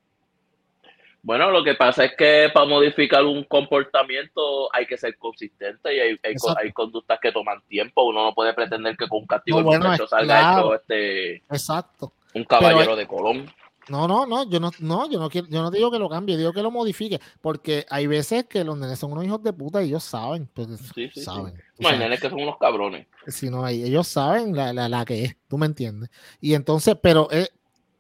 Bueno, 1.23 1.51
lo 1.51 1.63
que 1.63 1.75
pasa 1.75 2.05
es 2.05 2.13
que 2.17 2.51
para 2.53 2.67
modificar 2.67 3.25
un 3.25 3.45
comportamiento 3.45 4.75
hay 4.75 4.87
que 4.87 4.97
ser 4.97 5.19
consistente 5.19 5.95
y 5.95 6.01
hay, 6.01 6.19
hay, 6.23 6.73
conductas 6.73 7.19
que 7.21 7.31
toman 7.31 7.61
tiempo. 7.69 8.05
Uno 8.05 8.25
no 8.25 8.35
puede 8.35 8.55
pretender 8.55 8.97
que 8.97 9.07
con 9.07 9.21
un 9.21 9.27
castigo 9.27 9.61
el 9.61 10.09
salga 10.09 10.59
hecho 10.59 10.75
este, 10.75 11.37
Exacto. 11.51 12.13
un 12.35 12.45
caballero 12.45 12.97
de 12.97 13.07
Colón. 13.07 13.53
No, 13.89 14.07
no, 14.07 14.25
no, 14.25 14.49
yo 14.49 14.61
no, 14.61 14.71
no, 14.79 15.11
yo 15.11 15.19
no 15.19 15.29
quiero, 15.29 15.49
yo 15.49 15.63
no 15.63 15.71
digo 15.71 15.91
que 15.91 15.99
lo 15.99 16.09
cambie, 16.09 16.37
digo 16.37 16.53
que 16.53 16.63
lo 16.63 16.71
modifique, 16.71 17.21
porque 17.41 17.85
hay 17.91 18.07
veces 18.07 18.47
que 18.47 18.63
los 18.63 18.79
nenes 18.79 18.99
son 18.99 19.11
unos 19.13 19.25
hijos 19.25 19.43
de 19.43 19.53
puta 19.53 19.83
y 19.83 19.89
ellos 19.89 20.05
saben, 20.05 20.49
pues 20.55 20.69
sí, 20.95 21.11
sí, 21.13 21.23
saben. 21.23 21.55
No, 21.79 21.89
hay 21.89 21.99
nenes 21.99 22.21
que 22.21 22.31
son 22.31 22.41
unos 22.41 22.57
cabrones. 22.59 23.09
Si 23.27 23.51
no, 23.51 23.67
ellos 23.67 24.07
saben 24.07 24.55
la, 24.55 24.73
la, 24.73 24.89
la, 24.89 25.05
que 25.05 25.25
es, 25.25 25.37
tú 25.49 25.59
me 25.59 25.67
entiendes. 25.67 26.09
Y 26.41 26.55
entonces, 26.55 26.97
pero 27.03 27.29
eh, 27.33 27.49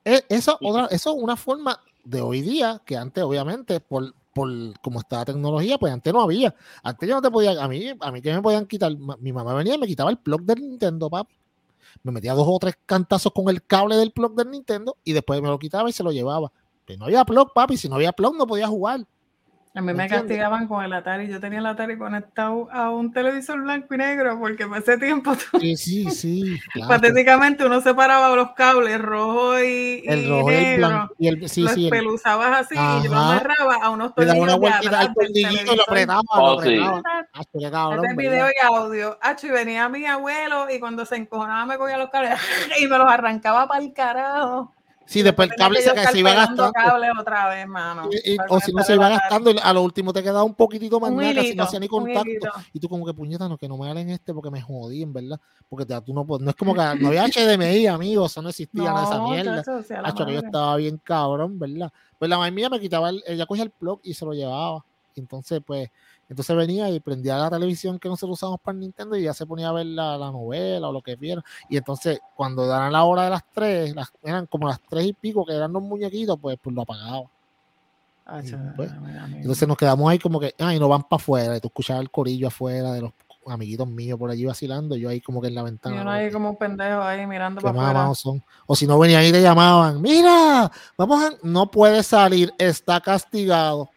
eh, 0.05 0.23
eso, 0.29 0.57
otra, 0.61 0.87
eso 0.87 1.11
es 1.17 1.23
una 1.23 1.37
forma 1.37 1.81
de 2.05 2.21
hoy 2.21 2.41
día, 2.43 2.81
que 2.85 2.97
antes 2.97 3.23
obviamente 3.23 3.81
por, 3.81 4.15
por 4.35 4.49
como 4.81 5.01
está 5.01 5.19
la 5.19 5.25
tecnología, 5.27 5.79
pues 5.79 5.93
antes 5.93 6.13
no 6.13 6.23
había. 6.23 6.55
Antes 6.83 7.09
yo 7.09 7.15
no 7.15 7.23
te 7.23 7.31
podía, 7.31 7.63
a 7.63 7.69
mí, 7.69 7.93
a 7.99 8.13
mí 8.13 8.23
que 8.23 8.33
me 8.33 8.43
podían 8.43 8.67
quitar, 8.67 8.97
mi 8.97 9.33
mamá 9.33 9.55
venía 9.55 9.75
y 9.75 9.79
me 9.79 9.87
quitaba 9.87 10.11
el 10.11 10.19
plug 10.19 10.43
del 10.43 10.61
Nintendo, 10.61 11.11
pap. 11.11 11.29
Me 12.03 12.13
metía 12.13 12.35
dos 12.35 12.47
o 12.49 12.59
tres 12.59 12.79
cantazos 12.87 13.33
con 13.33 13.49
el 13.49 13.63
cable 13.65 13.97
del 13.97 14.13
plug 14.13 14.35
del 14.35 14.51
Nintendo 14.51 14.97
y 15.05 15.13
después 15.13 15.41
me 15.43 15.49
lo 15.49 15.59
quitaba 15.59 15.89
y 15.89 15.93
se 15.93 16.03
lo 16.03 16.13
llevaba. 16.13 16.53
Pero 16.87 16.99
no 16.99 17.05
había 17.07 17.25
plug, 17.25 17.53
papi, 17.53 17.77
si 17.77 17.89
no 17.89 17.97
había 17.97 18.13
plug 18.13 18.37
no 18.37 18.47
podía 18.47 18.69
jugar. 18.69 19.07
A 19.73 19.81
mí 19.81 19.93
me 19.95 20.09
castigaban 20.09 20.67
con 20.67 20.85
el 20.85 20.93
Atari. 20.93 21.29
Yo 21.29 21.39
tenía 21.39 21.61
el 21.61 21.67
Atari 21.67 21.97
conectado 21.97 22.69
a 22.73 22.91
un 22.91 23.13
televisor 23.13 23.63
blanco 23.63 23.95
y 23.95 23.99
negro 23.99 24.37
porque 24.41 24.65
en 24.65 24.75
ese 24.75 24.99
tiempo. 24.99 25.33
Sí, 25.61 25.77
sí, 25.77 26.11
sí. 26.11 26.61
Patéticamente 26.89 27.65
uno 27.65 27.81
separaba 27.81 28.35
los 28.35 28.51
cables 28.53 29.01
rojo 29.01 29.61
y, 29.61 30.03
el 30.07 30.29
rojo 30.29 30.51
negro. 30.51 31.11
Y 31.19 31.29
el, 31.29 31.49
sí, 31.49 31.63
los 31.63 31.73
sí, 31.73 31.89
peluzabas 31.89 32.63
así 32.63 32.75
y 32.75 33.05
yo 33.05 33.11
lo 33.13 33.17
agarraba 33.17 33.77
a 33.77 33.91
unos 33.91 34.13
tornillos. 34.13 34.35
Le 34.35 34.41
daba 34.41 34.57
una 34.57 34.69
vueltita 34.69 35.01
al 35.01 35.15
tornillito 35.15 35.73
y 35.73 35.77
lo 35.77 35.83
apretaba. 35.83 36.21
Oh, 36.31 36.55
lo 36.55 36.63
Sí. 36.63 36.81
Este 37.41 38.15
video 38.17 38.49
y 38.49 38.67
audio. 38.67 39.19
Acho, 39.23 39.47
y 39.47 39.51
venía 39.51 39.89
mi 39.89 40.05
abuelo 40.05 40.69
y 40.69 40.81
cuando 40.81 41.07
se 41.07 41.15
encojonaba 41.15 41.65
me 41.67 41.79
cogía 41.79 41.97
los 41.97 42.11
cables 42.11 42.41
y 42.81 42.89
me 42.89 42.99
los 42.99 43.09
arrancaba 43.09 43.69
para 43.69 43.85
el 43.85 43.93
carajo. 43.93 44.75
Sí, 45.11 45.23
después 45.23 45.51
el 45.51 45.57
cable 45.57 45.83
se, 45.83 45.91
se, 45.91 46.19
iba 46.21 46.33
gastando. 46.33 46.71
Cable 46.71 47.09
otra 47.19 47.49
vez, 47.49 47.67
mano, 47.67 48.09
o 48.49 48.61
si 48.61 48.73
no 48.73 48.85
se 48.85 48.95
iba 48.95 49.09
gastando, 49.09 49.53
a 49.61 49.73
lo 49.73 49.83
último 49.83 50.13
te 50.13 50.23
quedaba 50.23 50.45
un 50.45 50.55
poquitito 50.55 51.01
más 51.01 51.11
nada, 51.11 51.43
si 51.43 51.57
no 51.57 51.65
hacía 51.65 51.81
ni 51.81 51.89
contacto. 51.89 52.49
Y 52.73 52.79
tú 52.79 52.89
como 52.89 53.05
que 53.05 53.13
puñeta, 53.13 53.49
no, 53.49 53.59
que 53.59 53.67
no 53.67 53.77
me 53.77 53.91
hagan 53.91 54.09
este 54.09 54.33
porque 54.33 54.53
me 54.53 54.63
jodí, 54.63 55.03
en 55.03 55.13
verdad. 55.13 55.41
Porque 55.69 55.85
tú 55.85 56.15
no, 56.15 56.25
no 56.39 56.51
es 56.51 56.55
como 56.55 56.75
que 56.75 56.81
no 57.01 57.09
había 57.09 57.27
HDMI, 57.27 57.87
amigos, 57.89 58.31
eso 58.31 58.41
no 58.41 58.51
existía 58.51 58.85
nada 58.85 59.01
de 59.01 59.07
esa 59.07 59.23
mierda. 59.25 59.65
Hacho, 60.05 60.27
que 60.27 60.33
yo 60.33 60.39
estaba 60.39 60.77
bien 60.77 61.01
cabrón, 61.03 61.59
¿verdad? 61.59 61.93
Pues 62.17 62.29
la 62.29 62.39
mamá 62.39 62.51
mía 62.53 62.71
me 62.71 62.79
quitaba, 62.79 63.11
el, 63.11 63.21
ella 63.27 63.47
cogía 63.47 63.65
el 63.65 63.71
plug 63.71 63.99
y 64.05 64.15
se 64.15 64.25
lo 64.25 64.33
llevaba. 64.33 64.85
Entonces, 65.17 65.61
pues, 65.67 65.91
entonces 66.31 66.57
venía 66.57 66.89
y 66.89 67.01
prendía 67.01 67.37
la 67.37 67.51
televisión 67.51 67.99
que 67.99 68.09
nosotros 68.09 68.39
usamos 68.39 68.61
para 68.61 68.79
Nintendo 68.79 69.17
y 69.17 69.25
ya 69.25 69.35
se 69.35 69.47
ponía 69.47 69.69
a 69.69 69.73
ver 69.73 69.87
la, 69.87 70.17
novela 70.17 70.89
o 70.89 70.93
lo 70.93 71.03
que 71.03 71.17
viera. 71.17 71.43
Y 71.69 71.77
entonces, 71.77 72.21
cuando 72.37 72.69
daban 72.69 72.93
la 72.93 73.03
hora 73.03 73.25
de 73.25 73.31
las 73.31 73.43
tres, 73.53 73.93
eran 74.23 74.47
como 74.47 74.69
las 74.69 74.81
tres 74.89 75.07
y 75.07 75.13
pico 75.13 75.45
que 75.45 75.55
eran 75.55 75.73
los 75.73 75.83
muñequitos, 75.83 76.39
pues, 76.41 76.57
pues 76.63 76.75
lo 76.75 76.83
apagaba. 76.83 77.25
Pues, 78.77 78.93
entonces 79.39 79.67
nos 79.67 79.77
quedamos 79.77 80.09
ahí 80.09 80.21
como 80.21 80.39
que, 80.39 80.55
ay, 80.61 80.79
no 80.79 80.89
van 80.89 81.03
para 81.03 81.21
afuera. 81.21 81.57
Y 81.57 81.61
tú 81.61 81.67
escuchabas 81.67 82.03
el 82.03 82.13
corillo 82.13 82.47
afuera 82.47 82.93
de 82.93 83.01
los 83.01 83.13
amiguitos 83.47 83.89
míos 83.89 84.17
por 84.17 84.31
allí 84.31 84.45
vacilando, 84.45 84.95
yo 84.95 85.09
ahí 85.09 85.21
como 85.21 85.43
que 85.43 85.49
en 85.49 85.57
la 85.57 85.65
ventana. 85.65 85.97
Yo 85.97 86.05
no 86.05 86.11
ahí 86.13 86.31
como 86.31 86.51
un 86.51 86.57
pendejo 86.57 87.03
ahí 87.03 87.27
mirando 87.27 87.61
para 87.61 88.07
afuera. 88.07 88.13
O 88.67 88.77
si 88.77 88.87
no 88.87 89.01
venían 89.01 89.25
y 89.25 89.33
te 89.33 89.43
llamaban, 89.43 90.01
mira, 90.01 90.71
vamos 90.97 91.25
a, 91.25 91.31
no 91.43 91.69
puede 91.69 92.05
salir, 92.05 92.55
está 92.57 93.01
castigado. 93.01 93.91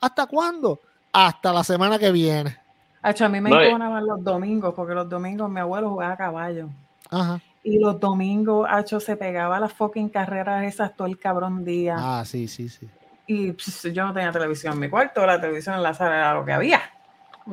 ¿Hasta 0.00 0.26
cuándo? 0.26 0.78
Hasta 1.14 1.52
la 1.52 1.62
semana 1.62 1.98
que 1.98 2.10
viene. 2.10 2.58
a 3.02 3.28
mí 3.28 3.40
me 3.40 3.48
no, 3.48 4.00
los 4.00 4.24
domingos, 4.24 4.74
porque 4.74 4.94
los 4.94 5.08
domingos 5.08 5.48
mi 5.48 5.60
abuelo 5.60 5.90
jugaba 5.90 6.12
a 6.12 6.16
caballo. 6.16 6.68
Ajá. 7.08 7.40
Y 7.62 7.78
los 7.78 7.98
domingos, 7.98 8.66
Hacho, 8.68 8.98
se 9.00 9.16
pegaba 9.16 9.56
a 9.56 9.60
las 9.60 9.72
fucking 9.72 10.08
carreras 10.08 10.64
esas 10.64 10.94
todo 10.94 11.06
el 11.06 11.18
cabrón 11.18 11.64
día. 11.64 11.96
Ah, 11.98 12.24
sí, 12.26 12.48
sí, 12.48 12.68
sí. 12.68 12.88
Y 13.26 13.52
pues, 13.52 13.82
yo 13.84 14.04
no 14.04 14.12
tenía 14.12 14.32
televisión 14.32 14.74
en 14.74 14.80
mi 14.80 14.90
cuarto, 14.90 15.24
la 15.24 15.40
televisión 15.40 15.76
en 15.76 15.82
la 15.82 15.94
sala 15.94 16.16
era 16.16 16.34
lo 16.34 16.44
que 16.44 16.52
había, 16.52 16.82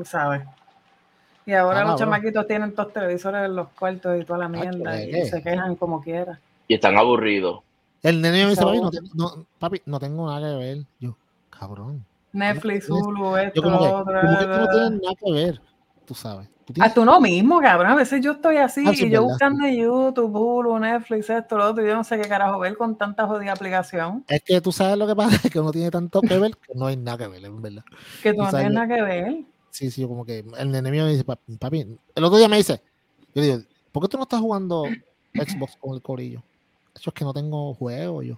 ¿sabes? 0.04 0.42
Y 1.46 1.54
ahora 1.54 1.82
ah, 1.82 1.84
los 1.86 2.00
chamaquitos 2.00 2.46
tienen 2.48 2.74
todos 2.74 2.92
televisores 2.92 3.46
en 3.46 3.56
los 3.56 3.70
cuartos 3.70 4.20
y 4.20 4.26
toda 4.26 4.40
la 4.40 4.50
mierda 4.50 5.02
y 5.02 5.26
se 5.26 5.42
quejan 5.42 5.76
como 5.76 6.02
quiera. 6.02 6.40
Y 6.68 6.74
están 6.74 6.98
aburridos. 6.98 7.62
El 8.02 8.22
nene 8.22 8.44
me 8.44 8.50
dice, 8.52 8.64
papi 8.64 8.80
no, 8.80 8.90
no, 9.14 9.46
papi, 9.60 9.82
no 9.86 10.00
tengo 10.00 10.28
nada 10.28 10.50
que 10.50 10.58
ver. 10.58 10.78
Yo, 11.00 11.16
cabrón. 11.50 12.06
Netflix, 12.34 12.90
Hulu, 12.90 13.38
esto, 13.38 13.62
como 13.62 13.80
que. 13.80 13.90
Como 13.90 14.06
que 14.06 14.48
no 14.48 14.68
tienen 14.70 15.02
nada 15.02 15.16
que 15.16 15.32
ver, 15.32 15.62
tú 16.06 16.14
sabes. 16.14 16.48
¿Tú 16.66 16.74
A 16.80 16.94
tú 16.94 17.04
no 17.04 17.20
mismo, 17.20 17.60
cabrón. 17.60 17.92
A 17.92 17.96
veces 17.96 18.24
yo 18.24 18.34
estoy 18.34 18.58
así 18.58 18.84
ah, 18.86 18.94
y 18.94 19.10
yo 19.10 19.24
buscando 19.24 19.68
YouTube, 19.68 20.34
Hulu, 20.34 20.80
Netflix, 20.80 21.30
esto, 21.30 21.58
lo 21.58 21.70
otro, 21.70 21.84
y 21.84 21.88
yo 21.88 21.96
no 21.96 22.04
sé 22.04 22.20
qué 22.20 22.30
carajo 22.30 22.60
ver 22.60 22.78
con 22.78 22.98
tanta 22.98 23.28
jodida 23.28 23.52
aplicación. 23.52 24.24
Es 24.28 24.42
que 24.44 24.62
tú 24.62 24.72
sabes 24.72 24.98
lo 24.98 25.08
que 25.08 25.16
pasa, 25.16 25.36
es 25.44 25.52
que 25.52 25.60
uno 25.60 25.72
tiene 25.72 25.92
tanto 25.92 26.22
que 26.22 26.38
ver 26.38 26.56
que 26.56 26.74
no 26.76 26.88
hay 26.88 26.98
nada 26.98 27.18
que 27.18 27.28
ver, 27.28 27.46
en 27.46 27.62
verdad. 27.62 27.84
Que 28.22 28.34
tú, 28.34 28.44
no 28.44 28.50
tienes 28.50 28.72
nada 28.72 28.88
que 28.88 29.02
ver. 29.02 29.44
Sí, 29.72 29.90
sí, 29.90 30.06
como 30.06 30.26
que 30.26 30.46
el 30.58 30.72
nene 30.72 30.92
mío 30.92 31.06
me 31.06 31.12
dice, 31.12 31.24
papi, 31.24 31.98
el 32.16 32.24
otro 32.24 32.38
día 32.38 32.48
me 32.48 32.58
dice, 32.58 32.82
yo 33.34 33.42
digo, 33.42 33.58
¿por 33.92 34.04
qué 34.04 34.10
tú 34.10 34.18
no 34.18 34.24
estás 34.24 34.40
jugando 34.40 34.84
Xbox 35.34 35.78
con 35.78 35.96
el 35.96 36.02
corillo? 36.02 36.44
Eso 36.96 37.10
es 37.10 37.14
que 37.14 37.24
no 37.24 37.34
tengo 37.34 37.74
juego 37.74 38.22
yo. 38.22 38.38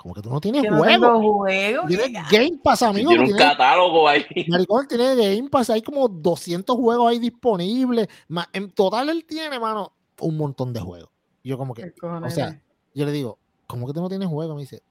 Como 0.00 0.14
que 0.14 0.22
tú 0.22 0.30
no 0.30 0.40
tienes 0.40 0.66
juego. 0.66 1.44
Tienes 1.86 2.12
Game 2.30 2.58
Pass, 2.64 2.80
amigo. 2.80 3.10
Tiene 3.10 3.32
un 3.32 3.36
catálogo 3.36 4.08
ahí. 4.08 4.24
Maricón 4.48 4.88
tiene 4.88 5.14
Game 5.14 5.50
Pass, 5.50 5.68
hay 5.68 5.82
como 5.82 6.08
200 6.08 6.74
juegos 6.74 7.10
ahí 7.10 7.18
disponibles. 7.18 8.08
En 8.54 8.70
total 8.70 9.10
él 9.10 9.26
tiene, 9.26 9.60
mano, 9.60 9.92
un 10.20 10.38
montón 10.38 10.72
de 10.72 10.80
juegos. 10.80 11.10
Yo 11.44 11.58
como 11.58 11.74
que, 11.74 11.92
o 12.02 12.30
sea, 12.30 12.58
yo 12.94 13.04
le 13.04 13.12
digo, 13.12 13.38
¿cómo 13.66 13.86
que 13.86 13.92
tú 13.92 14.00
no 14.00 14.08
tienes 14.08 14.26
juego? 14.26 14.54
Me 14.54 14.62
dice, 14.62 14.82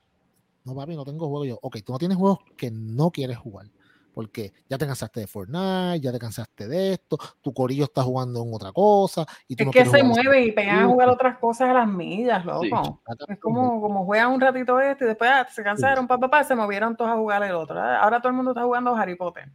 no 0.63 0.75
papi, 0.75 0.95
no 0.95 1.05
tengo 1.05 1.27
juego. 1.27 1.43
Yo, 1.43 1.57
ok, 1.59 1.77
tú 1.83 1.91
no 1.91 1.97
tienes 1.97 2.15
juegos 2.15 2.37
que 2.55 2.69
no 2.69 3.09
quieres 3.09 3.37
jugar 3.39 3.65
porque 4.13 4.53
ya 4.67 4.77
te 4.77 4.85
cansaste 4.85 5.21
de 5.21 5.27
Fortnite, 5.27 6.01
ya 6.01 6.11
te 6.11 6.19
cansaste 6.19 6.67
de 6.67 6.93
esto, 6.93 7.17
tu 7.41 7.53
corillo 7.53 7.85
está 7.85 8.03
jugando 8.03 8.43
en 8.43 8.53
otra 8.53 8.71
cosa. 8.71 9.25
Y 9.47 9.55
tú 9.55 9.65
es 9.65 9.69
que 9.71 9.85
se 9.85 10.03
mueve 10.03 10.45
y 10.45 10.51
pegan 10.51 10.79
a 10.79 10.87
jugar 10.87 11.09
otras 11.09 11.37
cosas 11.37 11.69
a 11.69 11.73
las 11.73 11.87
millas, 11.87 12.45
loco. 12.45 13.01
Es 13.27 13.39
como, 13.39 13.81
como 13.81 14.05
juegan 14.05 14.31
un 14.31 14.41
ratito 14.41 14.79
este 14.79 15.05
y 15.05 15.07
después 15.07 15.29
ah, 15.33 15.47
se 15.49 15.63
cansaron, 15.63 16.07
papá, 16.07 16.27
papá, 16.29 16.43
se 16.43 16.55
movieron 16.55 16.95
todos 16.95 17.11
a 17.11 17.15
jugar 17.15 17.43
el 17.43 17.55
otro. 17.55 17.79
Ahora 17.79 18.19
todo 18.19 18.29
el 18.29 18.35
mundo 18.35 18.51
está 18.51 18.63
jugando 18.63 18.95
Harry 18.95 19.15
Potter. 19.15 19.49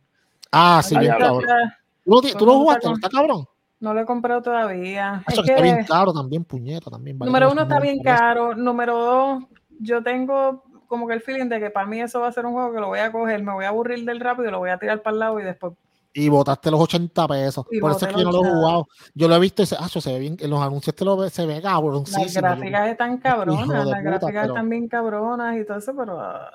Ah, 0.51 0.81
sí, 0.85 0.97
bien 0.99 1.13
cabrón. 1.19 1.45
¿Tú, 2.05 2.21
¿Tú, 2.39 2.47
lo 2.47 2.55
jugaste? 2.55 2.91
¿Está 2.91 3.09
cabrón? 3.09 3.47
No 3.81 3.93
lo 3.93 4.01
he 4.01 4.07
comprado 4.07 4.41
todavía. 4.41 5.23
Eso 5.27 5.41
es 5.41 5.47
que 5.47 5.53
está 5.53 5.63
bien 5.63 5.85
caro 5.85 6.13
también, 6.13 6.45
puñeta, 6.45 6.91
también. 6.91 7.19
número 7.19 7.53
uno 7.53 7.63
está 7.63 7.81
bien 7.81 8.03
caro. 8.03 8.55
Número 8.55 8.97
dos, 8.97 9.45
yo 9.81 10.03
tengo 10.03 10.64
como 10.87 11.07
que 11.07 11.15
el 11.15 11.21
feeling 11.21 11.49
de 11.49 11.61
que 11.61 11.71
para 11.71 11.87
mí 11.87 12.01
eso 12.01 12.21
va 12.21 12.29
a 12.29 12.33
ser 12.33 12.47
un 12.47 12.53
juego 12.53 12.73
que 12.73 12.81
lo 12.81 12.89
voy 12.89 12.99
a 12.99 13.13
coger, 13.13 13.43
me 13.43 13.53
voy 13.53 13.65
a 13.65 13.69
aburrir 13.69 14.05
del 14.05 14.21
rápido, 14.21 14.51
lo 14.51 14.59
voy 14.59 14.71
a 14.71 14.79
tirar 14.79 15.03
para 15.03 15.15
el 15.15 15.21
lado 15.21 15.41
y 15.41 15.45
después. 15.45 15.75
Y 16.17 16.29
botaste 16.29 16.71
los 16.71 16.81
80 16.81 17.27
pesos. 17.27 17.67
Por 17.81 17.91
eso 17.91 18.07
es 18.07 18.15
que 18.15 18.21
yo 18.21 18.31
no 18.31 18.31
lo 18.31 18.45
he 18.45 18.51
jugado. 18.51 18.89
Yo 19.15 19.27
lo 19.27 19.35
he 19.35 19.41
visto 19.41 19.63
y 19.65 19.67
se, 19.67 19.77
ah, 19.77 19.89
se 19.89 20.13
ve 20.13 20.21
bien. 20.21 20.37
En 20.39 20.49
los 20.49 20.63
anuncios 20.63 20.95
te 20.95 21.05
lo 21.05 21.29
se 21.29 21.45
ve 21.45 21.61
cabrón. 21.61 22.05
Las 22.07 22.33
gráficas 22.33 22.89
están 22.89 23.19
cabronas, 23.19 23.87
las 23.87 24.03
gráficas 24.03 24.49
están 24.49 24.69
bien 24.69 24.87
cabronas 24.87 25.59
y 25.59 25.65
todo 25.65 25.79
eso, 25.79 25.93
pero. 25.97 26.21
Ah, 26.21 26.51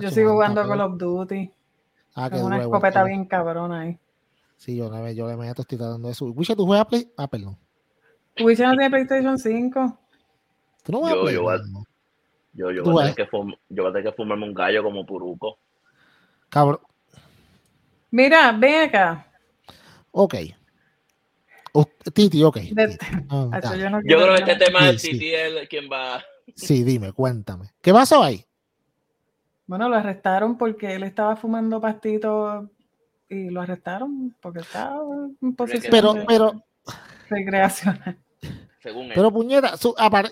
yo 0.00 0.10
sigo 0.10 0.32
jugando 0.32 0.66
Call 0.66 0.80
of 0.80 0.98
Duty. 0.98 1.52
Ah, 2.16 2.28
es 2.32 2.42
una 2.42 2.60
escopeta 2.60 3.04
bien 3.04 3.24
cabrona 3.24 3.82
ahí. 3.82 3.98
Sí, 4.56 4.76
yo, 4.76 4.90
yo 5.10 5.28
le 5.28 5.36
meto, 5.36 5.62
estoy 5.62 5.78
tratando 5.78 6.08
de 6.08 6.14
subir. 6.14 6.36
Wish, 6.36 6.56
¿tú 6.56 6.66
juegas 6.66 6.86
Play? 6.86 7.12
Ah, 7.16 7.28
perdón. 7.28 7.56
Wish 8.40 8.58
no 8.58 8.72
tiene 8.72 8.90
PlayStation 8.90 9.38
5. 9.38 9.98
¿Tú 10.82 10.92
no 10.92 10.98
juegas 10.98 11.16
yo, 11.16 11.22
Play? 11.22 11.34
Yo, 11.36 11.82
Yo, 12.52 12.70
yo, 12.70 12.82
voy 12.82 13.04
a 13.04 13.14
tener 13.14 13.28
que 13.28 13.36
yo 13.68 13.82
voy 13.82 13.90
a 13.90 13.92
tener 13.92 14.10
que 14.10 14.16
fumarme 14.16 14.46
un 14.46 14.54
gallo 14.54 14.82
como 14.82 15.06
puruco. 15.06 15.58
Cabrón. 16.48 16.80
Mira, 18.10 18.52
ven 18.52 18.88
acá. 18.88 19.26
Ok. 20.10 20.34
titi, 22.14 22.42
ok. 22.42 22.56
Yo, 24.04 24.18
creo 24.18 24.34
que 24.34 24.52
este 24.52 24.56
tema 24.56 24.88
es 24.88 25.02
Titi 25.02 25.34
es 25.34 25.68
quien 25.68 25.88
va. 25.90 26.22
Sí, 26.54 26.82
dime, 26.82 27.12
cuéntame. 27.12 27.66
¿Qué 27.82 27.92
pasó 27.92 28.22
ahí? 28.22 28.44
Bueno, 29.66 29.88
lo 29.88 29.96
arrestaron 29.96 30.56
porque 30.56 30.94
él 30.94 31.02
estaba 31.02 31.36
fumando 31.36 31.80
pastitos 31.80 32.64
y 33.28 33.50
lo 33.50 33.60
arrestaron 33.60 34.34
porque 34.40 34.60
estaba 34.60 34.98
en 35.42 35.54
posición 35.54 35.90
pero, 35.90 36.14
pero, 36.26 36.64
recreacional. 37.28 38.18
Pero 38.82 39.32
puñeta, 39.32 39.74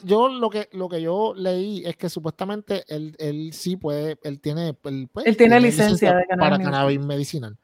yo 0.04 0.28
lo 0.28 0.50
que 0.50 0.68
lo 0.72 0.88
que 0.88 1.02
yo 1.02 1.34
leí 1.34 1.84
es 1.84 1.96
que 1.96 2.08
supuestamente 2.08 2.84
él, 2.86 3.16
él 3.18 3.50
sí 3.52 3.76
puede, 3.76 4.18
él 4.22 4.40
tiene, 4.40 4.76
él, 4.84 5.08
pues, 5.12 5.36
tiene, 5.36 5.60
licencia, 5.60 6.14
de 6.14 6.24
para 6.38 6.58
cannabis 6.58 7.00
medicinal. 7.00 7.56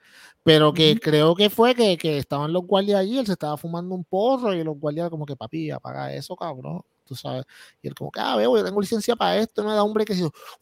Pero 0.42 0.72
que 0.72 0.98
creo 0.98 1.36
que 1.36 1.50
fue 1.50 1.74
que, 1.76 1.96
que, 1.96 2.18
estaban 2.18 2.52
los 2.52 2.66
guardias 2.66 3.00
allí, 3.00 3.18
él 3.18 3.26
se 3.26 3.32
estaba 3.32 3.56
fumando 3.56 3.94
un 3.94 4.04
porro 4.04 4.52
y 4.54 4.64
los 4.64 4.76
guardias 4.76 5.08
como 5.08 5.24
que 5.24 5.36
papi, 5.36 5.70
apaga 5.70 6.12
eso, 6.12 6.34
cabrón 6.34 6.82
tú 7.06 7.14
sabes. 7.14 7.44
Y 7.82 7.88
él 7.88 7.94
como 7.94 8.10
que, 8.10 8.20
ah, 8.20 8.36
veo, 8.36 8.56
yo 8.56 8.64
tengo 8.64 8.80
licencia 8.80 9.16
para 9.16 9.38
esto, 9.38 9.64
me 9.64 9.72
da 9.72 9.82
hombre 9.82 10.04
que 10.04 10.14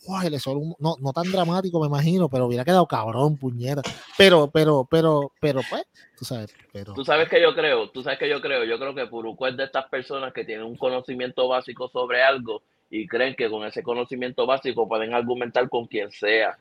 wow, 0.07 0.23
el 0.23 0.39
no, 0.79 0.97
no 1.01 1.13
tan 1.13 1.31
dramático, 1.31 1.81
me 1.81 1.87
imagino, 1.87 2.29
pero 2.29 2.47
hubiera 2.47 2.65
quedado 2.65 2.87
cabrón, 2.87 3.37
puñera. 3.37 3.83
Pero, 4.17 4.51
pero, 4.51 4.87
pero, 4.91 5.33
pero, 5.41 5.61
pues, 5.69 5.85
tú 6.19 6.25
sabes, 6.25 6.55
pero. 6.73 6.95
Tú 6.95 7.05
sabes 7.05 7.29
que 7.29 7.41
yo 7.41 7.55
creo, 7.55 7.91
tú 7.91 8.03
sabes 8.03 8.19
que 8.19 8.29
yo 8.29 8.41
creo, 8.41 8.65
yo 8.65 8.79
creo 8.79 8.95
que 8.95 9.07
Puruco 9.07 9.47
es 9.47 9.57
de 9.57 9.65
estas 9.65 9.87
personas 9.89 10.33
que 10.33 10.45
tienen 10.45 10.65
un 10.65 10.77
conocimiento 10.77 11.49
básico 11.49 11.89
sobre 11.89 12.23
algo 12.23 12.63
y 12.91 13.07
creen 13.07 13.37
que 13.37 13.49
con 13.49 13.65
ese 13.65 13.83
conocimiento 13.83 14.47
básico 14.47 14.89
pueden 14.89 15.15
argumentar 15.15 15.69
con 15.69 15.87
quien 15.87 16.11
sea, 16.11 16.59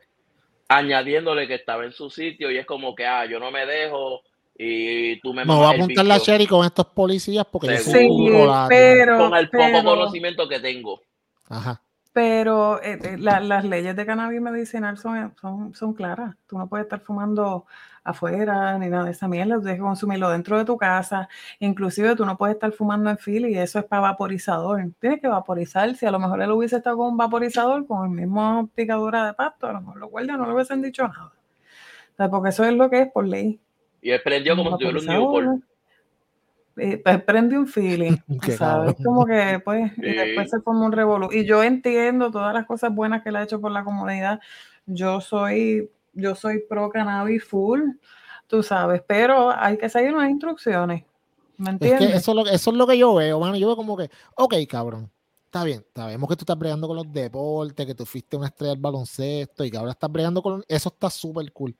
añadiéndole 0.67 1.47
que 1.47 1.55
estaba 1.55 1.85
en 1.85 1.91
su 1.91 2.09
sitio 2.09 2.51
y 2.51 2.57
es 2.57 2.65
como 2.65 2.95
que, 2.95 3.05
ah, 3.05 3.25
yo 3.25 3.39
no 3.39 3.51
me 3.51 3.65
dejo 3.65 4.21
y 4.61 5.17
tú 5.21 5.33
me, 5.33 5.45
me 5.45 5.55
voy 5.55 5.65
a 5.65 5.69
apuntar 5.69 6.05
la 6.05 6.17
Sherry 6.17 6.45
con 6.45 6.65
estos 6.65 6.87
policías 6.87 7.45
porque 7.49 7.67
yo 7.69 7.77
sí, 7.77 8.09
pero, 8.67 9.17
con 9.17 9.37
el 9.37 9.49
poco 9.49 9.83
conocimiento 9.85 10.49
que 10.49 10.59
tengo. 10.59 10.99
Ajá. 11.47 11.81
Pero 12.11 12.81
eh, 12.83 12.99
eh, 13.01 13.17
las 13.17 13.63
leyes 13.63 13.95
de 13.95 14.05
cannabis 14.05 14.41
medicinal 14.41 14.97
son, 14.97 15.33
son, 15.39 15.73
son, 15.73 15.93
claras. 15.93 16.35
Tú 16.45 16.57
no 16.57 16.67
puedes 16.67 16.87
estar 16.87 16.99
fumando 16.99 17.67
afuera 18.03 18.77
ni 18.77 18.89
nada 18.89 19.05
de 19.05 19.11
esa 19.11 19.29
mierda. 19.29 19.55
Tú 19.55 19.61
tienes 19.61 19.77
que 19.77 19.83
consumirlo 19.83 20.29
dentro 20.29 20.57
de 20.57 20.65
tu 20.65 20.75
casa. 20.75 21.29
Inclusive 21.59 22.17
tú 22.17 22.25
no 22.25 22.37
puedes 22.37 22.55
estar 22.55 22.73
fumando 22.73 23.09
en 23.09 23.17
fila 23.17 23.47
y 23.47 23.57
eso 23.57 23.79
es 23.79 23.85
para 23.85 24.01
vaporizador. 24.01 24.81
Tienes 24.99 25.21
que 25.21 25.29
vaporizar. 25.29 25.95
Si 25.95 26.05
a 26.05 26.11
lo 26.11 26.19
mejor 26.19 26.41
él 26.41 26.51
hubiese 26.51 26.75
estado 26.75 26.97
con 26.97 27.07
un 27.11 27.17
vaporizador, 27.17 27.87
con 27.87 28.03
el 28.03 28.11
mismo 28.11 28.69
picadura 28.75 29.27
de 29.27 29.33
pasto, 29.33 29.67
a 29.67 29.73
lo 29.73 29.79
mejor 29.79 29.97
los 29.99 30.09
guardias 30.09 30.37
no 30.37 30.45
le 30.47 30.53
hubiesen 30.53 30.81
dicho 30.81 31.07
nada. 31.07 32.29
porque 32.29 32.49
eso 32.49 32.65
es 32.65 32.73
lo 32.73 32.89
que 32.89 33.03
es 33.03 33.11
por 33.13 33.25
ley. 33.25 33.61
Y 34.01 34.11
él 34.11 34.21
prendió 34.23 34.55
como 34.55 34.71
si 34.71 34.85
tuviera 34.85 34.99
un 34.99 35.05
Newport. 35.05 35.63
Eh, 36.77 36.97
pues 37.03 37.21
prende 37.23 37.57
un 37.57 37.67
feeling, 37.67 38.17
¿sabes? 38.57 38.95
Como 39.03 39.25
que, 39.25 39.61
pues, 39.63 39.91
y 39.97 40.13
después 40.13 40.49
se 40.49 40.61
forma 40.61 40.85
un 40.85 40.91
revolú. 40.91 41.29
Y 41.31 41.45
yo 41.45 41.63
entiendo 41.63 42.31
todas 42.31 42.53
las 42.53 42.65
cosas 42.65 42.93
buenas 42.93 43.21
que 43.21 43.31
le 43.31 43.39
ha 43.39 43.43
hecho 43.43 43.59
por 43.59 43.71
la 43.71 43.83
comunidad. 43.83 44.39
Yo 44.85 45.19
soy, 45.19 45.89
yo 46.13 46.35
soy 46.35 46.59
pro 46.59 46.89
cannabis 46.89 47.43
full, 47.43 47.81
tú 48.47 48.63
sabes, 48.63 49.01
pero 49.05 49.51
hay 49.51 49.77
que 49.77 49.89
seguir 49.89 50.13
unas 50.13 50.29
instrucciones. 50.29 51.03
¿Me 51.57 51.71
entiendes? 51.71 52.15
eso, 52.15 52.31
es 52.31 52.35
lo, 52.35 52.45
eso 52.47 52.71
es 52.71 52.77
lo 52.77 52.87
que 52.87 52.97
yo 52.97 53.13
veo, 53.13 53.39
mano. 53.39 53.57
Yo 53.57 53.67
veo 53.67 53.75
como 53.75 53.97
que, 53.97 54.09
ok, 54.35 54.55
cabrón, 54.69 55.11
está 55.43 55.65
bien, 55.65 55.85
sabemos 55.93 56.29
que 56.29 56.35
tú 56.37 56.43
estás 56.43 56.57
bregando 56.57 56.87
con 56.87 56.95
los 56.95 57.11
deportes, 57.11 57.85
que 57.85 57.95
tú 57.95 58.05
fuiste 58.05 58.37
una 58.37 58.47
estrella 58.47 58.71
del 58.71 58.81
baloncesto 58.81 59.65
y 59.65 59.71
que 59.71 59.77
ahora 59.77 59.91
estás 59.91 60.09
bregando 60.09 60.41
con... 60.41 60.63
Eso 60.67 60.87
está 60.87 61.09
súper 61.09 61.51
cool. 61.51 61.75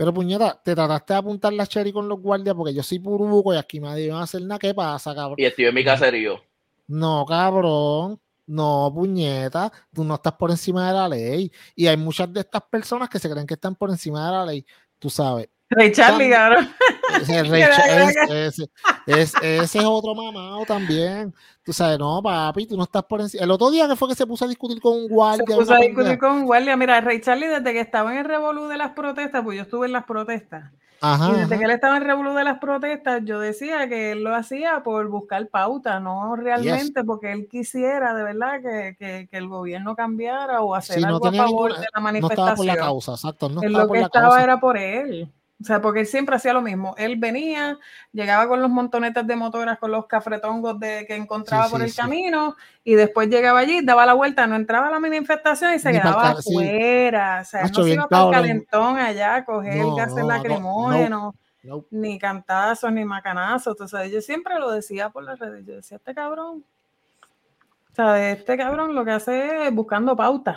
Pero 0.00 0.14
puñeta, 0.14 0.58
te 0.64 0.74
trataste 0.74 1.12
de 1.12 1.18
apuntar 1.18 1.52
la 1.52 1.66
cherry 1.66 1.92
con 1.92 2.08
los 2.08 2.18
guardias 2.22 2.56
porque 2.56 2.72
yo 2.72 2.82
soy 2.82 2.98
puruco 2.98 3.52
y 3.52 3.58
aquí 3.58 3.80
me 3.80 4.10
a 4.10 4.22
hacer 4.22 4.40
nada. 4.40 4.58
¿Qué 4.58 4.72
pasa, 4.72 5.14
cabrón? 5.14 5.34
Y 5.36 5.44
estoy 5.44 5.66
en 5.66 5.74
mi 5.74 5.84
caserío. 5.84 6.40
No, 6.86 7.26
cabrón. 7.28 8.18
No, 8.46 8.90
puñeta. 8.94 9.70
Tú 9.92 10.02
no 10.02 10.14
estás 10.14 10.32
por 10.32 10.50
encima 10.50 10.88
de 10.88 10.94
la 10.94 11.06
ley. 11.06 11.52
Y 11.76 11.86
hay 11.86 11.98
muchas 11.98 12.32
de 12.32 12.40
estas 12.40 12.62
personas 12.62 13.10
que 13.10 13.18
se 13.18 13.28
creen 13.28 13.46
que 13.46 13.52
están 13.52 13.74
por 13.74 13.90
encima 13.90 14.24
de 14.24 14.32
la 14.32 14.46
ley. 14.46 14.66
Tú 14.98 15.10
sabes. 15.10 15.50
Ray 15.70 15.92
Charlie, 15.92 16.30
cabrón. 16.30 16.68
Ese, 18.30 18.68
ese, 19.06 19.78
es 19.78 19.84
otro 19.84 20.14
mamado 20.14 20.64
también. 20.64 21.34
Tú 21.64 21.72
sabes, 21.72 21.98
no, 21.98 22.20
papi, 22.22 22.66
tú 22.66 22.76
no 22.76 22.84
estás 22.84 23.04
por 23.04 23.20
encima. 23.20 23.44
El 23.44 23.50
otro 23.50 23.70
día 23.70 23.88
que 23.88 23.96
fue 23.96 24.08
que 24.08 24.14
se 24.14 24.26
puso 24.26 24.44
a 24.44 24.48
discutir 24.48 24.80
con 24.80 24.94
un 24.94 25.08
guardia. 25.08 25.44
Se 25.46 25.54
puso 25.54 25.74
a 25.74 25.78
discutir 25.78 26.18
con 26.18 26.32
un 26.32 26.46
guardia. 26.46 26.76
Mira, 26.76 27.00
Ray 27.00 27.20
Charlie, 27.20 27.48
desde 27.48 27.72
que 27.72 27.80
estaba 27.80 28.12
en 28.12 28.18
el 28.18 28.24
revolú 28.24 28.66
de 28.66 28.76
las 28.76 28.90
protestas, 28.92 29.42
pues 29.44 29.56
yo 29.56 29.62
estuve 29.62 29.86
en 29.86 29.92
las 29.92 30.04
protestas. 30.04 30.72
y 31.02 31.32
desde 31.38 31.58
que 31.58 31.64
él 31.64 31.70
estaba 31.70 31.96
en 31.96 32.02
el 32.02 32.08
revolú 32.08 32.34
de 32.34 32.44
las 32.44 32.58
protestas, 32.58 33.22
yo 33.24 33.40
decía 33.40 33.88
que 33.88 34.12
él 34.12 34.22
lo 34.24 34.34
hacía 34.34 34.82
por 34.82 35.08
buscar 35.08 35.46
pauta, 35.48 36.00
no 36.00 36.36
realmente 36.36 37.04
porque 37.04 37.32
él 37.32 37.48
quisiera 37.48 38.14
de 38.14 38.22
verdad 38.22 38.60
que, 38.60 38.96
que, 38.96 39.28
que 39.30 39.36
el 39.36 39.48
gobierno 39.48 39.96
cambiara 39.96 40.62
o 40.62 40.74
hacer 40.74 41.04
algo 41.04 41.26
a 41.26 41.32
favor 41.32 41.78
de 41.78 41.86
la 41.92 42.00
manifestación. 42.00 42.46
No 42.46 42.52
estaba 42.52 42.56
por 42.56 42.66
la 42.66 42.76
causa, 42.76 43.12
exacto. 43.12 43.48
No 43.48 43.62
lo 43.62 43.88
que 43.88 44.00
estaba 44.00 44.42
era 44.42 44.58
por 44.58 44.76
él. 44.76 45.32
O 45.60 45.64
sea, 45.64 45.82
porque 45.82 46.00
él 46.00 46.06
siempre 46.06 46.36
hacía 46.36 46.54
lo 46.54 46.62
mismo. 46.62 46.94
Él 46.96 47.16
venía, 47.16 47.78
llegaba 48.12 48.48
con 48.48 48.62
los 48.62 48.70
montonetas 48.70 49.26
de 49.26 49.36
motoras, 49.36 49.78
con 49.78 49.90
los 49.90 50.06
cafretongos 50.06 50.80
de, 50.80 51.04
que 51.06 51.14
encontraba 51.14 51.68
por 51.68 51.82
el 51.82 51.94
camino, 51.94 52.56
y 52.82 52.94
después 52.94 53.28
llegaba 53.28 53.58
allí, 53.58 53.84
daba 53.84 54.06
la 54.06 54.14
vuelta, 54.14 54.46
no 54.46 54.56
entraba 54.56 54.88
a 54.88 54.90
la 54.90 55.00
manifestación 55.00 55.74
y 55.74 55.78
se 55.78 55.92
quedaba 55.92 56.30
afuera. 56.30 57.40
O 57.42 57.44
sea, 57.44 57.64
no 57.64 57.84
se 57.84 57.90
iba 57.90 58.08
para 58.08 58.24
el 58.24 58.30
calentón 58.30 58.98
allá 58.98 59.34
a 59.34 59.44
coger 59.44 59.82
no, 59.82 59.96
gases 59.96 60.24
lacrimógenos, 60.24 61.34
ni 61.90 62.18
cantazos, 62.18 62.90
ni 62.90 63.04
macanazos. 63.04 63.74
Entonces, 63.74 64.10
yo 64.10 64.22
siempre 64.22 64.58
lo 64.58 64.70
decía 64.70 65.10
por 65.10 65.24
las 65.24 65.38
redes. 65.38 65.66
Yo 65.66 65.74
decía, 65.74 65.98
este 65.98 66.14
cabrón, 66.14 66.64
o 67.92 67.94
sea, 67.94 68.30
este 68.30 68.56
cabrón 68.56 68.94
lo 68.94 69.04
que 69.04 69.10
hace 69.10 69.66
es 69.66 69.74
buscando 69.74 70.16
pautas. 70.16 70.56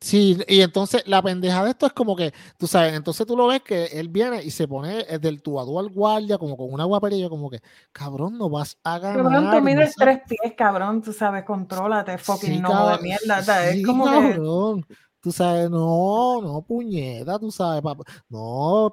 Sí, 0.00 0.38
y 0.48 0.60
entonces 0.60 1.02
la 1.06 1.22
pendeja 1.22 1.64
de 1.64 1.70
esto 1.70 1.86
es 1.86 1.92
como 1.92 2.16
que, 2.16 2.32
tú 2.58 2.66
sabes, 2.66 2.94
entonces 2.94 3.26
tú 3.26 3.36
lo 3.36 3.46
ves 3.46 3.62
que 3.62 3.86
él 3.86 4.08
viene 4.08 4.42
y 4.42 4.50
se 4.50 4.68
pone 4.68 5.04
eh, 5.08 5.18
del 5.18 5.42
tu 5.42 5.58
al 5.58 5.88
guardia, 5.88 6.38
como 6.38 6.56
con 6.56 6.72
una 6.72 6.84
guaperilla, 6.84 7.28
como 7.28 7.50
que, 7.50 7.60
cabrón, 7.92 8.36
no 8.36 8.50
vas 8.50 8.78
a 8.84 8.98
ganar. 8.98 9.22
Cabrón, 9.22 9.50
tú 9.50 9.60
mides 9.62 9.94
tres 9.96 10.20
pies, 10.28 10.54
cabrón, 10.56 11.02
tú 11.02 11.12
sabes, 11.12 11.44
contrólate, 11.44 12.18
fucking 12.18 12.60
no 12.60 12.96
de 12.96 13.02
mierda. 13.02 13.70
es 13.70 13.84
como 13.84 14.04
cabrón. 14.04 14.86
Tú 15.20 15.32
sabes, 15.32 15.68
no, 15.68 16.40
no, 16.40 16.62
puñeta, 16.62 17.36
tú 17.38 17.50
sabes, 17.50 17.82
no, 18.28 18.92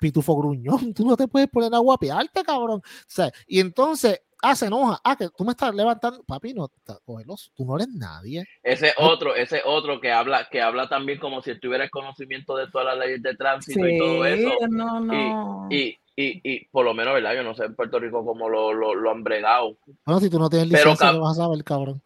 pitufo 0.00 0.36
gruñón, 0.36 0.92
tú 0.94 1.06
no 1.06 1.16
te 1.16 1.28
puedes 1.28 1.48
poner 1.48 1.72
a 1.72 1.78
guapearte, 1.78 2.42
cabrón. 2.42 2.80
O 2.80 3.06
sea, 3.06 3.30
y 3.46 3.60
entonces 3.60 4.20
Ah, 4.40 4.54
se 4.54 4.66
enoja. 4.66 5.00
Ah, 5.02 5.16
que 5.16 5.28
tú 5.30 5.44
me 5.44 5.50
estás 5.50 5.74
levantando. 5.74 6.22
Papi, 6.22 6.54
no, 6.54 6.68
tú 6.68 7.64
no 7.64 7.76
eres 7.76 7.88
nadie. 7.88 8.44
Ese 8.62 8.94
otro, 8.96 9.34
ese 9.34 9.62
otro 9.64 10.00
que 10.00 10.12
habla, 10.12 10.48
que 10.48 10.62
habla 10.62 10.88
también 10.88 11.18
como 11.18 11.42
si 11.42 11.58
tuviera 11.58 11.84
el 11.84 11.90
conocimiento 11.90 12.56
de 12.56 12.70
todas 12.70 12.86
las 12.86 12.98
leyes 12.98 13.22
de 13.22 13.34
tránsito 13.34 13.86
y 13.86 13.98
todo 13.98 14.24
eso. 14.24 14.50
No, 14.68 15.00
no. 15.00 15.66
Y, 15.70 15.98
y, 16.14 16.40
y, 16.44 16.64
por 16.66 16.84
lo 16.84 16.94
menos, 16.94 17.14
¿verdad? 17.14 17.34
Yo 17.34 17.42
no 17.42 17.54
sé 17.54 17.64
en 17.64 17.74
Puerto 17.74 17.98
Rico 17.98 18.24
cómo 18.24 18.48
lo, 18.48 18.72
lo, 18.72 18.94
lo 18.94 19.10
han 19.10 19.24
bregado. 19.24 19.76
Bueno, 20.04 20.20
si 20.20 20.30
tú 20.30 20.38
no 20.38 20.48
tienes 20.48 20.68
licencia, 20.68 21.10
Pero, 21.10 21.20
vas 21.20 21.38
a 21.38 21.42
saber, 21.42 21.64
cabrón. 21.64 22.00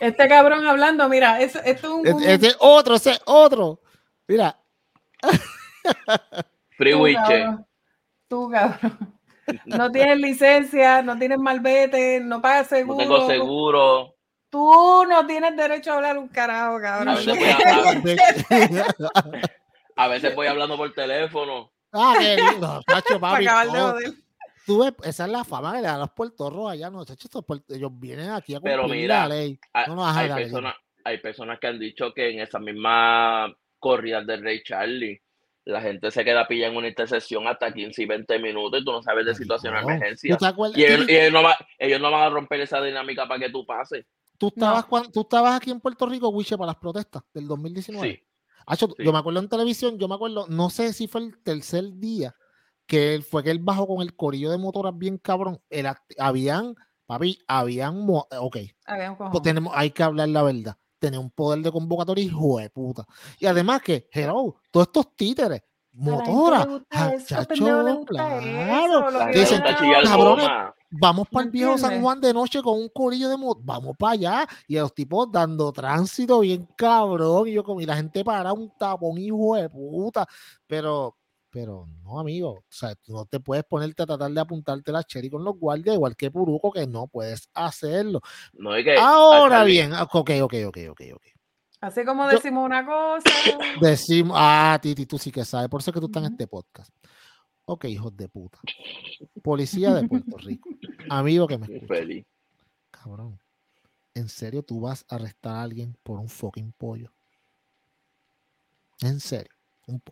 Este 0.00 0.28
cabrón 0.28 0.66
hablando, 0.66 1.08
mira, 1.08 1.40
esto 1.40 1.60
es 1.64 1.82
un. 1.84 2.06
Ese 2.06 2.54
otro, 2.58 2.96
ese 2.96 3.18
otro. 3.24 3.80
Mira. 4.26 4.58
Free 6.76 7.16
Tú, 8.28 8.50
cabrón 8.50 9.15
no 9.64 9.90
tienes 9.90 10.18
licencia, 10.18 11.02
no 11.02 11.18
tienes 11.18 11.38
malvete, 11.38 12.20
no 12.20 12.40
pagas 12.40 12.68
seguro. 12.68 12.96
No 12.96 13.02
tengo 13.02 13.26
seguro. 13.28 14.14
Tú 14.50 15.04
no 15.08 15.26
tienes 15.26 15.56
derecho 15.56 15.92
a 15.92 15.96
hablar 15.96 16.18
un 16.18 16.28
carajo, 16.28 16.80
cabrón. 16.80 17.08
A 17.08 17.14
veces 20.08 20.34
voy, 20.34 20.46
hablando 20.48 20.76
por 20.76 20.92
teléfono. 20.94 21.72
Ah, 21.92 22.14
qué 22.18 22.36
lindo, 22.36 22.82
papi. 23.20 23.46
Tú 24.66 24.80
ves, 24.80 24.94
esa 25.04 25.26
es 25.26 25.30
la 25.30 25.44
fama 25.44 25.74
que 25.74 25.82
le 25.82 25.86
dan 25.86 26.00
los 26.00 26.10
puertorros 26.10 26.70
allá, 26.70 26.90
no, 26.90 27.04
ellos 27.68 27.90
vienen 28.00 28.30
aquí 28.30 28.52
a 28.54 28.58
cumplir 28.58 28.76
Pero 28.76 28.88
mira, 28.88 29.28
la 29.28 29.36
ley. 29.36 29.60
hay, 29.72 30.28
personas, 30.28 30.74
hay 31.04 31.18
personas 31.18 31.60
que 31.60 31.66
han 31.68 31.78
dicho 31.78 32.12
que 32.12 32.30
en 32.30 32.40
esa 32.40 32.58
misma 32.58 33.54
corrida 33.78 34.22
del 34.22 34.42
Rey 34.42 34.64
Charlie, 34.64 35.22
la 35.66 35.80
gente 35.82 36.10
se 36.10 36.24
queda 36.24 36.46
pilla 36.46 36.68
en 36.68 36.76
una 36.76 36.88
intersección 36.88 37.46
hasta 37.46 37.72
15 37.72 38.02
y 38.02 38.06
20 38.06 38.38
minutos 38.38 38.80
y 38.80 38.84
tú 38.84 38.92
no 38.92 39.02
sabes 39.02 39.26
de 39.26 39.34
situación 39.34 39.74
de 39.74 39.80
emergencia. 39.80 40.38
Y, 40.74 40.84
ellos, 40.84 42.00
no 42.00 42.10
van 42.10 42.22
a 42.22 42.30
romper 42.30 42.60
esa 42.60 42.80
dinámica 42.80 43.28
para 43.28 43.40
que 43.40 43.50
tú 43.50 43.66
pases. 43.66 44.06
¿Tú 44.38 44.48
estabas, 44.48 44.86
tú 45.12 45.22
estabas 45.22 45.56
aquí 45.56 45.70
en 45.70 45.80
Puerto 45.80 46.06
Rico, 46.06 46.28
Wiche, 46.28 46.56
para 46.56 46.68
las 46.68 46.76
protestas 46.76 47.22
del 47.34 47.48
2019. 47.48 48.08
Sí. 48.08 48.22
Yo 48.98 49.12
me 49.12 49.18
acuerdo 49.18 49.40
en 49.40 49.48
televisión, 49.48 49.98
yo 49.98 50.08
me 50.08 50.14
acuerdo, 50.14 50.46
no 50.48 50.70
sé 50.70 50.92
si 50.92 51.08
fue 51.08 51.22
el 51.22 51.42
tercer 51.42 51.84
día 51.94 52.34
que 52.86 53.20
fue 53.28 53.42
que 53.42 53.50
él 53.50 53.58
bajó 53.60 53.86
con 53.86 54.02
el 54.02 54.14
corillo 54.14 54.50
de 54.50 54.58
motoras 54.58 54.96
bien 54.96 55.18
cabrón. 55.18 55.60
El, 55.70 55.86
habían 56.18 56.76
Papi, 57.06 57.38
habían. 57.46 58.04
Ok. 58.08 58.56
Pues 59.30 59.42
tenemos, 59.42 59.72
hay 59.76 59.90
que 59.90 60.02
hablar 60.02 60.28
la 60.28 60.42
verdad. 60.42 60.76
Tener 61.06 61.20
un 61.20 61.30
poder 61.30 61.60
de 61.60 61.70
convocatoria, 61.70 62.24
hijo 62.24 62.58
de 62.58 62.68
puta. 62.68 63.06
Y 63.38 63.46
además 63.46 63.80
que, 63.80 64.08
hello, 64.10 64.56
todos 64.72 64.88
estos 64.88 65.14
títeres, 65.14 65.62
motora, 65.92 66.66
chacho, 67.24 68.04
claro. 68.04 69.30
Dicen, 69.32 69.62
cabrones, 70.02 70.48
vamos 70.90 71.28
para 71.30 71.44
el 71.44 71.52
viejo 71.52 71.78
San 71.78 72.02
Juan 72.02 72.20
de 72.20 72.34
noche 72.34 72.60
con 72.60 72.80
un 72.80 72.88
corillo 72.88 73.28
de 73.28 73.36
moto, 73.36 73.60
vamos 73.62 73.94
para 73.96 74.14
allá. 74.14 74.48
Y 74.66 74.76
a 74.78 74.80
los 74.80 74.92
tipos 74.92 75.30
dando 75.30 75.70
tránsito 75.70 76.40
bien 76.40 76.66
cabrón. 76.76 77.46
Y 77.46 77.52
yo 77.52 77.62
como, 77.62 77.80
y 77.80 77.86
la 77.86 77.94
gente 77.94 78.24
para 78.24 78.52
un 78.52 78.72
tapón, 78.76 79.16
hijo 79.16 79.54
de 79.54 79.70
puta. 79.70 80.26
Pero 80.66 81.16
pero 81.56 81.88
no, 82.04 82.20
amigo, 82.20 82.50
o 82.50 82.64
sea, 82.68 82.94
tú 82.96 83.14
no 83.14 83.24
te 83.24 83.40
puedes 83.40 83.64
ponerte 83.64 84.02
a 84.02 84.06
tratar 84.06 84.30
de 84.30 84.38
apuntarte 84.38 84.92
la 84.92 85.02
cherry 85.02 85.30
con 85.30 85.42
los 85.42 85.58
guardias, 85.58 85.94
igual 85.94 86.14
que 86.14 86.30
Puruco, 86.30 86.70
que 86.70 86.86
no 86.86 87.06
puedes 87.06 87.48
hacerlo. 87.54 88.20
No 88.52 88.72
hay 88.72 88.84
que, 88.84 88.94
Ahora 88.98 89.64
bien, 89.64 89.94
ok, 89.94 90.14
ok, 90.14 90.52
ok, 90.66 90.76
ok, 90.90 91.00
ok. 91.14 91.22
Así 91.80 92.04
como 92.04 92.28
decimos 92.28 92.62
una 92.62 92.84
cosa. 92.84 93.30
Decimos, 93.80 94.36
ah, 94.38 94.78
Titi, 94.82 95.06
tú 95.06 95.16
sí 95.16 95.32
que 95.32 95.46
sabes, 95.46 95.70
por 95.70 95.80
eso 95.80 95.90
es 95.90 95.94
que 95.94 96.00
tú 96.00 96.06
estás 96.08 96.24
en 96.24 96.32
este 96.32 96.46
podcast. 96.46 96.94
Ok, 97.64 97.86
hijos 97.86 98.14
de 98.14 98.28
puta. 98.28 98.58
Policía 99.42 99.94
de 99.94 100.06
Puerto 100.06 100.36
Rico. 100.44 100.68
Amigo 101.08 101.46
que 101.46 101.56
me 101.56 101.74
escucha. 101.74 102.04
Cabrón. 102.90 103.40
¿En 104.12 104.28
serio 104.28 104.62
tú 104.62 104.82
vas 104.82 105.06
a 105.08 105.14
arrestar 105.14 105.54
a 105.54 105.62
alguien 105.62 105.96
por 106.02 106.18
un 106.18 106.28
fucking 106.28 106.72
pollo? 106.72 107.10
¿En 109.00 109.20
serio? 109.20 109.55
Un, 109.86 110.02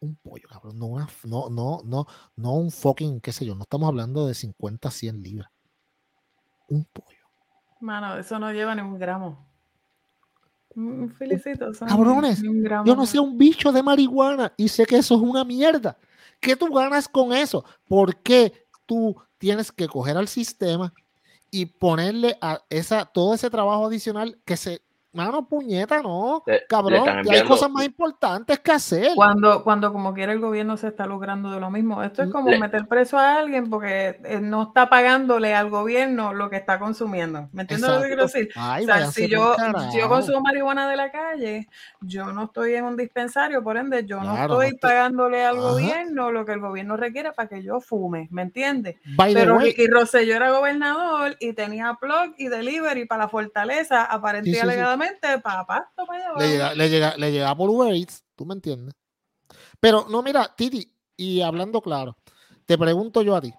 un 0.00 0.14
pollo, 0.16 0.48
cabrón. 0.48 0.78
No, 0.78 0.98
no, 1.24 1.48
no, 1.50 1.80
no, 1.84 2.06
no 2.36 2.52
un 2.54 2.70
fucking, 2.70 3.20
qué 3.20 3.32
sé 3.32 3.44
yo, 3.44 3.54
no 3.54 3.62
estamos 3.62 3.88
hablando 3.88 4.26
de 4.26 4.34
50, 4.34 4.90
100 4.90 5.22
libras. 5.22 5.50
Un 6.68 6.84
pollo. 6.84 7.26
Mano, 7.80 8.16
eso 8.16 8.38
no 8.38 8.52
lleva 8.52 8.74
ni 8.74 8.82
un 8.82 8.98
gramo. 8.98 9.46
Mm, 10.74 11.08
felicito. 11.08 11.70
Cabrones, 11.86 12.42
yo 12.42 12.94
no 12.94 13.06
sé 13.06 13.18
un 13.18 13.38
bicho 13.38 13.72
de 13.72 13.82
marihuana 13.82 14.52
y 14.56 14.68
sé 14.68 14.84
que 14.84 14.98
eso 14.98 15.14
es 15.14 15.20
una 15.20 15.44
mierda. 15.44 15.96
¿Qué 16.38 16.54
tú 16.54 16.72
ganas 16.72 17.08
con 17.08 17.32
eso? 17.32 17.64
¿Por 17.88 18.16
qué 18.16 18.66
tú 18.84 19.16
tienes 19.38 19.72
que 19.72 19.88
coger 19.88 20.16
al 20.16 20.28
sistema 20.28 20.92
y 21.50 21.66
ponerle 21.66 22.36
a 22.40 22.60
esa, 22.68 23.06
todo 23.06 23.34
ese 23.34 23.48
trabajo 23.48 23.86
adicional 23.86 24.38
que 24.44 24.56
se 24.56 24.82
Mano, 25.16 25.48
puñeta, 25.48 26.02
no. 26.02 26.44
Cabrón, 26.68 27.26
hay 27.26 27.42
cosas 27.44 27.70
más 27.70 27.86
importantes 27.86 28.60
que 28.60 28.70
hacer. 28.70 29.12
Cuando, 29.14 29.64
cuando 29.64 29.90
como 29.90 30.12
quiera 30.12 30.32
el 30.32 30.40
gobierno 30.40 30.76
se 30.76 30.88
está 30.88 31.06
logrando 31.06 31.50
de 31.50 31.58
lo 31.58 31.70
mismo. 31.70 32.02
Esto 32.02 32.22
es 32.22 32.30
como 32.30 32.50
meter 32.58 32.86
preso 32.86 33.16
a 33.16 33.38
alguien 33.38 33.70
porque 33.70 34.20
eh, 34.24 34.40
no 34.42 34.64
está 34.64 34.90
pagándole 34.90 35.54
al 35.54 35.70
gobierno 35.70 36.34
lo 36.34 36.50
que 36.50 36.56
está 36.56 36.78
consumiendo. 36.78 37.48
¿Me 37.52 37.62
entiendes 37.62 37.88
lo 37.88 38.00
que 38.02 38.08
quiero 38.08 38.22
decir? 38.24 38.50
o 38.54 38.84
sea, 38.84 39.10
si 39.10 39.26
yo, 39.26 39.56
yo 39.98 40.08
consumo 40.10 40.42
marihuana 40.42 40.86
de 40.86 40.96
la 40.96 41.10
calle, 41.10 41.66
yo 42.02 42.30
no 42.34 42.44
estoy 42.44 42.74
en 42.74 42.84
un 42.84 42.96
dispensario, 42.98 43.62
por 43.62 43.78
ende, 43.78 44.04
yo 44.04 44.20
no 44.20 44.36
estoy 44.36 44.76
pagándole 44.76 45.46
al 45.46 45.56
gobierno 45.56 46.30
lo 46.30 46.44
que 46.44 46.52
el 46.52 46.60
gobierno 46.60 46.98
requiere 46.98 47.32
para 47.32 47.48
que 47.48 47.62
yo 47.62 47.80
fume. 47.80 48.28
¿Me 48.30 48.42
entiendes? 48.42 48.96
Pero 49.16 49.64
y 49.64 49.86
Rosselló 49.86 50.36
era 50.36 50.50
gobernador 50.50 51.36
y 51.40 51.54
tenía 51.54 51.96
plug 51.98 52.34
y 52.36 52.48
delivery 52.48 53.06
para 53.06 53.24
la 53.24 53.28
fortaleza, 53.30 54.04
aparentemente 54.04 54.60
alegadamente 54.60 55.05
papá, 55.42 55.92
le 56.38 56.48
llega, 56.48 56.74
le 56.74 56.88
llega, 56.88 57.16
le 57.16 57.32
llega 57.32 57.56
por 57.56 57.70
Uber 57.70 57.94
Eats, 57.94 58.24
tú 58.34 58.46
me 58.46 58.54
entiendes. 58.54 58.94
Pero 59.80 60.06
no, 60.08 60.22
mira, 60.22 60.54
Titi, 60.56 60.90
y 61.16 61.40
hablando 61.40 61.80
claro, 61.80 62.16
te 62.64 62.76
pregunto 62.76 63.22
yo 63.22 63.36
a 63.36 63.40
ti, 63.40 63.52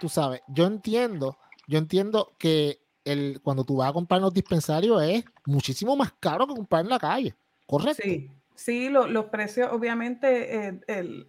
tú 0.00 0.08
sabes, 0.08 0.40
yo 0.48 0.66
entiendo, 0.66 1.36
yo 1.66 1.78
entiendo 1.78 2.32
que 2.38 2.80
el, 3.04 3.40
cuando 3.42 3.64
tú 3.64 3.76
vas 3.76 3.90
a 3.90 3.92
comprar 3.92 4.18
en 4.18 4.24
los 4.24 4.34
dispensarios 4.34 5.02
es 5.02 5.24
muchísimo 5.46 5.96
más 5.96 6.12
caro 6.18 6.46
que 6.46 6.54
comprar 6.54 6.82
en 6.82 6.90
la 6.90 6.98
calle, 6.98 7.34
¿correcto? 7.66 8.02
Sí, 8.02 8.30
sí, 8.54 8.88
los 8.88 9.26
precios, 9.26 9.70
obviamente, 9.72 10.68
eh, 10.68 10.80
el, 10.86 11.28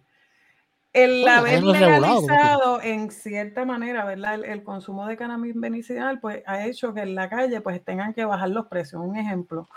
el 0.96 1.28
haber 1.28 1.62
legalizado 1.62 2.80
en 2.80 3.10
cierta 3.10 3.66
manera, 3.66 4.04
¿verdad? 4.04 4.42
El, 4.44 4.62
consumo 4.62 5.06
de 5.06 5.16
cannabis 5.16 5.54
medicinal, 5.54 6.18
pues 6.20 6.42
ha 6.46 6.64
hecho 6.66 6.94
que 6.94 7.02
en 7.02 7.14
la 7.14 7.28
calle 7.28 7.60
pues 7.60 7.84
tengan 7.84 8.14
que 8.14 8.24
bajar 8.24 8.48
los 8.48 8.66
precios. 8.66 9.02
Un 9.04 9.16
ejemplo, 9.16 9.68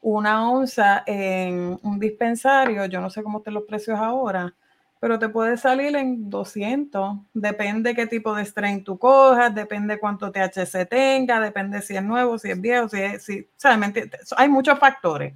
una 0.00 0.48
onza 0.48 1.02
en 1.04 1.78
un 1.82 1.98
dispensario, 1.98 2.86
yo 2.86 3.00
no 3.00 3.10
sé 3.10 3.24
cómo 3.24 3.38
estén 3.38 3.54
los 3.54 3.64
precios 3.64 3.98
ahora, 3.98 4.54
pero 5.00 5.18
te 5.18 5.28
puede 5.28 5.56
salir 5.56 5.96
en 5.96 6.30
200, 6.30 7.18
depende 7.34 7.94
qué 7.96 8.06
tipo 8.06 8.34
de 8.34 8.44
strain 8.44 8.84
tú 8.84 8.98
cojas, 8.98 9.52
depende 9.52 9.98
cuánto 9.98 10.30
THC 10.30 10.88
tenga, 10.88 11.40
depende 11.40 11.82
si 11.82 11.96
es 11.96 12.02
nuevo, 12.04 12.38
si 12.38 12.50
es 12.50 12.60
viejo, 12.60 12.88
si 12.88 13.00
es, 13.00 13.24
si, 13.24 13.48
¿sabes? 13.56 14.08
Hay 14.36 14.48
muchos 14.48 14.78
factores. 14.78 15.34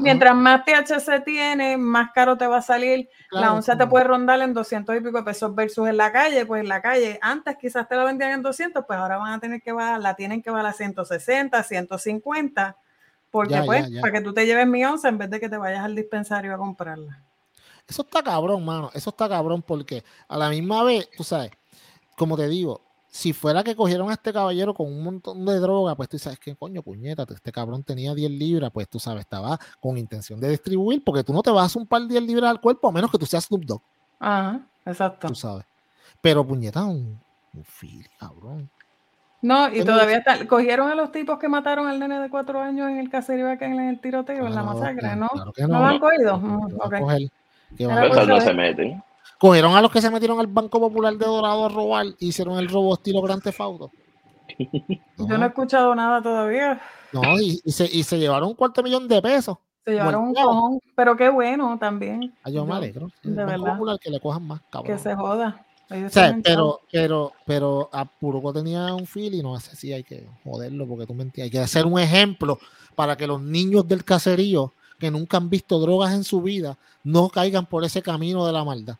Mientras 0.00 0.34
más 0.34 0.64
THC 0.64 1.24
tiene, 1.24 1.76
más 1.76 2.10
caro 2.12 2.36
te 2.36 2.46
va 2.46 2.58
a 2.58 2.62
salir. 2.62 3.08
la 3.30 3.52
onza 3.52 3.76
te 3.76 3.86
puede 3.86 4.04
rondar 4.04 4.40
en 4.40 4.52
200 4.52 4.96
y 4.96 5.00
pico 5.00 5.18
de 5.18 5.24
pesos 5.24 5.54
versus 5.54 5.88
en 5.88 5.96
la 5.96 6.10
calle. 6.10 6.44
Pues 6.44 6.62
en 6.62 6.68
la 6.68 6.82
calle, 6.82 7.18
antes 7.22 7.56
quizás 7.60 7.88
te 7.88 7.94
la 7.94 8.04
vendían 8.04 8.32
en 8.32 8.42
200, 8.42 8.84
pues 8.84 8.98
ahora 8.98 9.18
van 9.18 9.34
a 9.34 9.38
tener 9.38 9.62
que 9.62 9.72
bajar, 9.72 10.00
la 10.00 10.14
tienen 10.14 10.42
que 10.42 10.50
bajar 10.50 10.66
a 10.66 10.72
160, 10.72 11.62
150. 11.62 12.76
Porque 13.30 13.62
pues, 13.64 13.88
para 14.00 14.12
que 14.12 14.20
tú 14.20 14.34
te 14.34 14.44
lleves 14.44 14.66
mi 14.66 14.84
onza 14.84 15.08
en 15.08 15.18
vez 15.18 15.30
de 15.30 15.38
que 15.38 15.48
te 15.48 15.56
vayas 15.56 15.84
al 15.84 15.94
dispensario 15.94 16.52
a 16.52 16.58
comprarla. 16.58 17.22
Eso 17.86 18.02
está 18.02 18.22
cabrón, 18.22 18.64
mano. 18.64 18.90
Eso 18.92 19.10
está 19.10 19.28
cabrón 19.28 19.62
porque 19.62 20.02
a 20.28 20.36
la 20.36 20.48
misma 20.48 20.82
vez, 20.82 21.08
tú 21.16 21.22
sabes, 21.22 21.52
como 22.16 22.36
te 22.36 22.48
digo, 22.48 22.82
si 23.10 23.32
fuera 23.32 23.64
que 23.64 23.74
cogieron 23.74 24.08
a 24.08 24.12
este 24.12 24.32
caballero 24.32 24.72
con 24.72 24.86
un 24.86 25.02
montón 25.02 25.44
de 25.44 25.58
droga, 25.58 25.96
pues 25.96 26.08
tú 26.08 26.18
sabes 26.18 26.38
que 26.38 26.54
coño, 26.54 26.80
puñeta, 26.80 27.26
este 27.28 27.50
cabrón 27.50 27.82
tenía 27.82 28.14
10 28.14 28.30
libras, 28.30 28.70
pues 28.72 28.88
tú 28.88 29.00
sabes, 29.00 29.22
estaba 29.22 29.58
con 29.80 29.98
intención 29.98 30.40
de 30.40 30.48
distribuir, 30.48 31.02
porque 31.04 31.24
tú 31.24 31.32
no 31.32 31.42
te 31.42 31.50
vas 31.50 31.74
a 31.74 31.78
un 31.78 31.86
par 31.86 32.02
de 32.02 32.08
10 32.08 32.22
libras 32.22 32.50
al 32.50 32.60
cuerpo 32.60 32.88
a 32.88 32.92
menos 32.92 33.10
que 33.10 33.18
tú 33.18 33.26
seas 33.26 33.44
Snoop 33.44 33.64
Dogg. 33.64 33.82
Ajá, 34.20 34.60
exacto. 34.86 35.26
Tú 35.26 35.34
sabes. 35.34 35.64
Pero 36.20 36.46
puñeta, 36.46 36.84
un, 36.84 37.20
un 37.52 37.64
cabrón. 38.18 38.70
No, 39.42 39.74
y 39.74 39.82
todavía 39.84 40.18
está, 40.18 40.46
cogieron 40.46 40.90
a 40.90 40.94
los 40.94 41.10
tipos 41.10 41.38
que 41.38 41.48
mataron 41.48 41.88
al 41.88 41.98
nene 41.98 42.20
de 42.20 42.28
cuatro 42.28 42.60
años 42.60 42.90
en 42.90 42.98
el 42.98 43.08
caserío 43.08 43.50
acá 43.50 43.66
en 43.66 43.80
el 43.80 43.98
tiroteo, 43.98 44.46
en 44.46 44.54
la 44.54 44.62
masacre, 44.62 45.16
¿no? 45.16 45.28
no. 45.34 45.66
lo 45.66 45.84
han 45.84 45.98
cogido? 45.98 46.38
No, 46.38 46.68
okay. 46.84 47.30
no 48.26 48.40
se 48.40 48.52
meten. 48.52 49.02
Cogieron 49.40 49.74
a 49.74 49.80
los 49.80 49.90
que 49.90 50.02
se 50.02 50.10
metieron 50.10 50.38
al 50.38 50.48
Banco 50.48 50.78
Popular 50.78 51.14
de 51.16 51.24
Dorado 51.24 51.64
a 51.64 51.68
robar 51.70 52.04
y 52.18 52.28
hicieron 52.28 52.58
el 52.58 52.68
robo 52.68 52.92
estilo 52.92 53.22
Grande 53.22 53.52
Fauto. 53.52 53.90
Yo 55.16 55.38
no 55.38 55.44
he 55.46 55.48
escuchado 55.48 55.94
nada 55.94 56.20
todavía. 56.20 56.78
No, 57.10 57.40
y, 57.40 57.56
se, 57.64 57.86
y 57.86 58.02
se 58.02 58.18
llevaron 58.18 58.50
un 58.50 58.54
cuarto 58.54 58.82
millón 58.82 59.08
de 59.08 59.22
pesos. 59.22 59.56
Se 59.86 59.92
llevaron 59.92 60.24
un 60.24 60.34
cojón, 60.34 60.80
pero 60.94 61.16
qué 61.16 61.30
bueno 61.30 61.78
también. 61.80 62.34
Ay, 62.42 62.52
yo 62.52 62.66
me 62.66 62.74
alegro. 62.74 63.10
De 63.22 63.42
verdad. 63.42 63.72
Popular 63.72 63.98
que 63.98 64.10
le 64.10 64.20
cojan 64.20 64.46
más, 64.46 64.60
cabrón. 64.68 64.94
Que 64.94 65.02
se 65.02 65.14
joda. 65.14 65.64
O 65.88 66.10
sea, 66.10 66.38
pero, 66.44 66.80
pero, 66.92 67.32
pero 67.46 67.88
a 67.94 68.04
Puruco 68.04 68.52
tenía 68.52 68.94
un 68.94 69.06
feel 69.06 69.32
y 69.32 69.42
no 69.42 69.58
sé 69.58 69.74
si 69.74 69.90
hay 69.94 70.04
que 70.04 70.28
joderlo 70.44 70.86
porque 70.86 71.06
tú 71.06 71.14
me 71.14 71.22
entiendes. 71.22 71.46
Hay 71.46 71.50
que 71.50 71.64
hacer 71.64 71.86
un 71.86 71.98
ejemplo 71.98 72.58
para 72.94 73.16
que 73.16 73.26
los 73.26 73.40
niños 73.40 73.88
del 73.88 74.04
caserío 74.04 74.74
que 74.98 75.10
nunca 75.10 75.38
han 75.38 75.48
visto 75.48 75.78
drogas 75.80 76.12
en 76.12 76.24
su 76.24 76.42
vida 76.42 76.76
no 77.04 77.30
caigan 77.30 77.64
por 77.64 77.84
ese 77.84 78.02
camino 78.02 78.46
de 78.46 78.52
la 78.52 78.64
maldad. 78.64 78.98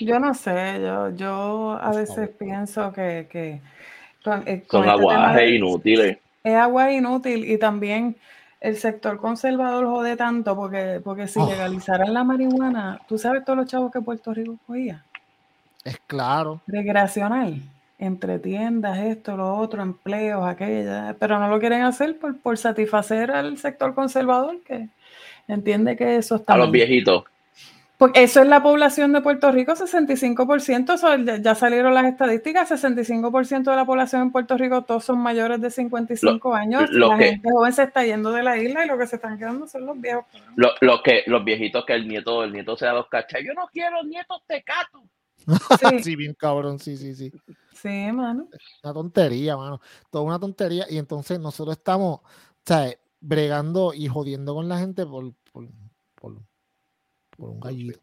Yo 0.00 0.20
no 0.20 0.34
sé, 0.34 0.78
yo, 0.80 1.10
yo 1.16 1.78
a 1.80 1.90
veces 1.92 2.28
pienso 2.38 2.92
que, 2.92 3.26
que 3.30 3.60
con, 4.22 4.46
eh, 4.46 4.64
son 4.70 4.84
este 4.84 4.90
aguajes 4.90 5.50
inútiles. 5.52 6.18
Es 6.44 6.54
agua 6.54 6.92
inútil 6.92 7.50
y 7.50 7.58
también 7.58 8.16
el 8.60 8.76
sector 8.76 9.18
conservador 9.18 9.86
jode 9.86 10.16
tanto 10.16 10.54
porque, 10.54 11.00
porque 11.02 11.26
si 11.26 11.38
oh. 11.38 11.48
legalizaran 11.48 12.12
la 12.12 12.24
marihuana, 12.24 13.00
tú 13.08 13.16
sabes 13.18 13.44
todos 13.44 13.58
los 13.58 13.66
chavos 13.66 13.90
que 13.90 14.00
Puerto 14.00 14.34
Rico 14.34 14.58
cogía. 14.66 15.02
Es 15.84 15.98
claro. 16.06 16.60
Recreacional, 16.66 17.62
entre 17.98 18.38
tiendas, 18.38 18.98
esto, 18.98 19.36
lo 19.36 19.56
otro, 19.56 19.82
empleos, 19.82 20.46
aquella, 20.46 21.16
pero 21.18 21.38
no 21.38 21.48
lo 21.48 21.58
quieren 21.58 21.82
hacer 21.82 22.18
por, 22.18 22.38
por 22.38 22.58
satisfacer 22.58 23.30
al 23.30 23.56
sector 23.56 23.94
conservador 23.94 24.60
que 24.62 24.88
entiende 25.48 25.96
que 25.96 26.16
eso 26.16 26.36
está. 26.36 26.52
A 26.52 26.58
los 26.58 26.70
viejitos. 26.70 27.24
Porque 28.00 28.22
eso 28.22 28.40
es 28.40 28.48
la 28.48 28.62
población 28.62 29.12
de 29.12 29.20
Puerto 29.20 29.52
Rico, 29.52 29.72
65%, 29.72 31.42
ya 31.42 31.54
salieron 31.54 31.92
las 31.92 32.06
estadísticas, 32.06 32.70
65% 32.70 33.64
de 33.64 33.76
la 33.76 33.84
población 33.84 34.22
en 34.22 34.32
Puerto 34.32 34.56
Rico, 34.56 34.84
todos 34.84 35.04
son 35.04 35.18
mayores 35.18 35.60
de 35.60 35.70
55 35.70 36.54
años. 36.54 36.90
la 36.92 37.18
gente 37.18 37.50
joven 37.52 37.74
se 37.74 37.82
está 37.82 38.02
yendo 38.02 38.32
de 38.32 38.42
la 38.42 38.56
isla 38.56 38.86
y 38.86 38.88
lo 38.88 38.96
que 38.96 39.06
se 39.06 39.16
están 39.16 39.36
quedando 39.36 39.68
son 39.68 39.84
los 39.84 40.00
viejos. 40.00 40.24
Lo, 40.56 41.02
que, 41.02 41.24
los 41.26 41.44
viejitos 41.44 41.84
que 41.84 41.92
el 41.92 42.08
nieto, 42.08 42.42
el 42.42 42.54
nieto 42.54 42.74
sea 42.74 42.94
los 42.94 43.06
cachas. 43.08 43.42
Yo 43.44 43.52
no 43.52 43.68
quiero 43.70 44.02
nietos 44.02 44.44
tecatos. 44.46 45.02
Sí. 45.36 45.98
sí, 46.02 46.16
bien 46.16 46.32
cabrón, 46.32 46.78
sí, 46.78 46.96
sí, 46.96 47.14
sí. 47.14 47.30
Sí, 47.74 48.12
mano. 48.12 48.48
Una 48.82 48.94
tontería, 48.94 49.58
mano. 49.58 49.78
Toda 50.08 50.24
una 50.24 50.38
tontería. 50.38 50.86
Y 50.88 50.96
entonces 50.96 51.38
nosotros 51.38 51.76
estamos, 51.76 52.20
¿sabes? 52.64 52.98
Bregando 53.20 53.92
y 53.92 54.08
jodiendo 54.08 54.54
con 54.54 54.70
la 54.70 54.78
gente 54.78 55.04
por, 55.04 55.34
por 55.52 55.68
por 57.40 57.50
un 57.50 57.60
gallito. 57.60 57.98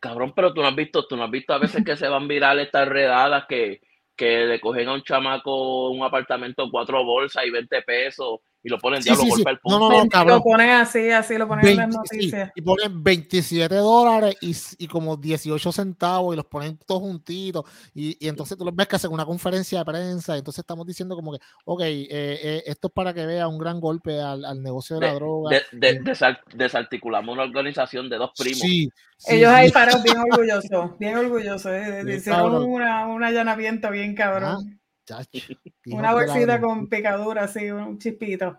Cabrón, 0.00 0.32
pero 0.34 0.52
tú 0.52 0.60
no 0.60 0.68
has 0.68 0.76
visto, 0.76 1.06
tú 1.06 1.16
no 1.16 1.24
has 1.24 1.30
visto 1.30 1.54
a 1.54 1.58
veces 1.58 1.84
que 1.84 1.96
se 1.96 2.08
van 2.08 2.28
viral 2.28 2.58
estas 2.58 2.88
redadas 2.88 3.46
que, 3.48 3.80
que 4.14 4.44
le 4.44 4.60
cogen 4.60 4.88
a 4.88 4.94
un 4.94 5.02
chamaco 5.02 5.90
un 5.90 6.02
apartamento 6.02 6.70
cuatro 6.70 7.04
bolsas 7.04 7.46
y 7.46 7.50
20 7.50 7.82
pesos 7.82 8.40
y 8.66 8.68
lo 8.68 8.78
ponen, 8.78 9.00
diablo, 9.00 9.26
golpe 9.26 9.50
el 9.50 9.58
punto. 9.60 9.78
No, 9.78 9.90
no, 9.90 10.02
no, 10.02 10.08
cabrón. 10.08 10.38
Lo 10.38 10.42
ponen 10.42 10.70
así, 10.70 11.08
así 11.10 11.38
lo 11.38 11.46
ponen 11.46 11.68
en 11.68 11.76
las 11.76 11.88
noticias. 11.88 12.50
y 12.52 12.62
ponen 12.62 13.00
27 13.00 13.72
dólares 13.76 14.36
y, 14.40 14.56
y, 14.78 14.88
como 14.88 15.16
18 15.16 15.70
centavos 15.70 16.34
y 16.34 16.36
los 16.36 16.46
ponen 16.46 16.76
todos 16.84 17.02
juntitos. 17.02 17.62
Y, 17.94 18.16
y, 18.18 18.28
entonces 18.28 18.58
tú 18.58 18.64
los 18.64 18.74
ves 18.74 18.88
que 18.88 18.96
hacen 18.96 19.12
una 19.12 19.24
conferencia 19.24 19.78
de 19.78 19.84
prensa. 19.84 20.36
Entonces 20.36 20.58
estamos 20.58 20.84
diciendo 20.84 21.14
como 21.14 21.30
que, 21.30 21.38
ok, 21.64 21.80
eh, 21.82 22.06
eh, 22.10 22.62
esto 22.66 22.88
es 22.88 22.92
para 22.92 23.14
que 23.14 23.24
vea 23.24 23.46
un 23.46 23.58
gran 23.58 23.78
golpe 23.78 24.20
al, 24.20 24.44
al 24.44 24.60
negocio 24.60 24.98
de 24.98 25.06
la 25.06 25.14
droga. 25.14 25.60
De, 25.70 26.00
de, 26.00 26.36
desarticulamos 26.56 27.32
una 27.32 27.44
organización 27.44 28.08
de 28.08 28.16
dos 28.16 28.32
primos. 28.36 28.58
Sí, 28.58 28.90
Ellos 29.28 29.48
ahí 29.48 29.70
pararon 29.70 30.02
bien 30.02 30.16
orgullosos, 30.18 30.98
bien 30.98 31.16
orgullosos. 31.16 31.70
Eh, 31.70 32.02
hicieron 32.16 32.64
una, 32.64 33.06
un 33.06 33.22
allanamiento 33.22 33.92
bien 33.92 34.16
cabrón. 34.16 34.80
Una 35.86 36.12
bolsita 36.12 36.60
con 36.60 36.88
picadura, 36.88 37.44
así, 37.44 37.70
un 37.70 37.98
chispito. 37.98 38.58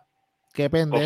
Qué 0.58 0.72
pendejo. 0.72 1.06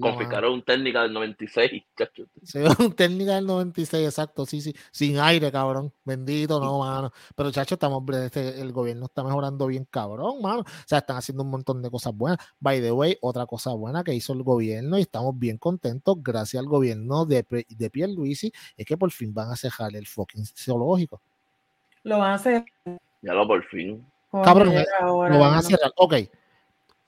Confiscaron, 0.00 0.52
un 0.54 0.62
técnica 0.62 1.02
del 1.02 1.12
96, 1.12 1.84
chacho. 1.96 2.24
Sí, 2.42 2.58
un 2.80 2.92
técnica 2.92 3.36
del 3.36 3.46
96, 3.46 4.04
exacto, 4.04 4.44
sí, 4.44 4.60
sí. 4.60 4.74
Sin 4.90 5.20
aire, 5.20 5.52
cabrón. 5.52 5.92
Bendito, 6.04 6.58
no, 6.58 6.80
mano. 6.80 7.12
Pero, 7.36 7.52
chacho, 7.52 7.76
estamos, 7.76 8.02
este, 8.16 8.60
el 8.60 8.72
gobierno 8.72 9.04
está 9.04 9.22
mejorando 9.22 9.68
bien, 9.68 9.86
cabrón, 9.88 10.42
mano. 10.42 10.62
O 10.62 10.84
sea, 10.84 10.98
están 10.98 11.16
haciendo 11.16 11.44
un 11.44 11.50
montón 11.50 11.80
de 11.80 11.90
cosas 11.90 12.12
buenas. 12.12 12.38
By 12.58 12.80
the 12.80 12.90
way, 12.90 13.16
otra 13.20 13.46
cosa 13.46 13.72
buena 13.72 14.02
que 14.02 14.14
hizo 14.14 14.32
el 14.32 14.42
gobierno 14.42 14.98
y 14.98 15.02
estamos 15.02 15.38
bien 15.38 15.58
contentos, 15.58 16.16
gracias 16.20 16.60
al 16.60 16.68
gobierno 16.68 17.24
de, 17.24 17.46
de 17.68 17.90
Pierluisi, 17.90 18.52
es 18.76 18.84
que 18.84 18.96
por 18.96 19.12
fin 19.12 19.32
van 19.32 19.52
a 19.52 19.54
cerrar 19.54 19.94
el 19.94 20.08
fucking 20.08 20.44
zoológico. 20.44 21.20
Lo 22.02 22.18
van 22.18 22.32
a 22.32 22.34
hacer. 22.34 22.64
Ya 23.22 23.32
lo 23.32 23.46
por 23.46 23.64
fin. 23.66 24.04
Cabrón, 24.32 24.74
lo 25.00 25.38
van 25.38 25.54
a 25.54 25.62
cerrar. 25.62 25.92
Ok. 25.96 26.14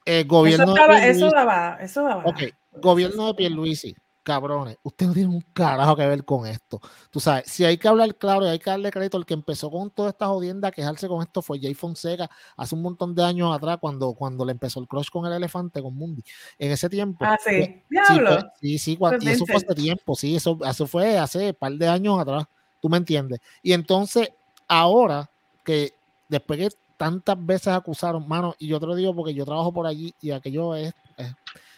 Eh, 0.06 0.24
gobierno 0.24 0.76
eso, 0.76 0.92
de 0.92 1.10
eso 1.10 1.30
daba, 1.30 1.78
eso 1.80 2.02
daba. 2.02 2.24
Ok, 2.26 2.42
gobierno 2.74 3.28
de 3.28 3.34
Pierluisi, 3.34 3.96
cabrones, 4.22 4.76
usted 4.82 5.06
no 5.06 5.14
tiene 5.14 5.28
un 5.30 5.40
carajo 5.54 5.96
que 5.96 6.06
ver 6.06 6.24
con 6.26 6.46
esto. 6.46 6.78
Tú 7.10 7.20
sabes, 7.20 7.46
si 7.46 7.64
hay 7.64 7.78
que 7.78 7.88
hablar 7.88 8.14
claro 8.16 8.44
y 8.44 8.48
hay 8.48 8.58
que 8.58 8.68
darle 8.68 8.90
crédito, 8.90 9.16
el 9.16 9.24
que 9.24 9.32
empezó 9.32 9.70
con 9.70 9.90
toda 9.90 10.10
esta 10.10 10.26
jodienda 10.26 10.68
a 10.68 10.72
quejarse 10.72 11.08
con 11.08 11.22
esto 11.22 11.40
fue 11.40 11.58
Jay 11.58 11.72
Fonseca 11.72 12.28
hace 12.54 12.74
un 12.74 12.82
montón 12.82 13.14
de 13.14 13.24
años 13.24 13.56
atrás 13.56 13.78
cuando, 13.80 14.12
cuando 14.12 14.44
le 14.44 14.52
empezó 14.52 14.78
el 14.78 14.88
crush 14.88 15.08
con 15.08 15.24
el 15.24 15.32
elefante, 15.32 15.80
con 15.80 15.94
Mundi. 15.94 16.22
En 16.58 16.72
ese 16.72 16.90
tiempo. 16.90 17.24
Ah, 17.24 17.38
sí. 17.42 17.82
Diablo. 17.88 18.40
Sí, 18.60 18.76
sí, 18.78 18.98
y 19.20 19.28
eso 19.30 19.46
fue 19.46 19.56
hace 19.56 19.74
tiempo, 19.74 20.14
sí, 20.14 20.36
eso, 20.36 20.58
eso 20.68 20.86
fue 20.86 21.16
hace 21.16 21.48
un 21.48 21.54
par 21.54 21.72
de 21.72 21.88
años 21.88 22.20
atrás, 22.20 22.44
tú 22.82 22.90
me 22.90 22.98
entiendes. 22.98 23.40
Y 23.62 23.72
entonces, 23.72 24.28
ahora 24.68 25.30
que 25.64 25.94
después 26.28 26.58
que 26.58 26.83
tantas 27.04 27.44
veces 27.44 27.68
acusaron, 27.68 28.26
mano, 28.26 28.54
y 28.58 28.66
yo 28.66 28.80
te 28.80 28.86
lo 28.86 28.94
digo 28.94 29.14
porque 29.14 29.34
yo 29.34 29.44
trabajo 29.44 29.74
por 29.74 29.86
allí 29.86 30.14
y 30.22 30.30
aquello 30.30 30.74
es, 30.74 30.94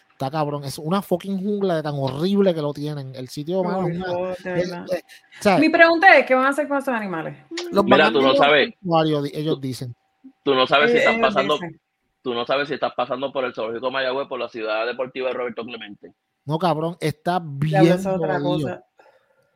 está 0.09 0.31
cabrón, 0.31 0.63
es 0.63 0.77
una 0.77 1.01
fucking 1.01 1.43
jungla 1.43 1.75
de 1.75 1.83
tan 1.83 1.95
horrible 1.97 2.55
que 2.55 2.61
lo 2.61 2.71
tienen. 2.71 3.13
El 3.13 3.27
sitio, 3.27 3.61
mano, 3.61 3.89
Mi 5.59 5.69
pregunta 5.69 6.17
es, 6.17 6.25
¿qué 6.25 6.33
van 6.33 6.45
a 6.45 6.49
hacer 6.49 6.69
con 6.69 6.77
esos 6.77 6.93
animales? 6.93 7.35
Mira, 7.83 8.09
tú 8.09 8.21
no 8.21 8.35
sabes. 8.35 8.73
Ellos 9.33 9.59
dicen. 9.59 9.93
Tú 10.43 10.55
no 10.55 10.65
sabes 10.65 10.91
si 10.91 10.97
estás 10.99 11.19
pasando, 11.19 11.59
tú 12.21 12.33
no 12.33 12.45
sabes 12.45 12.69
si 12.69 12.75
estás 12.75 12.93
pasando 12.95 13.33
por 13.33 13.43
el 13.43 13.53
zoológico 13.53 13.91
Mayagüez, 13.91 14.29
por 14.29 14.39
la 14.39 14.47
ciudad 14.47 14.85
deportiva 14.85 15.27
de 15.27 15.33
Roberto 15.33 15.65
Clemente. 15.65 16.13
No, 16.45 16.57
cabrón, 16.57 16.95
está 17.01 17.41
bien. 17.43 17.99
otra 18.07 18.39
cosa. 18.39 18.81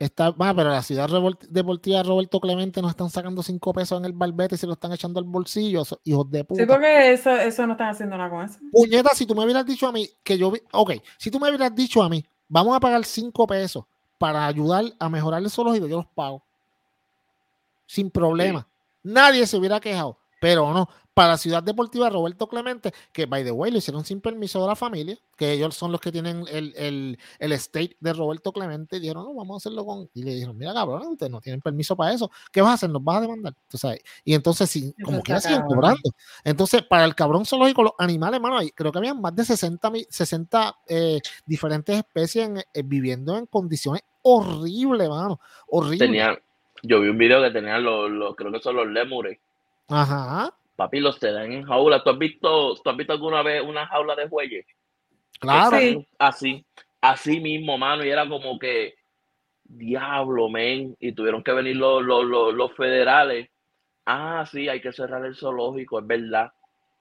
Está, 0.02 0.34
pero 0.36 0.72
la 0.72 0.82
ciudad 0.82 1.08
deportiva 1.47 2.02
Roberto 2.02 2.39
Clemente 2.39 2.82
nos 2.82 2.89
están 2.89 3.12
sacando 3.12 3.43
cinco 3.43 3.72
pesos 3.72 3.99
en 3.99 4.06
el 4.06 4.14
barbete 4.14 4.56
y 4.56 4.58
se 4.58 4.66
lo 4.66 4.74
están 4.74 4.91
echando 4.91 5.20
al 5.20 5.26
bolsillo, 5.26 5.84
hijos 6.06 6.32
de 6.32 6.43
puta. 6.43 6.64
Sí, 6.64 6.68
porque 6.68 7.14
eso, 7.14 7.30
eso 7.30 7.68
no 7.68 7.74
están 7.74 7.89
haciendo 7.89 8.18
nada 8.18 8.28
con 8.32 8.43
eso. 8.43 8.58
Puñeta, 8.72 9.12
si 9.14 9.28
tú 9.28 9.36
me 9.36 9.43
hubieras 9.43 9.64
dicho 9.64 9.88
a 9.88 9.91
mí 9.91 10.10
que 10.24 10.39
yo, 10.39 10.52
ok, 10.72 10.93
si 11.20 11.30
tú 11.30 11.39
me 11.39 11.49
hubieras 11.49 11.76
dicho 11.76 12.02
a 12.02 12.10
mí, 12.10 12.26
vamos 12.47 12.76
a 12.76 12.80
pagar 12.80 13.06
cinco 13.06 13.45
pesos 13.45 13.86
para 14.18 14.47
ayudar 14.47 14.86
a 14.97 15.08
mejorar 15.08 15.43
el 15.43 15.52
zoológico, 15.52 15.86
yo 15.86 15.97
los 15.97 16.08
pago. 16.08 16.41
Sin 17.86 18.10
problema. 18.10 18.68
Nadie 19.04 19.45
se 19.45 19.56
hubiera 19.56 19.80
quejado, 19.80 20.18
pero 20.42 20.74
no 20.74 20.89
para 21.14 21.38
Ciudad 21.38 21.62
Deportiva 21.62 22.10
Roberto 22.10 22.48
Clemente, 22.48 22.92
que 23.12 23.26
by 23.26 23.44
the 23.44 23.52
way 23.52 23.70
lo 23.70 23.78
hicieron 23.78 24.04
sin 24.06 24.22
permiso 24.22 24.62
de 24.62 24.68
la 24.68 24.76
familia, 24.76 25.18
que 25.38 25.52
ellos 25.52 25.76
son 25.76 25.92
los 25.92 26.00
que 26.00 26.12
tienen 26.12 26.46
el, 26.50 26.74
el, 26.76 27.20
el 27.38 27.52
estate 27.52 27.96
de 28.00 28.14
Roberto 28.14 28.52
Clemente, 28.52 28.98
y 28.98 29.02
dijeron, 29.02 29.26
no, 29.26 29.36
vamos 29.36 29.56
a 29.56 29.58
hacerlo 29.58 29.86
con. 29.86 30.10
Y 30.14 30.24
le 30.24 30.34
dijeron, 30.36 30.58
mira, 30.58 30.74
cabrón, 30.74 31.10
ustedes 31.10 31.32
no 31.32 31.42
tienen 31.42 31.62
permiso 31.62 31.96
para 31.96 32.14
eso. 32.14 32.32
¿Qué 32.52 32.62
vas 32.62 32.72
a 32.72 32.74
hacer? 32.74 32.89
¿Nos 32.89 33.04
vas 33.04 33.18
a 33.18 33.22
demandar? 33.22 33.54
Entonces, 33.64 34.02
y 34.24 34.34
entonces, 34.34 34.70
sí, 34.70 34.96
como 35.04 35.22
que 35.22 35.39
siguen 35.39 35.62
cobrando. 35.64 36.12
Entonces, 36.44 36.82
para 36.84 37.06
el 37.06 37.14
cabrón 37.14 37.46
zoológico, 37.46 37.84
los 37.84 37.94
animales, 37.98 38.38
hermano, 38.38 38.60
creo 38.74 38.92
que 38.92 38.98
habían 38.98 39.20
más 39.20 39.36
de 39.36 39.44
60, 39.46 39.92
60 40.10 40.76
eh, 40.88 41.20
diferentes 41.46 41.98
especies 41.98 42.50
eh, 42.74 42.84
viviendo 42.86 43.38
en 43.38 43.46
condiciones 43.48 44.02
horribles, 44.22 45.06
hermano. 45.06 45.39
Horribles. 45.68 46.10
yo 46.84 47.02
vi 47.02 47.10
un 47.10 47.18
video 47.18 47.42
que 47.42 47.52
tenían 47.52 47.84
los, 47.84 48.36
creo 48.36 48.52
que 48.52 48.60
son 48.60 48.78
los 48.78 48.88
lemures. 48.88 49.38
Ajá 49.92 50.54
Papi, 50.82 51.00
los 51.00 51.20
te 51.20 51.32
dan 51.32 51.52
en 51.52 51.64
jaula. 51.64 52.04
¿Tú 52.04 52.10
has 52.10 52.18
visto, 52.18 52.74
¿tú 52.76 52.89
has 52.89 52.98
visto 52.98 53.14
alguna 53.14 53.44
vez 53.44 53.62
una 53.62 53.86
jaula 53.86 54.16
de 54.16 54.26
bueyes? 54.26 54.66
Claro. 55.39 55.78
Así, 56.18 56.66
así 57.00 57.39
mismo, 57.39 57.78
mano. 57.78 58.04
Y 58.04 58.10
era 58.10 58.28
como 58.28 58.58
que, 58.58 58.96
diablo, 59.64 60.50
men. 60.50 60.96
Y 61.00 61.12
tuvieron 61.12 61.44
que 61.44 61.52
venir 61.52 61.76
los, 61.76 62.02
los, 62.04 62.26
los, 62.26 62.74
federales. 62.76 63.48
Ah, 64.08 64.44
sí, 64.52 64.68
hay 64.70 64.82
que 64.82 64.92
cerrar 64.92 65.24
el 65.24 65.36
zoológico, 65.36 66.00
es 66.00 66.08
verdad. 66.08 66.52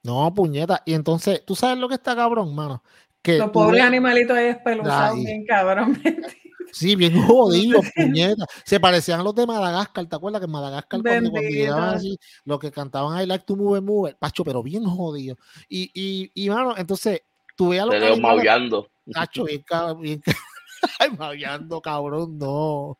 No, 0.02 0.30
puñeta. 0.34 0.82
Y 0.84 0.92
entonces, 0.92 1.42
¿tú 1.46 1.54
sabes 1.54 1.78
lo 1.78 1.88
que 1.88 1.94
está 1.94 2.14
cabrón, 2.14 2.54
mano? 2.54 2.82
Que 3.22 3.38
los 3.38 3.50
pobres 3.50 3.82
animalitos 3.82 4.36
ahí 4.36 4.48
espeluzados, 4.48 5.16
bien 5.24 5.46
cabrón. 5.46 5.98
Sí, 6.72 6.96
bien 6.96 7.12
jodidos, 7.26 7.84
puñeta. 7.96 8.44
Se 8.64 8.80
parecían 8.80 9.20
a 9.20 9.22
los 9.22 9.34
de 9.34 9.46
Madagascar, 9.46 10.06
¿te 10.06 10.16
acuerdas 10.16 10.40
que 10.40 10.46
en 10.46 10.52
Madagascar 10.52 11.00
cuando, 11.02 11.40
llegaban 11.40 11.94
así, 11.96 12.18
los 12.44 12.58
que 12.58 12.70
cantaban 12.70 13.20
I 13.20 13.26
like 13.26 13.44
to 13.44 13.56
move, 13.56 13.80
move, 13.80 14.14
pacho, 14.18 14.44
pero 14.44 14.62
bien 14.62 14.84
jodidos. 14.84 15.38
Y, 15.68 15.90
y, 15.94 16.30
y, 16.34 16.50
mano, 16.50 16.74
entonces, 16.76 17.22
tú 17.56 17.70
veas 17.70 17.84
a 17.84 17.86
los 17.86 17.94
animales, 17.94 18.20
maullando. 18.20 18.90
Pacho, 19.12 19.44
bien, 19.44 19.64
bien, 20.00 20.22
ay, 20.98 21.10
maullando, 21.16 21.80
cabrón, 21.80 22.38
no. 22.38 22.98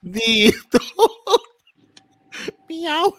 Dito. 0.00 0.78
Miau. 2.68 3.14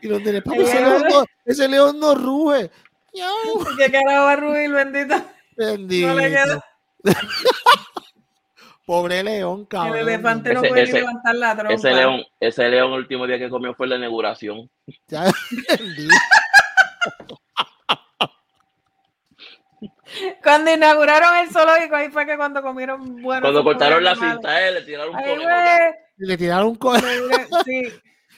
Y 0.00 0.08
los 0.08 0.24
de 0.24 0.42
papi, 0.42 0.62
ese 0.62 0.80
león 0.80 1.02
no, 1.08 1.24
ese 1.44 1.68
león 1.68 2.00
no 2.00 2.14
ruge. 2.14 2.70
Miau. 3.14 3.76
¿Qué 3.76 3.90
carajo 3.90 4.24
va 4.24 4.32
a 4.32 4.36
rugir, 4.36 4.70
bendito? 4.70 5.14
Bendito. 5.56 6.08
No 6.08 6.14
le 6.14 6.28
queda. 6.30 6.64
Pobre 8.92 9.22
león, 9.22 9.64
cabrón. 9.64 9.96
El 9.96 10.06
elefante 10.06 10.52
no 10.52 10.60
puede 10.60 10.84
levantar 10.84 11.34
la 11.34 11.56
trompa. 11.56 11.72
Ese 11.72 11.94
león, 11.94 12.22
ese 12.38 12.68
león, 12.68 12.92
el 12.92 12.98
último 12.98 13.26
día 13.26 13.38
que 13.38 13.48
comió 13.48 13.74
fue 13.74 13.86
la 13.86 13.96
inauguración. 13.96 14.70
cuando 20.44 20.74
inauguraron 20.74 21.38
el 21.38 21.50
zoológico, 21.50 21.96
ahí 21.96 22.10
fue 22.10 22.26
que 22.26 22.36
cuando 22.36 22.60
comieron 22.60 23.22
bueno. 23.22 23.40
Cuando 23.40 23.64
cortaron 23.64 24.04
la 24.04 24.14
cinta, 24.14 24.68
eh, 24.68 24.72
le 24.72 24.82
tiraron 24.82 25.16
un 25.16 25.22
conejo. 25.22 25.48
Le 26.18 26.36
tiraron 26.36 26.66
un 26.66 26.74
conejo. 26.74 27.28
Sí. 27.64 27.84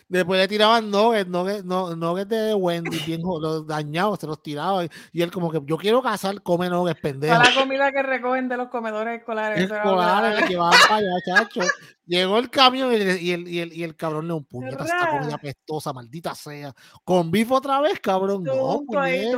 Después 0.08 0.40
le 0.40 0.48
tiraban 0.48 0.90
nuggets, 0.90 1.28
nuggets, 1.28 1.64
nuggets 1.64 2.28
de 2.28 2.54
Wendy, 2.54 2.98
bien 3.06 3.22
los 3.22 3.66
dañados, 3.66 4.18
se 4.20 4.26
los 4.26 4.42
tiraban. 4.42 4.88
Y 5.12 5.22
él 5.22 5.30
como 5.30 5.50
que, 5.50 5.60
yo 5.64 5.76
quiero 5.76 6.02
cazar, 6.02 6.42
come 6.42 6.68
nuggets, 6.68 7.00
pendejo. 7.00 7.34
Toda 7.34 7.50
la 7.50 7.54
comida 7.54 7.92
que 7.92 8.02
recogen 8.02 8.48
de 8.48 8.56
los 8.56 8.68
comedores 8.68 9.18
escolares. 9.18 9.70
Escolares, 9.70 10.42
que 10.42 10.48
llevaban 10.48 10.78
para 10.88 10.96
allá, 10.96 11.10
chacho. 11.24 11.60
Llegó 12.06 12.38
el 12.38 12.50
camión 12.50 12.92
y 12.92 12.96
el, 12.96 13.22
y 13.22 13.32
el, 13.32 13.48
y 13.48 13.60
el, 13.60 13.72
y 13.72 13.82
el 13.82 13.96
cabrón 13.96 14.28
le 14.28 14.34
un 14.34 14.44
puñeta, 14.44 14.84
esta 14.84 15.10
comida 15.10 15.38
pestosa, 15.38 15.92
maldita 15.92 16.34
sea. 16.34 16.74
Con 17.02 17.30
bife 17.30 17.54
otra 17.54 17.80
vez, 17.80 17.98
cabrón. 18.00 18.44
no, 18.44 18.82
ahí, 18.98 19.32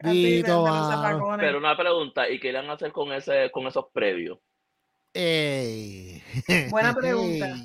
ahí. 0.00 0.42
Pero 0.42 1.58
una 1.58 1.76
pregunta, 1.76 2.28
¿y 2.28 2.38
qué 2.38 2.48
irán 2.48 2.68
a 2.68 2.74
hacer 2.74 2.92
con 2.92 3.12
ese, 3.12 3.50
con 3.50 3.66
esos 3.66 3.86
previos? 3.92 4.38
Buena 6.70 6.94
pregunta. 6.94 7.56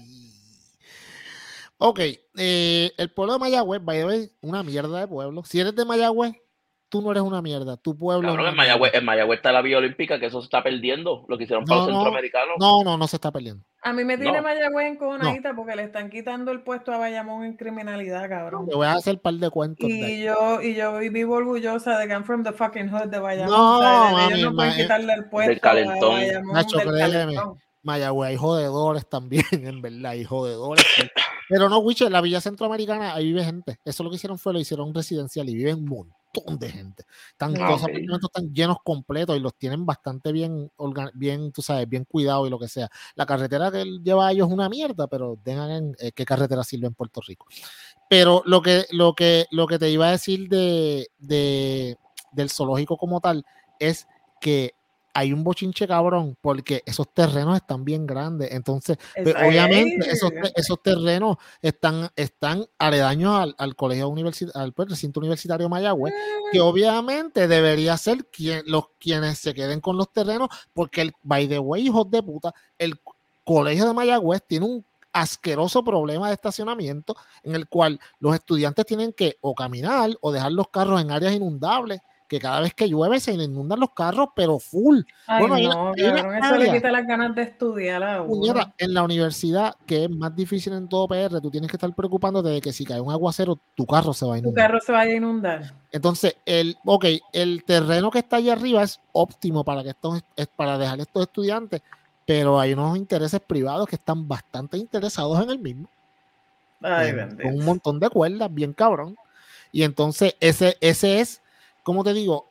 Ok, 1.82 2.00
eh, 2.36 2.92
el 2.98 3.10
pueblo 3.10 3.34
de 3.34 3.40
Mayagüez, 3.40 3.82
vaya 3.82 4.04
a 4.04 4.08
una 4.42 4.64
mierda 4.64 5.00
de 5.00 5.08
pueblo. 5.08 5.44
Si 5.46 5.62
eres 5.62 5.74
de 5.74 5.86
Mayagüez, 5.86 6.34
tú 6.90 7.02
no 7.02 7.12
eres 7.12 7.24
una 7.24 7.42
mierda. 7.42 7.78
Tu 7.78 7.96
pueblo. 7.96 8.34
Claro, 8.34 8.50
en, 8.50 8.56
Mayagüez, 8.56 8.94
en 8.94 9.06
Mayagüez 9.06 9.38
está 9.38 9.54
la 9.54 9.62
vía 9.62 9.78
olímpica, 9.78 10.20
que 10.20 10.26
eso 10.26 10.42
se 10.42 10.46
está 10.46 10.62
perdiendo. 10.62 11.26
Lo 11.30 11.38
que 11.38 11.46
hicieron 11.46 11.64
para 11.64 11.80
los 11.80 11.92
centroamericanos. 11.92 12.56
No, 12.60 12.84
no, 12.84 12.98
no 12.98 13.08
se 13.08 13.16
está 13.16 13.32
perdiendo. 13.32 13.64
A 13.82 13.94
mí 13.94 14.04
me 14.04 14.18
tiene 14.18 14.42
Mayagüez 14.42 14.88
en 14.88 14.98
conadita 14.98 15.56
porque 15.56 15.78
le 15.78 15.84
están 15.84 16.10
quitando 16.10 16.52
el 16.52 16.64
puesto 16.64 16.92
a 16.92 16.98
Bayamón 16.98 17.46
en 17.46 17.56
criminalidad, 17.56 18.28
cabrón. 18.28 18.68
Te 18.68 18.76
voy 18.76 18.86
a 18.86 18.96
hacer 18.96 19.14
un 19.14 19.22
par 19.22 19.36
de 19.36 19.50
cuentos. 19.50 19.90
Y 19.90 20.22
yo, 20.22 20.62
y 20.62 20.76
yo 20.76 20.98
vivo 20.98 21.36
orgullosa 21.36 21.98
de 21.98 22.08
que 22.08 22.12
I'm 22.12 22.26
from 22.26 22.44
the 22.44 22.52
fucking 22.52 22.90
hood 22.90 23.08
de 23.08 23.20
Bayamón. 23.20 23.56
No, 23.56 23.82
mami, 23.82 24.34
ellos 24.34 24.52
no 24.52 24.56
pueden 24.58 24.76
quitarle 24.76 25.14
el 25.14 25.30
puesto 25.30 25.50
del 25.50 25.62
calentón. 25.62 26.12
a 26.12 26.16
Bayamón. 26.16 26.54
Nacho, 26.54 26.78
Mayagüez 27.84 28.30
hay 28.32 28.36
jodedores 28.36 29.08
también, 29.08 29.46
en 29.52 29.82
verdad, 29.82 30.12
hay 30.12 30.26
jodedores. 30.26 30.86
Pero 31.50 31.68
no, 31.68 31.80
Wiche, 31.80 32.08
la 32.12 32.22
Villa 32.22 32.40
Centroamericana, 32.40 33.16
ahí 33.16 33.26
vive 33.26 33.44
gente. 33.44 33.80
Eso 33.84 34.04
lo 34.04 34.12
que 34.12 34.18
hicieron 34.18 34.38
fue 34.38 34.54
lo 34.54 34.60
hicieron 34.60 34.94
residencial 34.94 35.50
y 35.50 35.56
viven 35.56 35.78
un 35.80 35.86
montón 35.86 36.60
de 36.60 36.70
gente. 36.70 37.06
Están, 37.32 37.60
ah, 37.60 37.72
Los 37.72 37.82
apartamentos 37.82 38.30
están 38.30 38.54
llenos 38.54 38.78
completos 38.84 39.36
y 39.36 39.40
los 39.40 39.56
tienen 39.56 39.84
bastante 39.84 40.32
bien, 40.32 40.72
bien, 41.16 41.52
tú 41.52 41.64
sabes, 41.64 41.90
bien 41.90 42.06
cuidados 42.06 42.48
y 42.48 42.52
lo 42.52 42.60
que 42.60 42.68
sea. 42.68 42.88
La 43.16 43.26
carretera 43.26 43.72
que 43.72 43.82
él 43.82 44.00
lleva 44.04 44.28
a 44.28 44.32
ellos 44.32 44.48
es 44.48 44.54
una 44.54 44.70
mierda, 44.70 45.08
pero 45.08 45.40
tengan 45.44 45.96
eh, 45.98 46.12
qué 46.12 46.24
carretera 46.24 46.64
sirve 46.64 46.86
en 46.86 46.94
Puerto 46.94 47.20
Rico. 47.28 47.48
Pero 48.08 48.44
lo 48.46 48.62
que, 48.62 48.86
lo 48.92 49.16
que, 49.16 49.48
lo 49.50 49.66
que 49.66 49.80
te 49.80 49.90
iba 49.90 50.08
a 50.08 50.12
decir 50.12 50.50
de, 50.50 51.08
de 51.18 51.98
del 52.32 52.52
zoológico 52.52 52.96
como 52.96 53.22
tal 53.22 53.44
es 53.80 54.08
que 54.40 54.76
hay 55.14 55.34
un 55.34 55.44
bochinche 55.44 55.88
cabrón 55.88 56.38
porque 56.42 56.84
esos 56.86 57.14
terrenos 57.14 57.56
están 57.56 57.84
bien 57.84 58.06
grandes. 58.06 58.52
Entonces, 58.52 58.98
pues, 59.22 59.36
obviamente, 59.36 60.10
esos, 60.10 60.32
esos, 60.56 60.82
terrenos 60.82 61.38
están, 61.62 62.10
están 62.16 62.66
aledaños 62.78 63.36
al, 63.36 63.56
al 63.58 63.76
colegio 63.76 64.10
universitario, 64.10 64.62
al 64.62 64.74
pues, 64.74 64.90
recinto 64.90 65.20
universitario 65.20 65.70
Mayagüez, 65.70 66.14
que 66.52 66.60
mm. 66.60 66.64
obviamente 66.64 67.48
debería 67.48 67.98
ser 67.98 68.26
quien, 68.26 68.64
los 68.66 68.90
quienes 69.00 69.40
se 69.40 69.54
queden 69.54 69.82
con 69.82 69.98
los 69.98 70.12
terrenos, 70.12 70.50
porque 70.74 71.02
el, 71.02 71.14
by 71.24 71.48
the 71.48 71.60
way, 71.60 71.88
hijos 71.88 72.10
de 72.10 72.24
puta, 72.24 72.54
el 72.78 73.00
colegio 73.44 73.86
de 73.88 73.94
Mayagüez 73.94 74.44
tiene 74.48 74.66
un 74.66 74.86
asqueroso 75.12 75.84
problema 75.84 76.28
de 76.28 76.36
estacionamiento 76.36 77.16
en 77.44 77.56
el 77.56 77.68
cual 77.68 78.00
los 78.20 78.36
estudiantes 78.36 78.86
tienen 78.86 79.12
que 79.12 79.38
o 79.42 79.56
caminar 79.56 80.12
o 80.22 80.32
dejar 80.32 80.52
los 80.52 80.70
carros 80.70 81.02
en 81.02 81.12
áreas 81.12 81.34
inundables 81.34 82.00
que 82.30 82.40
cada 82.40 82.62
vez 82.62 82.76
que 82.76 82.88
llueve 82.88 83.20
se 83.20 83.34
inundan 83.34 83.80
los 83.80 83.90
carros, 83.90 84.30
pero 84.36 84.60
full. 84.60 85.02
bueno, 85.28 85.58
no, 85.58 85.96
eso 85.96 86.58
le 86.58 86.72
quita 86.72 86.92
las 86.92 87.06
ganas 87.08 87.34
de 87.34 87.42
estudiar 87.42 88.04
a 88.04 88.22
uno. 88.22 88.72
en 88.78 88.94
la 88.94 89.02
universidad, 89.02 89.76
que 89.88 90.06
es 90.06 90.10
más 90.12 90.36
difícil 90.36 90.74
en 90.74 90.88
todo 90.88 91.08
PR, 91.08 91.42
tú 91.42 91.50
tienes 91.50 91.72
que 91.72 91.76
estar 91.76 91.94
preocupándote 91.94 92.50
de 92.50 92.62
que 92.62 92.72
si 92.72 92.86
cae 92.86 93.02
un 93.02 93.12
aguacero, 93.12 93.60
tu 93.74 93.88
carro 93.88 94.14
se 94.14 94.28
va 94.28 94.36
a 94.36 94.38
inundar. 94.38 94.64
Tu 94.64 94.68
carro 94.68 94.80
se 94.80 94.92
va 94.92 95.00
a 95.00 95.10
inundar. 95.10 95.74
Entonces, 95.92 96.38
el, 96.46 96.78
ok, 96.86 97.06
el 97.34 97.64
terreno 97.64 98.12
que 98.12 98.20
está 98.20 98.36
allá 98.36 98.54
arriba 98.54 98.84
es 98.84 99.02
óptimo 99.12 99.64
para 99.64 99.82
que 99.82 99.90
esto 99.90 100.22
es 100.36 100.48
para 100.48 100.78
dejar 100.78 101.00
estos 101.00 101.24
estudiantes, 101.24 101.82
pero 102.28 102.60
hay 102.60 102.74
unos 102.74 102.96
intereses 102.96 103.42
privados 103.42 103.88
que 103.88 103.96
están 103.96 104.28
bastante 104.28 104.78
interesados 104.78 105.42
en 105.42 105.50
el 105.50 105.58
mismo. 105.58 105.90
Ay, 106.80 107.12
con 107.42 107.56
un 107.56 107.66
montón 107.66 108.00
de 108.00 108.08
cuerdas, 108.08 108.54
bien 108.54 108.72
cabrón. 108.74 109.18
Y 109.72 109.82
entonces, 109.82 110.36
ese, 110.40 110.78
ese 110.80 111.22
es 111.22 111.42
como 111.90 112.04
te 112.04 112.14
digo, 112.14 112.46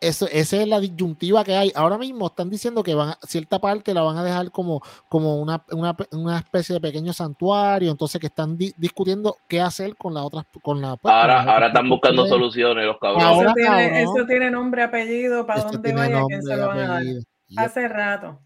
eso, 0.00 0.28
esa 0.30 0.62
es 0.62 0.68
la 0.68 0.78
disyuntiva 0.78 1.42
que 1.42 1.56
hay. 1.56 1.72
Ahora 1.74 1.98
mismo 1.98 2.28
están 2.28 2.48
diciendo 2.48 2.84
que 2.84 2.94
van 2.94 3.14
cierta 3.26 3.58
parte 3.58 3.92
la 3.92 4.02
van 4.02 4.16
a 4.16 4.22
dejar 4.22 4.52
como, 4.52 4.80
como 5.08 5.40
una, 5.40 5.64
una, 6.12 6.38
especie 6.38 6.74
de 6.74 6.80
pequeño 6.80 7.12
santuario, 7.12 7.90
entonces 7.90 8.20
que 8.20 8.28
están 8.28 8.56
discutiendo 8.56 9.36
qué 9.48 9.60
hacer 9.60 9.96
con 9.96 10.14
la 10.14 10.22
otras 10.22 10.44
con 10.62 10.80
la 10.80 10.94
pues, 10.96 11.12
ahora, 11.12 11.42
ahora 11.42 11.66
están 11.66 11.88
buscando 11.88 12.24
soluciones 12.24 12.86
los 12.86 12.98
cabrones. 13.00 14.08
eso, 14.08 14.24
tiene, 14.26 14.48
nombre, 14.48 14.84
apellido, 14.84 15.44
para 15.44 15.64
dónde 15.64 15.92
vaya, 15.92 16.22
quién 16.28 16.40
se 16.40 16.56
lo 16.56 16.68
van 16.68 16.78
a 16.78 16.86
dar. 16.86 17.02
Hace 17.56 17.88
rato. 17.88 18.38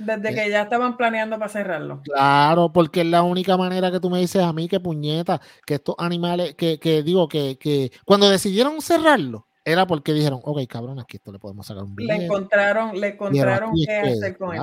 Desde 0.00 0.34
que 0.34 0.50
ya 0.50 0.62
estaban 0.62 0.96
planeando 0.96 1.38
para 1.38 1.50
cerrarlo. 1.50 2.00
Claro, 2.02 2.72
porque 2.72 3.02
es 3.02 3.06
la 3.06 3.22
única 3.22 3.56
manera 3.56 3.90
que 3.90 4.00
tú 4.00 4.10
me 4.10 4.18
dices 4.18 4.42
a 4.42 4.52
mí 4.52 4.68
que 4.68 4.80
puñeta, 4.80 5.40
que 5.66 5.74
estos 5.74 5.94
animales, 5.98 6.54
que, 6.54 6.78
que 6.80 7.02
digo 7.02 7.28
que, 7.28 7.58
que 7.58 7.92
cuando 8.04 8.28
decidieron 8.28 8.80
cerrarlo, 8.80 9.46
era 9.64 9.86
porque 9.86 10.12
dijeron, 10.12 10.40
ok, 10.42 10.66
cabrón, 10.66 10.98
aquí 10.98 11.18
esto 11.18 11.32
le 11.32 11.38
podemos 11.38 11.66
sacar 11.66 11.84
un 11.84 11.94
billete. 11.94 12.18
Le 12.18 12.24
encontraron, 12.24 12.98
le 12.98 13.08
encontraron 13.08 13.72
qué 13.86 13.98
hacer 13.98 14.36
con 14.36 14.56
él. 14.56 14.62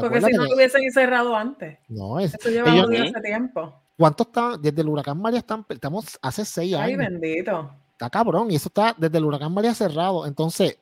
Porque 0.00 0.20
si 0.20 0.32
no 0.32 0.44
lo 0.44 0.54
hubiesen 0.56 0.90
cerrado 0.90 1.36
antes. 1.36 1.78
No, 1.88 2.18
es, 2.18 2.34
Eso 2.34 2.48
lleva 2.48 2.74
ellos, 2.74 2.90
hace 2.90 3.20
tiempo. 3.20 3.80
¿Cuánto 3.96 4.24
está? 4.24 4.56
Desde 4.56 4.80
el 4.80 4.88
huracán 4.88 5.20
María 5.20 5.38
están, 5.38 5.64
estamos 5.68 6.18
hace 6.20 6.44
seis 6.44 6.74
años. 6.74 6.86
Ay, 6.86 6.96
bendito. 6.96 7.70
Está 7.92 8.10
cabrón, 8.10 8.50
y 8.50 8.56
eso 8.56 8.68
está 8.68 8.94
desde 8.98 9.18
el 9.18 9.24
huracán 9.24 9.52
María 9.52 9.74
cerrado. 9.74 10.26
Entonces. 10.26 10.78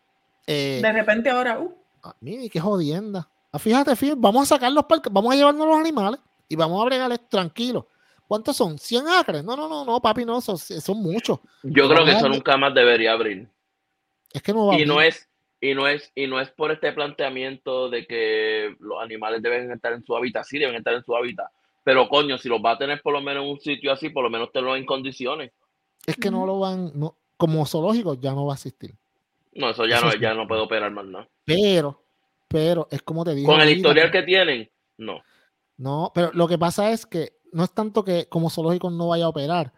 Eh, 0.47 0.81
de 0.83 0.93
repente 0.93 1.29
ahora, 1.29 1.61
uh. 1.61 1.75
Ah, 2.03 2.17
mire, 2.21 2.49
qué 2.49 2.59
jodienda. 2.59 3.29
Ah, 3.53 3.59
fíjate, 3.59 3.95
fíjate, 3.95 4.19
vamos 4.19 4.45
a 4.45 4.55
sacarlos, 4.55 4.85
vamos 5.11 5.33
a 5.33 5.37
llevarnos 5.37 5.67
los 5.67 5.77
animales 5.77 6.21
y 6.49 6.57
vamos 6.57 6.81
a 6.81 6.87
bregarles 6.87 7.29
tranquilos. 7.29 7.85
¿Cuántos 8.27 8.57
son? 8.57 8.79
¿100 8.79 9.07
acres? 9.21 9.45
No, 9.45 9.55
no, 9.55 9.69
no, 9.69 9.85
no, 9.85 10.01
papi, 10.01 10.25
no, 10.25 10.41
son, 10.41 10.57
son 10.57 11.03
muchos. 11.03 11.39
Yo 11.63 11.87
creo 11.87 12.03
que 12.05 12.13
eso 12.13 12.31
nunca 12.31 12.57
más 12.57 12.75
debería 12.75 13.13
abrir. 13.13 13.47
Es 14.33 14.43
que 14.43 14.55
no 14.55 14.69
va 14.69 14.81
y 14.81 14.87
no 14.87 15.03
es 15.03 15.29
y 15.61 15.75
no 15.75 15.87
es 15.87 16.11
y 16.15 16.27
no 16.27 16.41
es 16.41 16.51
por 16.51 16.73
este 16.73 16.93
planteamiento 16.93 17.91
de 17.91 18.07
que 18.07 18.75
los 18.81 19.03
animales 19.03 19.43
deben 19.43 19.71
estar 19.71 19.93
en 19.93 20.03
su 20.03 20.17
hábitat, 20.17 20.45
sí 20.45 20.59
deben 20.59 20.77
estar 20.77 20.95
en 20.95 21.05
su 21.05 21.15
hábitat, 21.15 21.49
pero 21.85 22.09
coño, 22.09 22.39
si 22.39 22.49
los 22.49 22.61
va 22.65 22.73
a 22.73 22.79
tener 22.79 23.03
por 23.03 23.13
lo 23.13 23.21
menos 23.21 23.45
en 23.45 23.51
un 23.51 23.61
sitio 23.61 23.93
así, 23.93 24.09
por 24.09 24.25
lo 24.25 24.31
menos 24.31 24.51
te 24.51 24.63
lo 24.63 24.75
en 24.77 24.87
condiciones. 24.87 25.53
Es 26.07 26.17
que 26.17 26.31
no 26.31 26.47
lo 26.47 26.59
van, 26.59 26.91
no, 26.95 27.17
como 27.37 27.67
zoológico 27.67 28.15
ya 28.15 28.33
no 28.33 28.47
va 28.47 28.55
a 28.55 28.57
existir. 28.57 28.95
No, 29.55 29.69
eso 29.71 29.85
ya 29.87 30.01
no, 30.01 30.15
ya 30.15 30.33
no 30.33 30.49
puede 30.49 30.63
operar 30.63 30.91
más 30.91 31.05
nada. 31.05 31.29
Pero 31.45 32.02
pero 32.53 32.87
es 32.91 33.03
como 33.03 33.25
te 33.25 33.35
digo. 33.35 33.51
Con 33.51 33.61
el 33.61 33.71
historial 33.71 34.11
que 34.11 34.23
tienen, 34.23 34.71
no. 34.99 35.23
No, 35.79 36.13
pero 36.15 36.31
lo 36.33 36.47
que 36.47 36.59
pasa 36.59 36.93
es 36.93 37.07
que 37.07 37.41
no 37.53 37.65
es 37.65 37.73
tanto 37.73 38.05
que 38.05 38.29
como 38.29 38.51
zoológico 38.51 38.91
no 38.91 39.09
vaya 39.09 39.25
a 39.25 39.31
operar, 39.31 39.73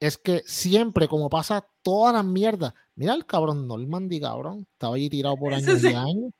es 0.00 0.18
que 0.18 0.42
siempre, 0.46 1.06
como 1.06 1.30
pasa 1.30 1.66
todas 1.82 2.14
las 2.14 2.24
mierdas, 2.24 2.72
mira 2.96 3.14
el 3.14 3.26
cabrón 3.26 3.68
Normandy, 3.68 4.20
cabrón, 4.20 4.66
estaba 4.72 4.96
allí 4.96 5.08
tirado 5.08 5.36
por 5.36 5.54
años 5.54 5.82
y 5.84 5.88
años, 5.88 6.32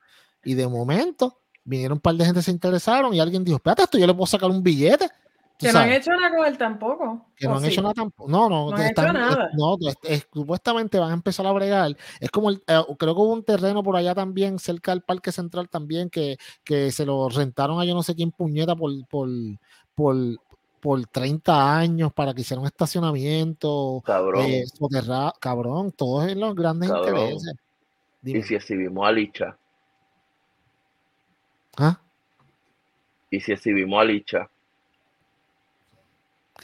y 0.43 0.55
de 0.55 0.67
momento 0.67 1.41
vinieron 1.65 1.97
un 1.97 2.01
par 2.01 2.15
de 2.15 2.25
gente 2.25 2.43
se 2.43 2.51
interesaron 2.51 3.15
y 3.15 3.21
alguien 3.21 3.45
dijo, 3.45 3.57
espérate, 3.57 3.83
esto 3.85 3.99
yo 3.99 4.07
le 4.07 4.15
puedo 4.15 4.27
sacar 4.27 4.51
un 4.51 4.63
billete. 4.63 5.09
Que 5.65 5.73
no 5.73 5.79
han 5.79 5.93
hecho 5.93 6.11
nada 6.11 6.37
con 6.37 6.47
él 6.47 6.59
tampoco. 6.59 7.27
Que 7.37 7.47
no 7.47 7.57
han 7.57 7.65
hecho 7.65 7.83
nada 7.83 7.95
tampoco. 7.95 8.31
No, 8.31 8.49
no, 8.49 8.71
no, 8.71 8.83
hecho 8.83 9.13
nada. 9.13 9.51
no 9.55 9.77
supuestamente 10.33 10.99
van 10.99 11.11
a 11.11 11.15
empezar 11.15 11.47
a 11.47 11.53
bregar. 11.53 11.97
Es 12.21 12.31
como, 12.31 12.51
el, 12.51 12.63
eh, 12.67 12.81
creo 12.99 13.15
que 13.15 13.21
hubo 13.21 13.33
un 13.33 13.45
terreno 13.45 13.83
por 13.83 13.97
allá 13.97 14.15
también, 14.15 14.59
cerca 14.59 14.91
del 14.93 15.03
Parque 15.03 15.33
Central 15.33 15.69
también, 15.69 16.11
que, 16.11 16.37
que 16.63 16.93
se 16.93 17.07
lo 17.07 17.29
rentaron 17.29 17.81
a 17.81 17.85
yo 17.85 17.95
no 17.95 18.03
sé 18.03 18.15
quién 18.15 18.31
puñeta 18.31 18.77
por, 18.77 18.91
por, 19.09 19.29
por, 19.95 20.17
por 20.81 21.07
30 21.07 21.79
años 21.79 22.13
para 22.13 22.35
que 22.35 22.43
hicieran 22.43 22.63
un 22.63 22.67
estacionamiento. 22.67 24.03
Cabrón. 24.05 24.47
Eh, 24.47 24.65
cabrón, 25.41 25.93
todos 25.93 26.29
en 26.29 26.41
los 26.41 26.55
grandes 26.55 26.91
intereses. 26.91 27.55
¿Y 28.23 28.43
si 28.43 28.55
exhibimos 28.55 29.07
a 29.07 29.13
Licha? 29.13 29.59
¿Ah? 31.77 32.01
¿Y 33.31 33.41
si 33.41 33.53
exhibimos 33.53 34.01
a 34.01 34.05
Licha? 34.05 34.51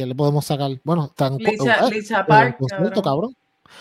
Que 0.01 0.07
le 0.07 0.15
podemos 0.15 0.47
sacar? 0.47 0.71
Bueno, 0.83 1.07
están 1.07 1.37
Licha, 1.37 1.91
Licha 1.91 2.25
Park, 2.25 2.57
cabrón. 3.05 3.37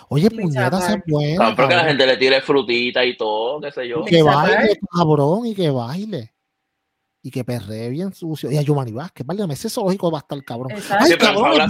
Oye, 0.10 0.30
puñetas 0.30 0.90
es 0.90 0.98
buena. 1.08 1.56
Cabrón, 1.56 1.70
que 1.70 1.76
la 1.76 1.84
gente 1.86 2.06
le 2.06 2.18
tire 2.18 2.42
frutita 2.42 3.06
y 3.06 3.16
todo, 3.16 3.62
qué 3.62 3.72
sé 3.72 3.88
yo. 3.88 4.04
que 4.04 4.22
baile, 4.22 4.78
cabrón, 4.92 5.46
y 5.46 5.56
que 5.56 5.70
baile. 5.70 6.34
Y 7.22 7.32
que 7.32 7.46
perree 7.46 7.90
bien 7.90 8.14
sucio. 8.14 8.52
Y 8.52 8.58
a 8.58 8.62
Giovanni 8.62 8.92
Vázquez, 8.92 9.26
válgame, 9.26 9.54
ese 9.54 9.70
zoológico 9.70 10.12
va 10.12 10.20
a 10.20 10.22
estar 10.22 10.44
cabrón. 10.44 10.74
Ay, 10.90 11.18
cabrón, 11.18 11.70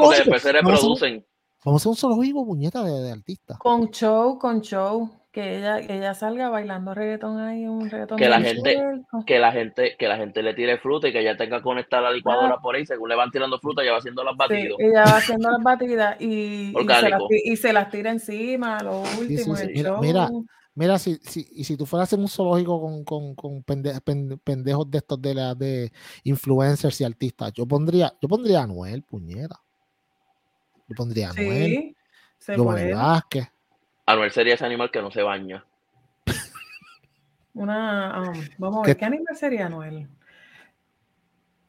porque 0.00 0.16
después 0.18 0.42
se 0.42 0.52
reproducen. 0.52 1.26
Vamos 1.64 1.80
a 1.80 1.82
hacer 1.82 1.90
un 1.90 1.96
zoológico, 1.96 2.46
puñeta, 2.46 2.84
de, 2.84 2.92
de 2.92 3.12
artista. 3.12 3.56
Con 3.58 3.90
show, 3.90 4.38
con 4.38 4.60
show 4.60 5.19
que 5.32 5.58
ella, 5.58 5.78
ella 5.78 6.14
salga 6.14 6.48
bailando 6.48 6.92
reggaetón 6.92 7.38
ahí, 7.38 7.66
un 7.66 7.88
reggaetón. 7.88 8.18
Que 8.18 8.28
la 8.28 8.40
gente, 8.40 8.76
que 9.26 9.38
la 9.38 9.52
gente, 9.52 9.96
que 9.96 10.08
la 10.08 10.16
gente 10.16 10.42
le 10.42 10.54
tire 10.54 10.78
fruta 10.78 11.08
y 11.08 11.12
que 11.12 11.20
ella 11.20 11.36
tenga 11.36 11.62
conectada 11.62 12.02
la 12.02 12.12
licuadora 12.12 12.56
ah. 12.58 12.60
por 12.60 12.74
ahí, 12.74 12.84
según 12.84 13.08
le 13.08 13.14
van 13.14 13.30
tirando 13.30 13.58
fruta, 13.60 13.82
ella 13.82 13.92
va 13.92 13.98
haciendo 13.98 14.24
las 14.24 14.36
batidas. 14.36 14.76
ella 14.78 15.04
va 15.04 15.18
haciendo 15.18 15.50
las 15.50 15.62
batidas 15.62 16.20
y, 16.20 16.72
y, 17.44 17.56
se 17.56 17.72
las, 17.72 17.90
tira 17.90 18.10
encima, 18.10 18.82
lo 18.82 19.02
último. 19.20 19.54
mira, 20.00 20.28
mira, 20.74 20.98
si, 20.98 21.16
si, 21.22 21.46
y 21.52 21.62
si 21.62 21.76
tú 21.76 21.86
fueras 21.86 22.12
en 22.12 22.20
un 22.20 22.28
zoológico 22.28 22.80
con, 22.80 23.04
con, 23.04 23.34
con 23.36 23.62
pendejos 23.62 24.90
de 24.90 24.98
estos 24.98 25.22
de 25.22 25.34
la 25.34 25.54
de 25.54 25.92
influencers 26.24 27.00
y 27.00 27.04
artistas, 27.04 27.52
yo 27.52 27.66
pondría, 27.66 28.12
yo 28.20 28.28
pondría 28.28 28.62
a 28.62 28.66
Noel, 28.66 29.04
puñera. 29.04 29.60
Yo 30.88 30.96
pondría 30.96 31.30
a 31.30 31.34
Noel. 31.34 31.94
Sí, 32.36 32.52
Giovanni 32.52 32.92
Vázquez. 32.92 33.46
Anuel 34.12 34.30
sería 34.30 34.54
ese 34.54 34.64
animal 34.64 34.90
que 34.90 35.02
no 35.02 35.10
se 35.10 35.22
baña. 35.22 35.64
Una, 37.54 38.22
um, 38.22 38.44
vamos 38.58 38.84
a 38.84 38.86
ver, 38.86 38.96
¿qué, 38.96 39.04
animal 39.04 39.36
sería 39.36 39.66
Anuel? 39.66 40.06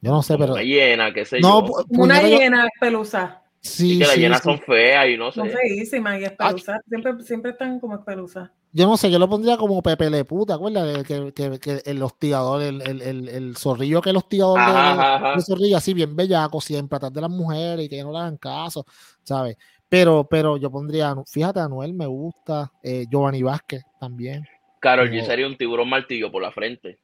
Yo 0.00 0.10
no 0.10 0.22
sé, 0.22 0.36
pero. 0.38 0.54
Una 0.54 0.62
hiena, 0.62 1.12
qué 1.12 1.24
sé 1.24 1.40
yo. 1.40 1.64
Una 1.90 2.22
hiena 2.22 2.68
pelusa. 2.80 3.42
Sí, 3.60 3.94
y 3.94 3.98
que 4.00 4.06
las 4.06 4.16
hienas 4.16 4.42
son 4.42 4.58
feas 4.58 5.08
y 5.08 5.16
no 5.16 5.30
sé. 5.30 5.40
Son 5.40 5.50
feísimas 5.50 6.20
y 6.20 6.24
espeluzas. 6.24 6.80
Siempre, 6.88 7.22
siempre 7.22 7.50
están 7.52 7.78
como 7.78 7.94
espeluzas. 7.94 8.50
Yo 8.72 8.86
no 8.86 8.96
sé, 8.96 9.10
yo 9.10 9.18
lo 9.18 9.28
pondría 9.28 9.56
como 9.56 9.82
Pepe 9.82 10.10
Le 10.10 10.24
Puta, 10.24 10.54
¿acuerdas? 10.54 11.04
Que, 11.04 11.32
que, 11.32 11.58
que, 11.60 11.82
el 11.84 12.02
hostigador, 12.02 12.62
el, 12.62 12.80
el, 12.82 13.02
el, 13.02 13.28
el, 13.28 13.56
zorrillo 13.56 14.00
que 14.00 14.10
el 14.10 14.16
hostigador 14.16 14.58
de, 14.58 15.36
de, 15.36 15.42
zorrillo, 15.42 15.76
así 15.76 15.92
bien 15.92 16.16
bellaco, 16.16 16.60
siempre 16.60 16.96
atrás 16.96 17.12
de 17.12 17.20
las 17.20 17.30
mujeres 17.30 17.84
y 17.84 17.88
que 17.88 18.02
no 18.02 18.10
le 18.12 18.18
hagan 18.18 18.38
caso, 18.38 18.86
¿sabes? 19.22 19.58
Pero, 19.92 20.24
pero 20.24 20.56
yo 20.56 20.70
pondría, 20.70 21.14
fíjate, 21.26 21.60
Anuel 21.60 21.92
me 21.92 22.06
gusta, 22.06 22.72
eh, 22.82 23.04
Giovanni 23.10 23.42
Vázquez 23.42 23.82
también. 24.00 24.42
Carol 24.80 25.10
G 25.10 25.22
sería 25.22 25.46
un 25.46 25.54
tiburón 25.54 25.90
martillo 25.90 26.32
por 26.32 26.40
la 26.40 26.50
frente. 26.50 26.98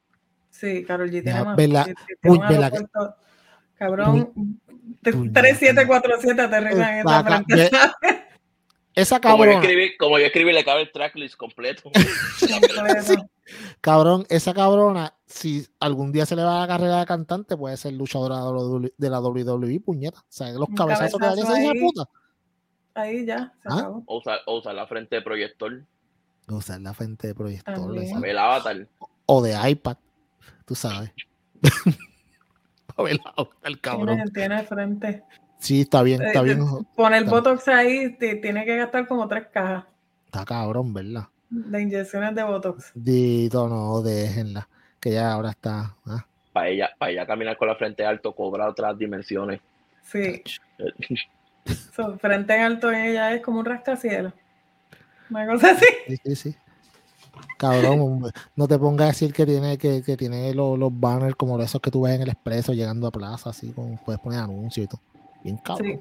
Sí, 0.49 0.83
Carol 0.85 1.11
G 1.11 1.21
tiene 1.21 1.43
más. 1.43 1.55
Bella, 1.55 1.85
uy, 2.23 2.39
Cabrón, 3.75 4.33
3747 5.03 6.47
te 6.47 6.55
arreglan 6.55 6.97
esa 6.97 7.23
frente. 7.23 7.69
Esa 8.95 9.19
cabrona. 9.19 9.61
Como 9.99 10.17
yo, 10.17 10.25
escribí, 10.25 10.51
le 10.51 10.65
cabe 10.65 10.81
el 10.81 10.91
tracklist 10.91 11.35
completo. 11.35 11.91
Cabrón, 13.81 14.25
esa 14.29 14.51
cabrona, 14.55 15.13
si 15.27 15.63
algún 15.79 16.11
día 16.11 16.25
se 16.25 16.35
le 16.35 16.43
va 16.43 16.57
a 16.57 16.61
la 16.61 16.67
carrera 16.67 16.99
de 17.01 17.05
cantante, 17.05 17.55
puede 17.55 17.77
ser 17.77 17.93
luchadora 17.93 18.37
de 18.97 19.09
la 19.11 19.21
WWE, 19.21 19.79
puñeta. 19.79 20.21
O 20.21 20.25
sea, 20.27 20.51
los 20.53 20.69
cabezazos 20.75 21.19
que 21.19 21.25
da 21.27 21.33
esa 21.33 21.71
puta. 21.79 22.09
Ahí 22.95 23.25
ya, 23.25 23.53
se 23.61 23.69
¿Ah? 23.69 23.89
O 24.05 24.17
usar, 24.17 24.39
o 24.45 24.57
usar 24.57 24.75
la 24.75 24.87
frente 24.87 25.15
de 25.15 25.21
proyector. 25.21 25.83
O 26.47 26.55
usar 26.55 26.81
la 26.81 26.93
frente 26.93 27.27
de 27.27 27.35
proyector. 27.35 28.25
El 28.25 28.37
avatar. 28.37 28.87
O 29.25 29.41
de 29.41 29.55
iPad, 29.69 29.97
tú 30.65 30.75
sabes. 30.75 31.11
el 33.63 33.81
cabrón. 33.81 34.23
Tiene, 34.33 34.63
frente. 34.63 35.23
Sí, 35.59 35.81
está 35.81 36.01
bien, 36.03 36.21
está 36.21 36.39
eh, 36.39 36.43
bien. 36.43 36.59
Poner 36.95 37.25
Botox 37.25 37.67
ahí 37.67 38.17
tiene 38.17 38.65
que 38.65 38.77
gastar 38.77 39.07
como 39.07 39.27
tres 39.27 39.47
cajas. 39.51 39.85
Está 40.25 40.45
cabrón, 40.45 40.93
¿verdad? 40.93 41.27
De 41.49 41.81
inyecciones 41.81 42.35
de 42.35 42.43
Botox. 42.43 42.91
Dito, 42.93 43.67
no, 43.67 44.01
déjenla. 44.01 44.67
Que 44.99 45.13
ya 45.13 45.33
ahora 45.33 45.51
está. 45.51 45.95
¿ah? 46.05 46.25
Para 46.53 46.69
ella, 46.69 46.89
para 46.97 47.11
ella 47.11 47.25
caminar 47.25 47.57
con 47.57 47.67
la 47.67 47.75
frente 47.75 48.05
alto, 48.05 48.33
cobra 48.33 48.69
otras 48.69 48.97
dimensiones. 48.97 49.61
Sí. 50.03 50.43
frente 52.19 52.53
alto 52.53 52.91
en 52.91 53.05
ella 53.05 53.33
es 53.33 53.41
como 53.41 53.59
un 53.59 53.65
rascacielos. 53.65 54.33
Una 55.29 55.47
cosa 55.47 55.71
así. 55.71 55.85
Sí, 56.07 56.17
sí, 56.23 56.35
sí. 56.35 56.55
Cabrón, 57.57 58.31
no 58.55 58.67
te 58.67 58.77
pongas 58.77 59.05
a 59.05 59.11
decir 59.11 59.33
que 59.33 59.45
tiene, 59.45 59.77
que, 59.77 60.01
que 60.01 60.17
tiene 60.17 60.53
los, 60.53 60.77
los, 60.77 60.97
banners 60.97 61.35
como 61.35 61.61
esos 61.61 61.81
que 61.81 61.91
tú 61.91 62.01
ves 62.01 62.15
en 62.15 62.21
el 62.21 62.29
expreso 62.29 62.73
llegando 62.73 63.07
a 63.07 63.11
plaza, 63.11 63.49
así 63.49 63.71
como 63.71 63.97
puedes 64.03 64.19
poner 64.19 64.39
anuncios 64.39 64.85
y 64.85 64.87
todo. 64.87 65.01
Bien 65.43 65.57
cabrón. 65.57 65.87
Sí. 65.87 65.99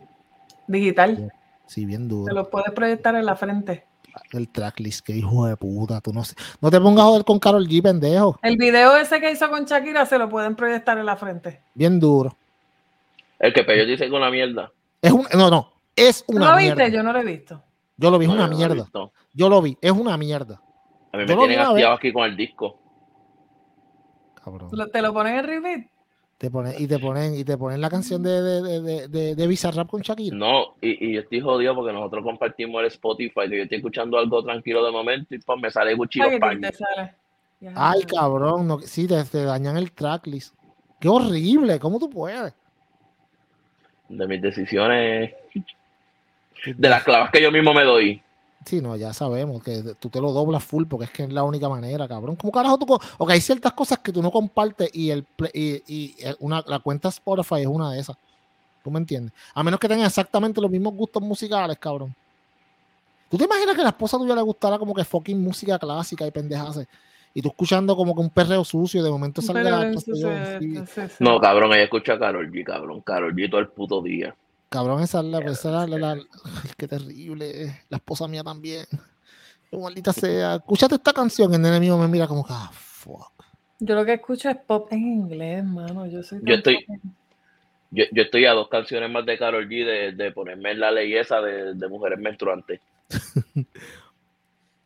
Digital. 0.67 1.33
Sí, 1.67 1.85
bien 1.85 2.09
duro. 2.09 2.27
Te 2.27 2.35
lo 2.35 2.49
puedes 2.49 2.73
proyectar 2.73 3.15
en 3.15 3.27
la 3.27 3.37
frente. 3.37 3.85
El 4.33 4.49
tracklist, 4.49 5.05
que 5.05 5.13
hijo 5.13 5.47
de 5.47 5.57
puta, 5.57 6.01
tú 6.01 6.13
no 6.13 6.25
sé. 6.25 6.35
No 6.61 6.71
te 6.71 6.81
pongas 6.81 7.05
a 7.05 7.09
joder 7.09 7.25
con 7.25 7.39
Carol 7.39 7.67
G, 7.67 7.83
pendejo. 7.83 8.39
El 8.43 8.57
video 8.57 8.97
ese 8.97 9.21
que 9.21 9.31
hizo 9.31 9.49
con 9.51 9.65
Shakira 9.65 10.07
se 10.07 10.19
lo 10.19 10.29
pueden 10.29 10.57
proyectar 10.57 10.99
en 10.99 11.07
la 11.07 11.17
frente. 11.17 11.61
Bien 11.75 12.01
duro. 12.01 12.37
El 13.39 13.53
que 13.53 13.63
Peyo 13.65 13.87
dice 13.87 14.09
con 14.09 14.21
una 14.21 14.31
mierda. 14.31 14.73
Es 15.01 15.13
un, 15.13 15.27
no, 15.37 15.51
no, 15.51 15.73
es 15.95 16.25
una 16.27 16.47
¿No 16.47 16.53
lo 16.53 16.59
viste? 16.59 16.93
Yo 16.93 17.03
no 17.03 17.13
lo 17.13 17.21
he 17.21 17.25
visto. 17.25 17.63
Yo 17.97 18.11
lo 18.11 18.19
vi, 18.19 18.27
es 18.27 18.33
una 18.33 18.49
mierda. 18.49 18.87
Yo 19.35 19.49
lo 19.49 19.63
vi, 19.63 19.77
es 19.81 19.93
una 19.93 20.17
mierda. 20.17 20.63
A 21.13 21.17
mí 21.17 21.25
me 21.27 21.37
tienen 21.37 21.61
activado 21.61 21.95
aquí 21.95 22.13
con 22.13 22.25
el 22.25 22.37
disco. 22.37 22.79
Cabrón. 24.43 24.71
¿Te 24.93 25.03
lo 25.03 25.13
ponen 25.13 25.37
en 25.37 25.45
repeat? 25.45 25.87
Te 26.39 26.53
ponen, 26.53 26.75
y 26.79 26.87
te 26.87 27.01
ponen, 27.01 27.35
y 27.35 27.43
te 27.43 27.59
ponen 27.59 27.81
la 27.81 27.91
canción 27.91 28.23
de, 28.23 28.41
de, 28.41 28.81
de, 28.81 29.09
de, 29.09 29.35
de 29.35 29.47
Bizarrap 29.49 29.89
con 29.89 30.03
Shakira. 30.03 30.37
No, 30.37 30.77
y, 30.81 31.09
y 31.09 31.15
yo 31.15 31.23
estoy 31.23 31.41
jodido 31.41 31.75
porque 31.75 31.93
nosotros 31.93 32.23
compartimos 32.23 32.81
el 32.81 32.87
Spotify. 32.87 33.41
Y 33.47 33.57
yo 33.57 33.63
estoy 33.65 33.79
escuchando 33.79 34.17
algo 34.19 34.45
tranquilo 34.45 34.85
de 34.85 34.93
momento 34.93 35.35
y 35.35 35.39
pues 35.41 35.61
me 35.61 35.69
sale 35.69 35.95
Gucci 35.95 36.21
Ay, 37.75 38.03
cabrón, 38.03 38.69
no, 38.69 38.79
sí, 38.79 39.09
te, 39.09 39.25
te, 39.25 39.43
dañan 39.43 39.77
el 39.77 39.91
tracklist. 39.91 40.55
Qué 41.01 41.09
horrible, 41.09 41.81
¿cómo 41.81 41.99
tú 41.99 42.09
puedes? 42.09 42.55
De 44.09 44.27
mis 44.27 44.41
decisiones, 44.41 45.33
de 46.65 46.89
las 46.89 47.05
clavas 47.05 47.31
que 47.31 47.43
yo 47.43 47.53
mismo 47.53 47.75
me 47.75 47.85
doy. 47.85 48.23
Sí, 48.65 48.81
no, 48.81 48.97
ya 48.97 49.13
sabemos 49.13 49.63
que 49.63 49.83
tú 49.99 50.11
te 50.11 50.21
lo 50.21 50.33
doblas 50.33 50.65
full 50.65 50.85
porque 50.87 51.07
es 51.07 51.11
que 51.11 51.23
es 51.25 51.33
la 51.33 51.43
única 51.43 51.69
manera, 51.69 52.09
cabrón. 52.09 52.37
¿Cómo 52.37 52.53
carajo 52.53 52.79
tú? 52.79 52.99
Ok, 53.19 53.31
hay 53.31 53.41
ciertas 53.41 53.73
cosas 53.73 53.99
que 54.01 54.13
tú 54.13 54.21
no 54.21 54.31
compartes 54.31 54.91
y, 54.93 55.11
el, 55.11 55.25
y, 55.55 56.17
una, 56.41 56.63
la 56.67 56.79
cuenta 56.81 57.09
Spotify 57.09 57.61
es 57.61 57.67
una 57.67 57.93
de 57.93 58.01
esas. 58.01 58.17
¿Tú 58.83 58.91
me 58.91 58.99
entiendes? 58.99 59.33
A 59.55 59.63
menos 59.63 59.81
que 59.81 59.89
tengan 59.89 60.07
exactamente 60.07 60.61
los 60.61 60.71
mismos 60.71 60.95
gustos 60.95 61.23
musicales, 61.23 61.79
cabrón. 61.79 62.15
¿Tú 63.31 63.37
te 63.37 63.45
imaginas 63.45 63.77
que 63.77 63.83
la 63.83 63.91
esposa 63.91 64.19
tuya 64.19 64.35
le 64.35 64.43
gustara 64.43 64.79
como 64.79 64.95
que 64.95 65.05
fucking 65.05 65.41
música 65.41 65.79
clásica 65.79 66.27
y 66.27 66.31
pendejas? 66.31 66.87
Y 67.35 67.43
tú 67.43 67.49
escuchando 67.49 67.95
como 67.95 68.15
que 68.15 68.21
un 68.21 68.31
perreo 68.31 68.65
sucio, 68.65 69.03
de 69.03 69.11
momento 69.11 69.43
sale 69.43 69.63
la... 69.63 69.93
No, 71.21 71.39
cabrón, 71.41 71.73
ella 71.73 71.85
escucha 71.85 72.15
a 72.15 72.19
Carol 72.19 72.51
G, 72.51 72.65
cabrón. 72.65 73.01
Carol 73.03 73.35
G 73.35 73.51
todo 73.51 73.61
el 73.61 73.69
puto 73.69 74.03
día. 74.03 74.35
Cabrón, 74.69 75.03
esa 75.03 75.21
es 75.21 75.25
la, 75.27 75.39
esa 75.41 75.87
la, 75.87 75.99
la, 75.99 76.19
qué 76.77 76.89
terrible. 76.89 77.85
La 77.89 77.97
esposa 77.97 78.29
mía 78.29 78.43
también. 78.43 78.85
Maldita 79.73 80.13
sea. 80.13 80.57
Escúchate 80.57 80.97
esta 80.97 81.13
canción, 81.13 81.53
el 81.55 81.61
nene 81.61 81.81
mío 81.81 81.97
me 81.99 82.09
mira 82.09 82.27
como, 82.27 82.45
ah, 82.49 82.71
fuck. 82.73 83.33
Yo 83.81 83.95
lo 83.95 84.05
que 84.05 84.15
escucho 84.15 84.51
es 84.51 84.57
pop 84.57 84.89
en 84.93 85.01
inglés, 85.01 85.65
mano. 85.65 86.07
Yo 86.07 86.23
soy 86.23 86.41
yo 86.43 86.55
estoy, 86.55 86.85
yo, 87.91 88.05
yo, 88.11 88.23
estoy 88.23 88.45
a 88.45 88.53
dos 88.53 88.69
canciones 88.69 89.11
más 89.11 89.25
de 89.25 89.39
Carol 89.39 89.69
G 89.69 89.85
de, 89.85 90.13
de 90.13 90.33
ponerme 90.33 90.73
en 90.73 90.81
la 90.81 90.91
ley 90.91 91.15
esa 91.15 91.41
de, 91.41 91.75
de 91.75 91.89
mujeres 91.89 92.19
menstruantes. 92.19 92.81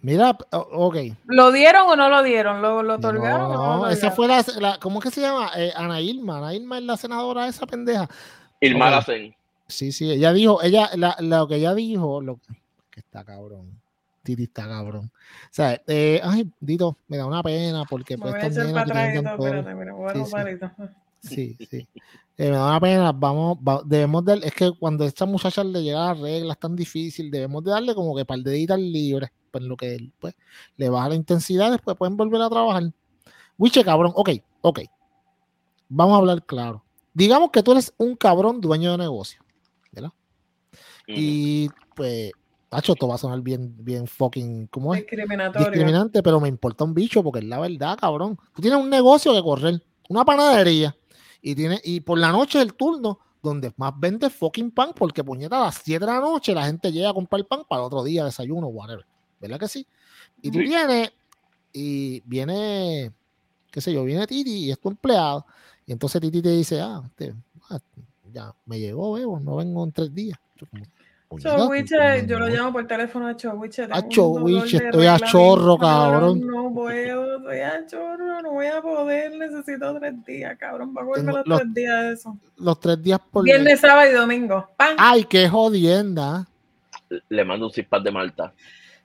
Mira, 0.02 0.36
ok. 0.50 0.96
¿Lo 1.26 1.52
dieron 1.52 1.88
o 1.88 1.96
no 1.96 2.08
lo 2.08 2.22
dieron? 2.24 2.60
¿Lo, 2.60 2.82
lo 2.82 2.94
otorgaron? 2.94 3.52
No, 3.52 3.78
no 3.78 3.88
esa 3.88 4.10
fue 4.10 4.26
la, 4.26 4.78
¿cómo 4.80 4.98
es 4.98 5.04
que 5.04 5.10
se 5.12 5.20
llama? 5.20 5.52
Eh, 5.56 5.72
Ana 5.76 6.00
Irma. 6.00 6.38
Ana 6.38 6.54
Irma 6.54 6.78
es 6.78 6.84
la 6.84 6.96
senadora 6.96 7.46
esa 7.46 7.66
pendeja. 7.66 8.08
Irma 8.60 8.98
okay. 8.98 9.34
Sí, 9.68 9.92
sí, 9.92 10.10
ella 10.10 10.32
dijo, 10.32 10.60
ella, 10.62 10.90
la, 10.96 11.16
lo 11.20 11.46
que 11.46 11.56
ella 11.56 11.72
dijo, 11.74 12.20
lo 12.20 12.38
que 12.90 13.00
está 13.00 13.24
cabrón. 13.24 13.80
Titi 14.22 14.44
está 14.44 14.68
cabrón. 14.68 15.10
O 15.14 15.48
sea, 15.50 15.80
eh, 15.86 16.20
ay, 16.22 16.50
Dito, 16.60 16.96
me 17.08 17.16
da 17.16 17.26
una 17.26 17.42
pena 17.42 17.84
porque 17.88 18.18
pues 18.18 18.34
estas 18.34 18.66
nenas 18.66 18.90
que 18.90 20.70
Sí, 21.22 21.56
sí. 21.70 21.88
Eh, 22.36 22.50
me 22.50 22.56
da 22.56 22.66
una 22.66 22.80
pena, 22.80 23.12
vamos, 23.12 23.58
debemos 23.84 24.24
de, 24.24 24.40
es 24.42 24.54
que 24.54 24.72
cuando 24.72 25.04
a 25.04 25.06
estas 25.06 25.28
muchachas 25.28 25.64
le 25.66 25.82
llegan 25.82 26.08
las 26.08 26.18
reglas 26.18 26.58
tan 26.58 26.74
difícil, 26.74 27.30
debemos 27.30 27.62
de 27.62 27.70
darle 27.70 27.94
como 27.94 28.16
que 28.16 28.24
par 28.24 28.38
de 28.38 28.50
deditas 28.50 28.78
libres, 28.78 29.30
pues 29.52 29.62
lo 29.62 29.76
que 29.76 30.10
pues, 30.18 30.34
le 30.76 30.88
baja 30.88 31.10
la 31.10 31.14
intensidad, 31.14 31.70
después 31.70 31.96
pueden 31.96 32.16
volver 32.16 32.42
a 32.42 32.50
trabajar. 32.50 32.82
Wiche, 33.56 33.84
cabrón, 33.84 34.12
ok, 34.16 34.30
ok. 34.62 34.80
Vamos 35.88 36.14
a 36.14 36.18
hablar 36.18 36.44
claro. 36.44 36.82
Digamos 37.14 37.50
que 37.50 37.62
tú 37.62 37.72
eres 37.72 37.94
un 37.98 38.16
cabrón 38.16 38.60
dueño 38.60 38.90
de 38.92 38.98
negocio. 38.98 39.42
¿verdad? 39.92 40.10
Y 41.06 41.68
pues, 41.94 42.32
Tacho, 42.68 42.94
esto 42.94 43.06
va 43.06 43.16
a 43.16 43.18
sonar 43.18 43.42
bien, 43.42 43.74
bien 43.84 44.06
fucking, 44.06 44.66
¿cómo 44.68 44.94
es? 44.94 45.00
Discriminante, 45.58 46.22
pero 46.22 46.40
me 46.40 46.48
importa 46.48 46.84
un 46.84 46.94
bicho 46.94 47.22
porque 47.22 47.40
es 47.40 47.44
la 47.44 47.60
verdad, 47.60 47.98
cabrón. 47.98 48.38
Tú 48.54 48.62
tienes 48.62 48.80
un 48.80 48.88
negocio 48.88 49.34
que 49.34 49.42
correr, 49.42 49.82
una 50.08 50.24
panadería, 50.24 50.96
y 51.42 51.54
tiene 51.54 51.80
y 51.84 52.00
por 52.00 52.18
la 52.18 52.32
noche 52.32 52.58
es 52.58 52.64
el 52.64 52.74
turno 52.74 53.18
donde 53.42 53.74
más 53.76 53.92
vende 53.98 54.30
fucking 54.30 54.70
pan, 54.70 54.92
porque 54.94 55.22
puñeta 55.22 55.58
a 55.58 55.66
las 55.66 55.82
7 55.84 56.06
de 56.06 56.12
la 56.12 56.20
noche 56.20 56.54
la 56.54 56.64
gente 56.64 56.90
llega 56.90 57.10
a 57.10 57.14
comprar 57.14 57.44
pan 57.46 57.62
para 57.68 57.82
otro 57.82 58.02
día, 58.04 58.24
desayuno, 58.24 58.68
whatever. 58.68 59.04
¿Verdad 59.42 59.58
que 59.58 59.68
sí? 59.68 59.86
Y 60.40 60.52
tú 60.52 60.58
vienes, 60.58 61.12
y 61.72 62.22
viene, 62.24 63.10
qué 63.72 63.80
sé 63.80 63.92
yo, 63.92 64.04
viene 64.04 64.24
Titi 64.26 64.66
y 64.66 64.70
es 64.70 64.78
tu 64.78 64.88
empleado, 64.88 65.44
y 65.84 65.92
entonces 65.92 66.20
Titi 66.20 66.40
te 66.40 66.50
dice, 66.50 66.80
ah, 66.80 67.02
te, 67.16 67.34
ah, 67.68 67.80
ya 68.32 68.54
me 68.66 68.78
llegó, 68.78 69.14
veo, 69.14 69.40
no 69.40 69.56
vengo 69.56 69.82
en 69.82 69.92
tres 69.92 70.14
días. 70.14 70.38
Chowiche, 71.38 72.26
yo 72.26 72.38
lo 72.38 72.46
llamo 72.48 72.72
por 72.72 72.86
teléfono 72.86 73.26
a 73.26 73.36
Chowiche. 73.36 73.88
A 73.90 74.06
Chowiche, 74.06 74.76
estoy 74.76 75.06
a 75.06 75.18
chorro, 75.18 75.78
cabrón. 75.78 76.46
No 76.46 76.72
puedo, 76.72 77.38
estoy 77.38 77.58
a 77.60 77.86
chorro, 77.86 78.42
no 78.42 78.52
voy 78.52 78.66
a 78.66 78.80
poder, 78.82 79.36
necesito 79.36 79.98
tres 79.98 80.24
días, 80.24 80.56
cabrón. 80.58 80.94
Va 80.96 81.02
a 81.02 81.04
volver 81.04 81.24
los, 81.24 81.46
los, 81.46 81.60
tres 81.60 81.74
días 81.74 82.02
de 82.02 82.12
eso. 82.12 82.38
Los 82.58 82.80
tres 82.80 83.02
días 83.02 83.20
por 83.30 83.44
Viernes, 83.44 83.80
sábado 83.80 84.10
y 84.10 84.14
domingo. 84.14 84.68
Ay, 84.78 85.24
qué 85.24 85.48
jodienda. 85.48 86.46
Le 87.28 87.44
mando 87.44 87.66
un 87.66 87.72
zipad 87.72 88.02
de 88.02 88.10
Malta. 88.10 88.52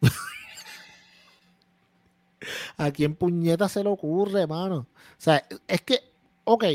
¿A 2.78 2.92
quién 2.92 3.16
puñeta 3.16 3.68
se 3.68 3.84
le 3.84 3.90
ocurre, 3.90 4.42
hermano? 4.42 4.78
O 4.78 4.86
sea, 5.18 5.44
es 5.68 5.82
que, 5.82 6.00
ok, 6.44 6.66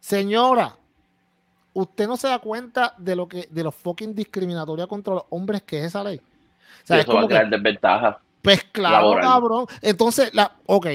señora, 0.00 0.76
usted 1.74 2.08
no 2.08 2.16
se 2.16 2.28
da 2.28 2.38
cuenta 2.38 2.94
de 2.98 3.14
lo 3.14 3.28
que 3.28 3.48
de 3.50 3.62
los 3.62 3.74
fucking 3.74 4.14
discriminatoria 4.14 4.86
contra 4.86 5.14
los 5.14 5.24
hombres 5.30 5.62
que 5.62 5.80
es 5.80 5.86
esa 5.86 6.02
ley. 6.02 6.18
O 6.18 6.86
sea, 6.86 6.98
es 6.98 7.06
como 7.06 7.18
va 7.18 7.24
a 7.24 7.28
crear 7.28 7.50
desventaja. 7.50 8.20
Pues 8.42 8.64
claro, 8.64 9.16
cabrón. 9.20 9.66
Entonces, 9.82 10.32
la, 10.34 10.56
ok, 10.66 10.86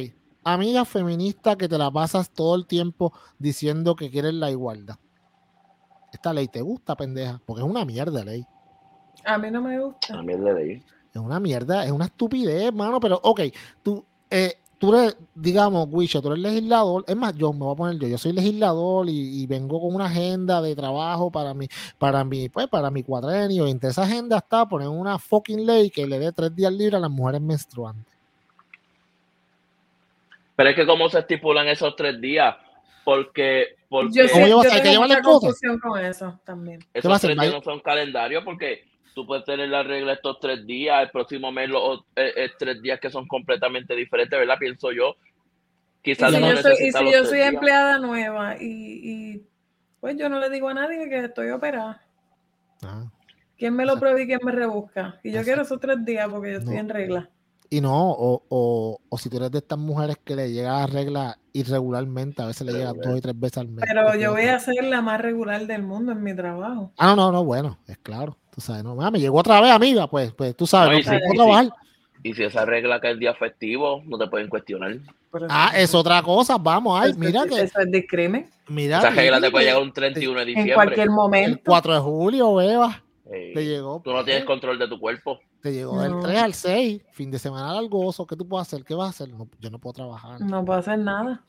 amiga 0.44 0.86
feminista 0.86 1.56
que 1.56 1.70
te 1.70 1.78
la 1.78 1.92
pasas 1.92 2.30
todo 2.30 2.56
el 2.56 2.66
tiempo 2.66 3.14
diciendo 3.38 3.96
que 3.96 4.10
quieres 4.10 4.34
la 4.34 4.50
igualdad. 4.50 4.96
Esta 6.12 6.34
ley 6.34 6.48
te 6.48 6.62
gusta, 6.62 6.96
pendeja, 6.96 7.42
porque 7.46 7.62
es 7.62 7.68
una 7.68 7.86
mierda 7.86 8.24
ley. 8.24 8.46
A 9.26 9.38
mí 9.38 9.52
no 9.52 9.62
me 9.62 9.80
gusta. 9.80 10.14
Una 10.14 10.24
mierda 10.24 10.54
ley. 10.54 10.84
Es 11.14 11.22
una 11.22 11.40
mierda, 11.40 11.86
es 11.86 11.92
una 11.92 12.06
estupidez, 12.06 12.64
hermano, 12.64 13.00
pero 13.00 13.20
ok, 13.22 13.42
tú, 13.84 14.04
eh, 14.32 14.58
tú 14.80 14.96
eres, 14.96 15.16
digamos, 15.36 15.88
Wisha, 15.92 16.22
tú 16.22 16.32
eres 16.32 16.40
legislador, 16.40 17.06
es 17.08 17.16
más, 17.16 17.36
yo 17.36 17.54
me 17.54 17.60
voy 17.60 17.74
a 17.74 17.78
poner 17.78 18.00
yo, 18.00 18.08
yo 18.08 18.18
soy 18.18 18.34
legislador 18.34 19.06
y, 19.08 19.46
vengo 19.46 19.80
con 19.80 19.94
una 19.94 20.06
agenda 20.06 20.60
de 20.60 20.76
trabajo 20.76 21.32
para 21.32 21.54
mi, 21.54 21.68
para 22.00 22.24
mi, 22.24 22.50
pues, 22.50 22.68
para 22.68 22.90
mi 22.90 23.04
cuadrenio, 23.04 23.68
y 23.68 23.72
entre 23.72 23.92
esa 23.92 24.04
agenda 24.04 24.38
está 24.38 24.68
poner 24.68 24.88
una 24.88 25.20
fucking 25.20 25.66
ley 25.66 25.92
que 25.92 26.08
le 26.08 26.18
dé 26.18 26.32
tres 26.32 26.56
días 26.56 26.74
libres 26.74 26.96
a 26.96 27.00
las 27.00 27.12
mujeres 27.12 27.42
menstruantes. 27.42 28.12
Pero 30.56 30.70
es 30.70 30.76
que 30.76 30.86
cómo 30.86 31.10
se 31.10 31.20
estipulan 31.20 31.68
esos 31.68 31.96
tres 31.96 32.20
días, 32.20 32.56
Porque, 33.04 33.76
porque 33.88 34.14
yo, 34.14 34.28
sé, 34.28 34.50
yo 34.50 34.62
tengo 34.82 35.04
mucha 35.04 35.22
confusión 35.22 35.78
con 35.78 36.04
eso 36.04 36.40
también. 36.44 36.80
Esos 36.94 37.22
tres 37.22 37.38
días 37.38 37.54
no 37.54 37.62
son 37.62 37.80
calendario 37.82 38.44
porque 38.44 38.84
tú 39.14 39.26
puedes 39.26 39.46
tener 39.46 39.70
la 39.70 39.84
regla 39.84 40.14
estos 40.14 40.40
tres 40.40 40.66
días, 40.66 41.02
el 41.02 41.10
próximo 41.10 41.52
mes 41.52 41.70
los 41.70 42.02
eh, 42.16 42.34
eh, 42.36 42.50
tres 42.58 42.82
días 42.82 43.00
que 43.00 43.10
son 43.10 43.28
completamente 43.28 43.96
diferentes, 43.96 44.38
¿verdad? 44.38 44.58
Pienso 44.60 44.92
yo. 44.92 45.16
Quizás 46.02 46.34
y 46.34 46.36
si 46.36 46.42
yo 46.42 46.58
soy, 46.58 46.74
y 46.74 46.92
si 46.92 47.12
yo 47.12 47.26
soy 47.26 47.42
empleada 47.42 47.98
nueva 47.98 48.58
y, 48.60 48.66
y, 48.66 49.48
pues 50.02 50.18
yo 50.18 50.28
no 50.28 50.40
le 50.40 50.50
digo 50.50 50.68
a 50.68 50.74
nadie 50.74 51.08
que 51.08 51.20
estoy 51.20 51.50
operada. 51.50 52.02
Ah. 52.82 53.06
¿Quién 53.58 53.74
me 53.76 53.86
lo 53.86 53.98
prueba 53.98 54.20
y 54.22 54.26
quién 54.28 54.42
me 54.44 54.52
rebusca? 54.52 55.20
Y 55.24 55.32
yo 55.32 55.44
quiero 55.44 55.62
esos 55.62 55.80
tres 55.80 56.04
días 56.04 56.28
porque 56.30 56.52
yo 56.52 56.60
estoy 56.60 56.76
en 56.76 56.90
regla. 56.90 57.30
Y 57.70 57.82
no, 57.82 58.12
o, 58.12 58.44
o, 58.50 59.00
o, 59.10 59.18
si 59.18 59.30
tú 59.30 59.38
eres 59.38 59.50
de 59.50 59.60
estas 59.60 59.80
mujeres 59.80 60.18
que 60.24 60.36
le 60.36 60.52
llega 60.52 60.82
la 60.82 60.86
regla 60.86 61.40
irregularmente, 61.54 62.42
a 62.42 62.48
veces 62.48 62.68
le 62.68 62.74
llega 62.74 62.94
dos 62.94 63.18
y 63.18 63.22
tres 63.22 63.40
veces 63.40 63.60
al 63.60 63.70
mes. 63.70 63.86
Pero 63.88 64.14
yo 64.16 64.32
voy 64.32 64.44
a 64.44 64.60
ser 64.60 64.84
la 64.84 65.02
más 65.02 65.20
regular 65.22 65.66
del 65.66 65.82
mundo 65.82 66.12
en 66.12 66.22
mi 66.22 66.36
trabajo. 66.36 66.92
Ah, 66.98 67.16
no, 67.16 67.16
no, 67.16 67.32
no, 67.32 67.46
bueno, 67.46 67.80
es 67.88 67.98
claro. 67.98 68.38
Tú 68.54 68.62
sabes, 68.62 68.84
no, 68.84 68.96
me 68.96 69.20
llegó 69.20 69.40
otra 69.40 69.60
vez, 69.62 69.72
amiga, 69.72 70.08
pues, 70.08 70.32
pues 70.32 70.56
tú 70.56 70.68
sabes, 70.68 71.06
no, 71.08 71.14
no, 71.14 71.34
trabajar. 71.34 71.74
Y 72.22 72.34
si 72.34 72.44
esa 72.44 72.66
regla 72.66 73.02
que 73.02 73.08
es 73.08 73.14
el 73.14 73.20
día 73.20 73.34
festivo, 73.34 74.02
no 74.06 74.18
te 74.18 74.28
pueden 74.28 74.48
cuestionar. 74.48 74.98
ah, 75.50 75.72
es 75.76 75.94
otra 75.96 76.22
cosa, 76.22 76.58
vamos, 76.58 77.02
ay, 77.02 77.14
mira 77.18 77.46
que. 77.46 77.62
Eso 77.62 77.80
es 77.80 77.92
discrimen. 77.92 78.50
Mira. 78.68 79.00
Esa 79.00 79.10
regla 79.10 79.42
te 79.42 79.50
puede 79.50 79.66
llegar 79.66 79.82
un 79.82 79.92
31 79.92 80.40
de 80.40 80.46
diciembre. 80.46 80.72
En 80.72 80.76
cualquier 80.76 81.10
momento. 81.10 81.50
El 81.50 81.64
4 81.64 81.94
de 81.96 82.00
julio, 82.00 82.56
beba. 82.56 83.04
te 83.30 83.66
llegó. 83.66 84.02
Tú 84.04 84.14
no 84.14 84.24
tienes 84.24 84.46
control 84.46 84.78
de 84.78 84.88
tu 84.88 85.00
cuerpo. 85.00 85.40
Te 85.62 85.74
llegó 85.74 86.00
del 86.02 86.14
3 86.22 86.38
al 86.38 86.54
6, 86.54 87.02
fin 87.12 87.32
de 87.32 87.40
semana 87.40 87.78
al 87.78 87.90
gozo. 87.90 88.28
¿Qué 88.28 88.36
tú 88.36 88.48
puedes 88.48 88.68
hacer? 88.68 88.84
¿Qué 88.84 88.94
vas 88.94 89.08
a 89.08 89.10
hacer? 89.10 89.30
yo 89.60 89.70
no 89.70 89.80
puedo 89.80 89.94
trabajar. 89.94 90.40
No 90.42 90.64
puedo 90.64 90.80
hacer 90.80 91.00
nada. 91.00 91.42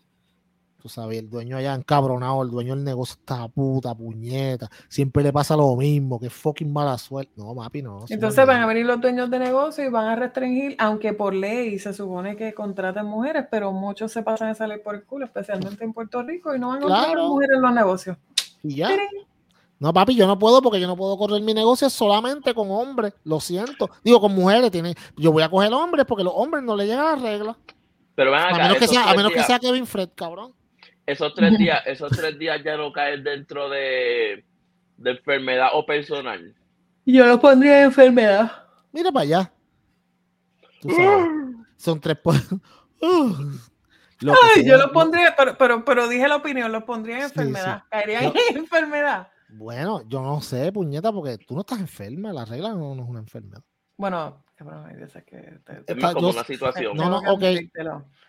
Tú 0.84 0.90
sabes, 0.90 1.18
el 1.18 1.30
dueño 1.30 1.56
allá 1.56 1.72
encabronado, 1.72 2.42
el 2.42 2.50
dueño 2.50 2.74
del 2.74 2.84
negocio 2.84 3.16
está 3.18 3.48
puta, 3.48 3.94
puñeta. 3.94 4.68
Siempre 4.86 5.22
le 5.22 5.32
pasa 5.32 5.56
lo 5.56 5.74
mismo, 5.76 6.20
que 6.20 6.28
fucking 6.28 6.70
mala 6.70 6.98
suerte. 6.98 7.32
No, 7.36 7.54
mapi, 7.54 7.80
no. 7.80 8.04
Entonces 8.06 8.46
van 8.46 8.60
a 8.60 8.66
venir 8.66 8.84
los 8.84 9.00
dueños 9.00 9.30
de 9.30 9.38
negocio 9.38 9.82
y 9.82 9.88
van 9.88 10.08
a 10.08 10.16
restringir, 10.16 10.76
aunque 10.78 11.14
por 11.14 11.32
ley 11.32 11.78
se 11.78 11.94
supone 11.94 12.36
que 12.36 12.52
contraten 12.52 13.06
mujeres, 13.06 13.46
pero 13.50 13.72
muchos 13.72 14.12
se 14.12 14.22
pasan 14.22 14.50
a 14.50 14.54
salir 14.54 14.82
por 14.82 14.94
el 14.96 15.04
culo, 15.04 15.24
especialmente 15.24 15.82
en 15.82 15.94
Puerto 15.94 16.22
Rico, 16.22 16.54
y 16.54 16.58
no 16.58 16.68
van 16.68 16.82
a 16.82 16.84
encontrar 16.84 17.16
mujeres 17.16 17.56
en 17.56 17.62
los 17.62 17.72
negocios. 17.72 18.18
Y 18.62 18.74
ya. 18.74 18.90
No, 19.78 19.90
papi, 19.90 20.14
yo 20.14 20.26
no 20.26 20.38
puedo 20.38 20.60
porque 20.60 20.82
yo 20.82 20.86
no 20.86 20.96
puedo 20.96 21.16
correr 21.16 21.40
mi 21.40 21.54
negocio 21.54 21.88
solamente 21.88 22.52
con 22.52 22.70
hombres. 22.70 23.14
Lo 23.24 23.40
siento. 23.40 23.88
Digo, 24.04 24.20
con 24.20 24.34
mujeres. 24.34 24.70
Tiene, 24.70 24.94
yo 25.16 25.32
voy 25.32 25.44
a 25.44 25.48
coger 25.48 25.72
hombres 25.72 26.04
porque 26.04 26.24
los 26.24 26.34
hombres 26.36 26.62
no 26.62 26.76
le 26.76 26.84
llegan 26.84 27.06
las 27.06 27.22
reglas. 27.22 27.56
Pero 28.14 28.36
a 28.36 28.52
menos, 28.52 28.76
que 28.76 28.86
sea, 28.86 29.10
a 29.10 29.14
menos 29.14 29.32
que 29.32 29.42
sea 29.44 29.58
Kevin 29.58 29.86
Fred, 29.86 30.10
cabrón. 30.14 30.52
Esos 31.06 31.34
tres 31.34 31.58
días, 31.58 31.82
esos 31.86 32.10
tres 32.10 32.38
días 32.38 32.62
ya 32.64 32.76
no 32.76 32.92
caen 32.92 33.24
dentro 33.24 33.68
de, 33.68 34.44
de 34.96 35.10
enfermedad 35.10 35.68
o 35.72 35.84
personal. 35.84 36.54
Yo 37.06 37.26
lo 37.26 37.40
pondría 37.40 37.80
en 37.80 37.84
enfermedad. 37.86 38.50
Mira 38.92 39.12
para 39.12 39.22
allá. 39.24 39.52
son 41.76 42.00
tres. 42.00 42.18
yo 44.20 44.78
lo 44.78 44.92
pondría, 44.92 45.34
pero, 45.36 45.58
pero, 45.58 45.84
pero 45.84 46.08
dije 46.08 46.28
la 46.28 46.36
opinión, 46.36 46.72
lo 46.72 46.84
pondría 46.84 47.16
en 47.18 47.22
enfermedad. 47.24 47.82
Caería 47.90 48.20
en 48.22 48.56
enfermedad. 48.56 49.28
Bueno, 49.48 50.02
yo 50.08 50.22
no 50.22 50.40
sé, 50.40 50.72
puñeta, 50.72 51.12
porque 51.12 51.38
tú 51.38 51.54
no 51.54 51.60
estás 51.60 51.78
enferma, 51.78 52.32
la 52.32 52.44
regla 52.44 52.72
no, 52.72 52.94
es 52.94 53.08
una 53.08 53.20
enfermedad. 53.20 53.62
Bueno, 53.96 54.44
cabrón, 54.54 54.86
hay 54.86 54.96
veces 54.96 55.24
que 55.24 55.60
es 55.86 55.96
más 55.96 56.14
como 56.14 56.30
una 56.30 56.44
situación. 56.44 56.96
No, 56.96 57.08
no, 57.08 57.32
ok. 57.32 57.42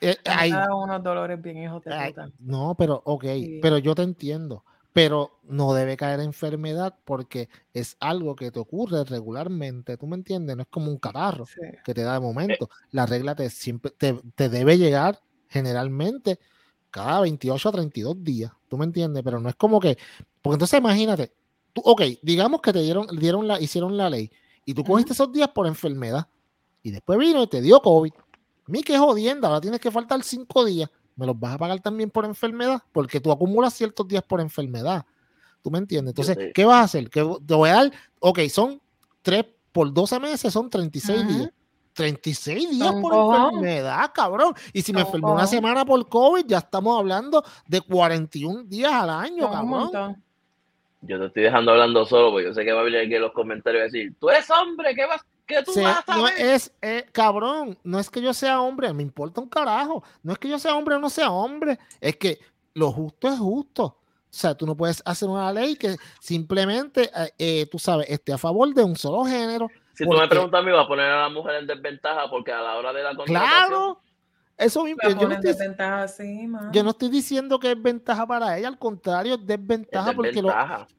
Eh, 0.01 0.18
hay 0.26 0.51
unos 0.51 1.03
dolores 1.03 1.41
bien 1.41 1.57
hijos 1.57 1.84
de 1.84 1.91
puta. 2.07 2.30
No, 2.39 2.76
pero 2.78 3.01
ok, 3.05 3.26
pero 3.61 3.78
yo 3.78 3.95
te 3.95 4.03
entiendo. 4.03 4.63
Pero 4.93 5.39
no 5.43 5.74
debe 5.74 5.97
caer 5.97 6.22
enfermedad 6.22 6.95
porque 7.03 7.49
es 7.74 7.97
algo 7.99 8.34
que 8.34 8.49
te 8.49 8.59
ocurre 8.59 9.03
regularmente, 9.03 9.97
¿tú 9.97 10.07
me 10.07 10.16
entiendes? 10.16 10.55
No 10.55 10.61
es 10.61 10.70
como 10.70 10.89
un 10.89 10.97
catarro 10.99 11.45
que 11.84 11.93
te 11.93 12.01
da 12.01 12.13
de 12.13 12.22
momento. 12.22 12.70
La 12.91 13.05
regla 13.05 13.36
te 13.36 13.49
siempre 13.49 13.91
te, 13.91 14.13
te 14.36 14.47
debe 14.47 14.78
llegar 14.78 15.20
generalmente 15.49 16.39
cada 16.91 17.20
28 17.20 17.68
a 17.68 17.72
32 17.74 18.24
días, 18.24 18.53
¿tú 18.70 18.78
me 18.78 18.86
entiendes? 18.86 19.22
Pero 19.22 19.41
no 19.41 19.49
es 19.49 19.55
como 19.55 19.82
que, 19.82 19.97
porque 20.41 20.55
entonces 20.55 20.80
imagínate, 20.80 21.34
tú, 21.74 21.82
ok, 21.84 22.01
digamos 22.22 22.61
que 22.61 22.72
te 22.72 22.82
dieron, 22.82 23.07
dieron 23.20 23.49
la, 23.49 23.59
hicieron 23.59 23.97
la 23.97 24.09
ley 24.09 24.32
y 24.66 24.74
tú 24.74 24.84
cogiste 24.84 25.13
esos 25.13 25.32
días 25.32 25.49
por 25.49 25.68
enfermedad 25.68 26.28
y 26.82 26.91
después 26.91 27.18
vino 27.18 27.43
y 27.43 27.47
te 27.47 27.61
dio 27.61 27.82
COVID. 27.82 28.11
Mi 28.68 28.82
que 28.82 28.97
jodienda, 28.97 29.47
ahora 29.47 29.61
tienes 29.61 29.80
que 29.80 29.91
faltar 29.91 30.24
cinco 30.24 30.66
días. 30.66 30.89
Me 31.16 31.26
los 31.26 31.39
vas 31.39 31.55
a 31.55 31.57
pagar 31.57 31.80
también 31.80 32.09
por 32.09 32.26
enfermedad 32.26 32.82
porque 32.91 33.20
tú 33.20 33.32
acumulas 33.32 33.74
ciertos 33.74 34.07
días 34.07 34.24
por 34.24 34.41
enfermedad. 34.41 35.05
¿Tú 35.61 35.72
me 35.72 35.78
entiendes? 35.78 36.11
Entonces, 36.11 36.51
¿qué 36.53 36.66
vas 36.66 36.78
a 36.78 36.84
hacer? 36.84 37.09
Que 37.09 37.22
te 37.45 37.53
voy 37.53 37.70
a 37.70 37.74
dar, 37.74 37.91
ok, 38.20 38.39
son 38.49 38.82
tres 39.22 39.45
por 39.72 39.91
12 39.93 40.20
meses, 40.20 40.53
son 40.53 40.70
36 40.70 41.28
días. 41.28 41.49
36 41.93 42.72
días 42.72 42.93
por 43.01 43.13
enfermedad, 43.13 44.11
cabrón. 44.13 44.53
Y 44.74 44.82
si 44.82 44.91
me 44.91 45.01
enfermé 45.01 45.32
una 45.32 45.47
semana 45.47 45.86
por 45.86 46.07
COVID, 46.07 46.45
ya 46.45 46.57
estamos 46.57 46.99
hablando 46.99 47.43
de 47.68 47.82
41 47.82 48.63
días 48.66 48.91
al 48.91 49.09
año, 49.09 49.49
cabrón. 49.49 50.24
Yo 51.07 51.19
te 51.19 51.25
estoy 51.25 51.43
dejando 51.43 51.71
hablando 51.71 52.05
solo, 52.05 52.31
porque 52.31 52.45
yo 52.45 52.53
sé 52.53 52.63
que 52.63 52.71
va 52.71 52.81
a 52.81 52.83
venir 52.83 52.99
aquí 52.99 53.15
en 53.15 53.21
los 53.21 53.31
comentarios 53.31 53.81
a 53.81 53.85
decir, 53.85 54.13
tú 54.19 54.29
eres 54.29 54.49
hombre, 54.49 54.95
¿qué 54.95 55.05
vas? 55.05 55.21
¿Qué 55.45 55.61
tú 55.63 55.73
vas 55.81 56.03
a 56.07 56.17
No 56.17 56.27
es, 56.27 56.73
eh, 56.81 57.05
cabrón, 57.11 57.77
no 57.83 57.99
es 57.99 58.09
que 58.09 58.21
yo 58.21 58.33
sea 58.33 58.61
hombre, 58.61 58.91
me 58.93 59.03
importa 59.03 59.41
un 59.41 59.49
carajo. 59.49 60.03
No 60.23 60.33
es 60.33 60.39
que 60.39 60.49
yo 60.49 60.57
sea 60.57 60.75
hombre 60.75 60.95
o 60.95 60.99
no 60.99 61.09
sea 61.09 61.31
hombre, 61.31 61.77
es 62.01 62.15
que 62.17 62.39
lo 62.73 62.91
justo 62.91 63.27
es 63.27 63.37
justo. 63.37 63.83
O 63.83 64.37
sea, 64.37 64.55
tú 64.55 64.65
no 64.65 64.75
puedes 64.75 65.01
hacer 65.05 65.29
una 65.29 65.53
ley 65.53 65.75
que 65.75 65.95
simplemente, 66.19 67.09
eh, 67.15 67.29
eh, 67.37 67.65
tú 67.71 67.79
sabes, 67.79 68.09
esté 68.09 68.33
a 68.33 68.37
favor 68.37 68.73
de 68.73 68.83
un 68.83 68.95
solo 68.95 69.23
género 69.23 69.69
si 69.95 70.03
tú 70.03 70.11
me 70.11 70.27
preguntas 70.27 70.59
a 70.59 70.63
mí, 70.63 70.71
va 70.71 70.81
a 70.81 70.87
poner 70.87 71.05
a 71.05 71.21
la 71.21 71.29
mujer 71.29 71.55
en 71.55 71.67
desventaja 71.67 72.29
porque 72.29 72.51
a 72.51 72.61
la 72.61 72.75
hora 72.75 72.91
de 72.91 73.01
la 73.01 73.15
contratación... 73.15 73.67
Claro, 73.67 74.01
eso 74.57 74.83
mismo. 74.83 75.01
Yo 75.03 75.27
no, 75.27 75.35
estoy, 75.35 75.53
yo 76.71 76.83
no 76.83 76.89
estoy 76.91 77.09
diciendo 77.09 77.59
que 77.59 77.71
es 77.71 77.81
ventaja 77.81 78.25
para 78.25 78.57
ella, 78.57 78.69
al 78.69 78.77
contrario, 78.77 79.35
es 79.35 79.45
desventaja, 79.45 80.13
porque 80.13 80.41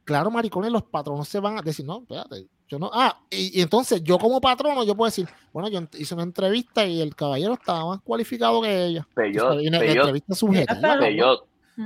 claro, 0.04 0.30
maricones, 0.30 0.70
los 0.70 0.82
patronos 0.82 1.28
se 1.28 1.40
van 1.40 1.58
a 1.58 1.62
decir, 1.62 1.86
no, 1.86 2.00
espérate, 2.00 2.46
yo 2.68 2.78
no, 2.78 2.90
ah, 2.92 3.18
y, 3.30 3.60
entonces 3.60 4.02
yo 4.02 4.18
como 4.18 4.40
patrono, 4.40 4.84
yo 4.84 4.94
puedo 4.94 5.08
decir, 5.08 5.28
bueno, 5.52 5.68
yo 5.68 5.80
hice 5.98 6.14
una 6.14 6.24
entrevista 6.24 6.84
y 6.84 7.00
el 7.00 7.14
caballero 7.14 7.54
estaba 7.54 7.86
más 7.86 8.00
cualificado 8.02 8.60
que 8.60 8.84
ella. 8.84 9.06
Pero 9.14 9.54
una, 9.54 9.78
entrevista 9.78 10.34
subjetiva. 10.34 10.98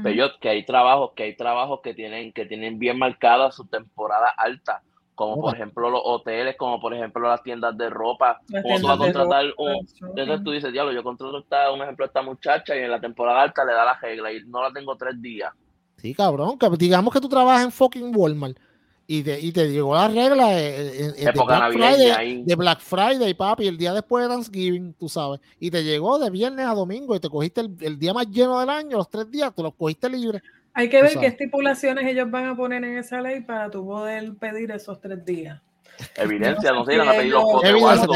Pero 0.02 0.30
que 0.40 0.48
hay 0.48 0.64
trabajos, 0.64 1.12
que 1.14 1.24
hay 1.24 1.36
trabajos 1.36 1.80
que 1.82 1.94
tienen, 1.94 2.32
que 2.32 2.46
tienen 2.46 2.78
bien 2.78 2.98
marcada 2.98 3.50
su 3.50 3.66
temporada 3.66 4.28
alta 4.36 4.82
como 5.20 5.38
por 5.38 5.54
ejemplo 5.54 5.90
los 5.90 6.00
hoteles, 6.02 6.56
como 6.56 6.80
por 6.80 6.94
ejemplo 6.94 7.28
las 7.28 7.42
tiendas 7.42 7.76
de 7.76 7.90
ropa, 7.90 8.40
como 8.62 8.80
tú 8.80 8.86
vas 8.86 8.96
a 8.96 8.98
contratar 8.98 9.44
un, 9.58 9.86
entonces 10.16 10.42
tú 10.42 10.50
dices, 10.50 10.72
diablo, 10.72 10.92
yo 10.92 11.02
contrato 11.02 11.40
esta, 11.40 11.70
un 11.70 11.82
ejemplo 11.82 12.06
esta 12.06 12.22
muchacha 12.22 12.74
y 12.74 12.78
en 12.78 12.90
la 12.90 12.98
temporada 12.98 13.42
alta 13.42 13.62
le 13.66 13.74
da 13.74 13.84
la 13.84 13.98
regla 14.00 14.32
y 14.32 14.40
no 14.46 14.62
la 14.62 14.72
tengo 14.72 14.96
tres 14.96 15.20
días. 15.20 15.52
Sí, 15.98 16.14
cabrón, 16.14 16.58
que 16.58 16.70
digamos 16.78 17.12
que 17.12 17.20
tú 17.20 17.28
trabajas 17.28 17.64
en 17.64 17.70
fucking 17.70 18.16
Walmart 18.16 18.56
y 19.06 19.22
te, 19.22 19.38
y 19.38 19.52
te 19.52 19.70
llegó 19.70 19.94
la 19.94 20.08
regla 20.08 20.48
de, 20.48 21.12
Black 21.34 21.72
Friday, 21.74 22.42
de, 22.42 22.54
Black 22.56 22.80
Friday, 22.80 23.34
papi, 23.34 23.66
el 23.66 23.76
día 23.76 23.92
después 23.92 24.26
de 24.26 24.34
Thanksgiving, 24.34 24.94
tú 24.94 25.10
sabes, 25.10 25.38
y 25.58 25.70
te 25.70 25.84
llegó 25.84 26.18
de 26.18 26.30
viernes 26.30 26.64
a 26.64 26.72
domingo 26.72 27.14
y 27.14 27.20
te 27.20 27.28
cogiste 27.28 27.60
el, 27.60 27.76
el 27.80 27.98
día 27.98 28.14
más 28.14 28.26
lleno 28.30 28.58
del 28.58 28.70
año, 28.70 28.96
los 28.96 29.10
tres 29.10 29.30
días, 29.30 29.54
te 29.54 29.62
los 29.62 29.74
cogiste 29.74 30.08
libre. 30.08 30.40
Hay 30.74 30.88
que 30.88 31.02
ver 31.02 31.18
qué 31.18 31.26
estipulaciones 31.26 32.06
ellos 32.06 32.30
van 32.30 32.46
a 32.46 32.56
poner 32.56 32.84
en 32.84 32.98
esa 32.98 33.20
ley 33.20 33.40
para 33.40 33.70
tu 33.70 33.84
poder 33.84 34.34
pedir 34.34 34.70
esos 34.70 35.00
tres 35.00 35.24
días. 35.24 35.60
Evidencia, 36.16 36.72
no 36.72 36.84
sé, 36.84 36.96
van 36.96 37.08
a 37.08 37.12
pedir 37.12 37.32
los 37.32 37.44
cotes. 37.44 37.70
Evidencia, 37.70 38.06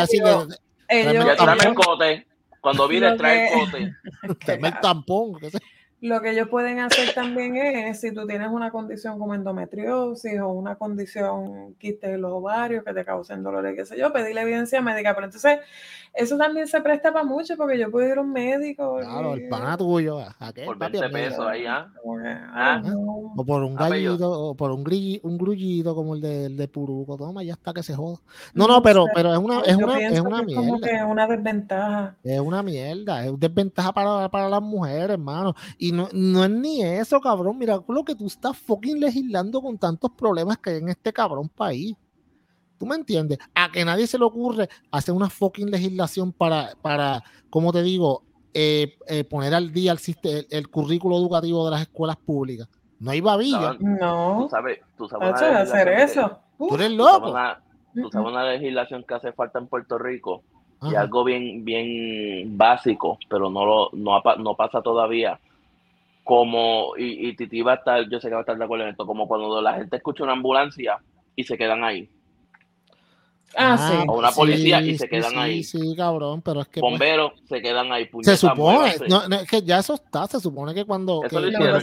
ellos, 0.88 1.36
trae 1.36 1.68
el 1.68 1.74
cote. 1.74 2.26
Cuando 2.60 2.88
viene, 2.88 3.16
trae 3.16 3.52
el 3.52 3.60
cote. 3.60 3.94
Trae 4.44 4.58
el 4.62 4.80
tampón. 4.80 5.38
Lo 6.04 6.20
que 6.20 6.32
ellos 6.32 6.48
pueden 6.48 6.80
hacer 6.80 7.14
también 7.14 7.56
es, 7.56 8.02
si 8.02 8.12
tú 8.12 8.26
tienes 8.26 8.48
una 8.50 8.70
condición 8.70 9.18
como 9.18 9.34
endometriosis 9.34 10.38
o 10.38 10.48
una 10.50 10.76
condición 10.76 11.76
quiste 11.78 12.08
de 12.08 12.18
los 12.18 12.30
ovarios 12.30 12.84
que 12.84 12.92
te 12.92 13.06
causen 13.06 13.42
dolores, 13.42 13.74
qué 13.74 13.86
sé 13.86 13.98
yo, 13.98 14.12
pedir 14.12 14.34
la 14.34 14.42
evidencia 14.42 14.82
médica. 14.82 15.14
Pero 15.14 15.28
entonces, 15.28 15.60
eso 16.12 16.36
también 16.36 16.68
se 16.68 16.82
presta 16.82 17.10
para 17.10 17.24
mucho 17.24 17.56
porque 17.56 17.78
yo 17.78 17.90
puedo 17.90 18.06
ir 18.06 18.18
a 18.18 18.20
un 18.20 18.32
médico. 18.32 18.98
Claro, 19.00 19.32
el 19.32 19.48
pana 19.48 19.78
tuyo. 19.78 20.18
¿a 20.18 20.52
qué? 20.52 20.66
Por 20.66 20.76
20 20.76 21.08
pesos 21.08 21.46
ahí, 21.46 21.64
¿ah? 21.64 21.90
¿ah? 22.52 22.82
O 23.34 23.42
por 23.42 23.62
un 23.62 23.74
gallito, 23.74 24.30
o 24.30 24.54
por 24.54 24.72
un, 24.72 24.84
grillo, 24.84 25.20
un 25.22 25.38
grullito 25.38 25.94
como 25.94 26.16
el 26.16 26.20
de, 26.20 26.44
el 26.44 26.56
de 26.58 26.68
Puruco. 26.68 27.16
Toma, 27.16 27.42
ya 27.42 27.54
está 27.54 27.72
que 27.72 27.82
se 27.82 27.94
joda. 27.94 28.18
No, 28.52 28.68
no, 28.68 28.82
pero, 28.82 29.06
pero 29.14 29.32
es 29.32 29.38
una, 29.38 29.60
es 29.60 29.76
una, 29.76 29.98
es 29.98 30.20
una 30.20 30.42
mierda. 30.42 30.60
Como 30.60 30.80
que 30.82 30.94
es 30.94 31.02
una 31.02 31.26
desventaja. 31.26 32.16
Es 32.22 32.40
una 32.40 32.62
mierda. 32.62 33.24
Es 33.24 33.40
desventaja 33.40 33.94
para, 33.94 34.28
para 34.28 34.50
las 34.50 34.60
mujeres, 34.60 35.12
hermano. 35.12 35.54
Y 35.78 35.93
no, 35.94 36.08
no 36.12 36.44
es 36.44 36.50
ni 36.50 36.82
eso, 36.82 37.20
cabrón. 37.20 37.58
Mira 37.58 37.80
lo 37.86 38.04
que 38.04 38.14
tú 38.14 38.26
estás 38.26 38.56
fucking 38.58 39.00
legislando 39.00 39.62
con 39.62 39.78
tantos 39.78 40.10
problemas 40.12 40.58
que 40.58 40.70
hay 40.70 40.76
en 40.78 40.88
este 40.88 41.12
cabrón 41.12 41.48
país. 41.48 41.94
¿Tú 42.78 42.86
me 42.86 42.96
entiendes? 42.96 43.38
A 43.54 43.70
que 43.70 43.84
nadie 43.84 44.06
se 44.06 44.18
le 44.18 44.24
ocurre 44.24 44.68
hacer 44.90 45.14
una 45.14 45.30
fucking 45.30 45.70
legislación 45.70 46.32
para, 46.32 46.72
para 46.82 47.22
como 47.48 47.72
te 47.72 47.82
digo, 47.82 48.24
eh, 48.52 48.96
eh, 49.06 49.24
poner 49.24 49.54
al 49.54 49.72
día 49.72 49.92
el, 49.92 50.46
el, 50.50 50.68
currículo 50.68 51.16
educativo 51.16 51.64
de 51.64 51.70
las 51.70 51.82
escuelas 51.82 52.16
públicas. 52.16 52.68
No 52.98 53.10
hay 53.10 53.20
babilla. 53.20 53.76
No. 53.78 54.40
Tú 54.42 54.48
sabes, 54.48 54.80
tú 54.96 55.08
sabes 55.08 55.40
hacer 55.40 55.88
eso. 55.88 56.38
Tú 56.58 56.74
eres 56.74 56.90
loco. 56.90 57.26
Tú 57.94 58.10
sabes, 58.10 58.32
una, 58.32 58.44
legislación 58.44 59.04
que 59.04 59.14
hace 59.14 59.32
falta 59.32 59.58
en 59.58 59.66
Puerto 59.68 59.98
Rico 59.98 60.42
y 60.82 60.94
algo 60.94 61.24
bien, 61.24 61.64
bien 61.64 62.58
básico, 62.58 63.18
pero 63.30 63.48
no, 63.50 63.64
lo, 63.64 63.90
no, 63.92 64.20
no 64.38 64.54
pasa 64.54 64.82
todavía 64.82 65.40
como, 66.24 66.94
y, 66.96 67.28
y, 67.28 67.36
Titi 67.36 67.60
va 67.60 67.72
a 67.72 67.76
estar, 67.76 68.08
yo 68.08 68.18
sé 68.18 68.28
que 68.28 68.34
va 68.34 68.40
a 68.40 68.42
estar 68.42 68.56
de 68.56 68.64
acuerdo 68.64 68.84
en 68.84 68.90
esto, 68.90 69.06
como 69.06 69.28
cuando 69.28 69.60
la 69.60 69.74
gente 69.74 69.96
escucha 69.96 70.24
una 70.24 70.32
ambulancia 70.32 70.98
y 71.36 71.44
se 71.44 71.56
quedan 71.56 71.84
ahí. 71.84 72.08
Ah, 73.56 73.76
sí. 73.78 74.06
O 74.08 74.18
una 74.18 74.30
policía 74.30 74.80
y 74.80 74.98
se 74.98 75.08
quedan 75.08 75.38
ahí. 75.38 75.62
Sí, 75.62 75.94
cabrón, 75.96 76.42
pero 76.42 76.62
es 76.62 76.68
que. 76.68 76.80
Pues, 76.80 76.90
Bomberos 76.90 77.32
se 77.48 77.62
quedan 77.62 77.92
ahí. 77.92 78.08
Se 78.22 78.36
supone, 78.36 78.94
no, 79.08 79.22
es 79.36 79.48
que 79.48 79.62
ya 79.62 79.78
eso 79.78 79.94
está, 79.94 80.26
se 80.26 80.40
supone 80.40 80.74
que 80.74 80.84
cuando. 80.84 81.22
Eso 81.24 81.40
que, 81.40 81.50
lo 81.50 81.78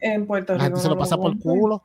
en 0.00 0.26
Puerto 0.26 0.52
Rico. 0.52 0.58
La 0.58 0.64
gente 0.64 0.80
se 0.80 0.88
lo 0.88 0.98
pasa 0.98 1.16
por 1.16 1.32
el 1.32 1.38
culo. 1.38 1.82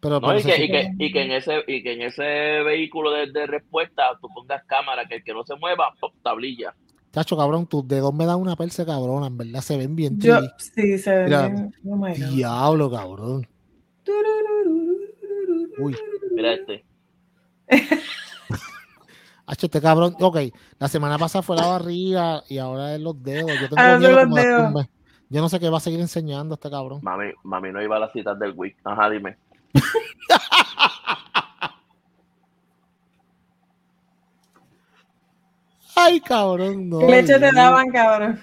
Pero 0.00 0.20
no, 0.20 0.38
y, 0.38 0.42
que, 0.44 0.64
y, 0.64 0.68
que, 0.68 0.92
y, 0.96 1.12
que, 1.12 1.22
en 1.22 1.32
ese, 1.32 1.64
y 1.66 1.82
que 1.82 1.94
en 1.94 2.02
ese 2.02 2.22
vehículo 2.22 3.10
de, 3.10 3.32
de 3.32 3.48
respuesta 3.48 4.04
tú 4.20 4.28
pongas 4.32 4.62
cámara, 4.64 5.08
que 5.08 5.16
el 5.16 5.24
que 5.24 5.34
no 5.34 5.44
se 5.44 5.56
mueva, 5.56 5.92
pop, 5.98 6.14
tablilla. 6.22 6.72
Chacho, 7.18 7.36
cabrón, 7.36 7.66
tus 7.66 7.86
dedos 7.88 8.14
me 8.14 8.26
dan 8.26 8.38
una 8.38 8.54
perse 8.54 8.86
cabrona, 8.86 9.26
en 9.26 9.36
verdad, 9.36 9.60
se 9.60 9.76
ven 9.76 9.96
bien. 9.96 10.20
Yo, 10.20 10.38
sí, 10.56 10.98
se 10.98 11.10
ven 11.10 11.26
bien. 11.26 11.74
Oh 11.84 12.06
diablo, 12.30 12.88
cabrón. 12.88 13.44
Uy. 15.78 15.96
Mira 16.36 16.52
este. 16.52 16.84
Hacho, 19.46 19.66
este 19.66 19.80
cabrón, 19.80 20.14
ok, 20.20 20.38
la 20.78 20.86
semana 20.86 21.18
pasada 21.18 21.42
fue 21.42 21.56
la 21.56 21.66
barriga 21.66 22.44
y 22.48 22.58
ahora 22.58 22.94
es 22.94 23.00
los 23.00 23.20
dedos. 23.20 23.50
Yo 23.60 23.68
tengo 23.68 23.82
ah, 23.82 23.98
miedo 23.98 24.24
los 24.24 24.34
dedos. 24.36 24.86
Yo 25.28 25.40
no 25.40 25.48
sé 25.48 25.58
qué 25.58 25.70
va 25.70 25.78
a 25.78 25.80
seguir 25.80 25.98
enseñando 25.98 26.54
este 26.54 26.70
cabrón. 26.70 27.00
Mami, 27.02 27.32
mami 27.42 27.72
no 27.72 27.82
iba 27.82 27.96
a 27.96 27.98
las 27.98 28.12
citas 28.12 28.38
del 28.38 28.52
week. 28.52 28.76
Ajá, 28.84 29.10
dime. 29.10 29.36
Ay, 36.00 36.20
cabrón, 36.20 36.88
no. 36.88 37.00
¿Qué 37.00 37.06
leche 37.06 37.38
te 37.38 37.52
daban, 37.52 37.90
cabrón? 37.90 38.40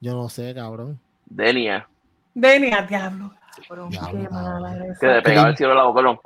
Yo 0.00 0.14
no 0.14 0.28
sé, 0.28 0.54
cabrón. 0.54 0.98
Denia. 1.26 1.86
Denia, 2.34 2.82
diablo. 2.82 3.32
Cabrón, 3.68 3.90
qué 3.90 4.28
mala 4.30 4.96
Que 4.98 5.06
le 5.06 5.22
pegaba 5.22 5.48
el 5.50 5.56
cielo 5.56 5.72
a 5.72 5.76
la 5.76 5.84
boca, 5.84 6.02
no. 6.02 6.20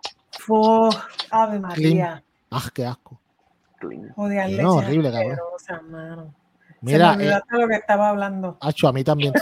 Ave 1.31 1.59
María. 1.59 2.23
Ah, 2.51 2.69
qué 2.73 2.87
asco. 2.87 3.21
Leche. 3.83 4.63
No, 4.63 4.77
horrible, 4.77 5.11
cabrón. 5.11 5.39
Mano. 5.91 6.35
Mira, 6.81 7.15
Se 7.17 7.29
eh, 7.29 7.41
lo 7.51 7.69
que 7.69 7.77
estaba 7.77 8.11
hablando. 8.11 8.59
Acho, 8.61 8.89
a 8.89 8.93
mí 8.93 9.03
también. 9.03 9.33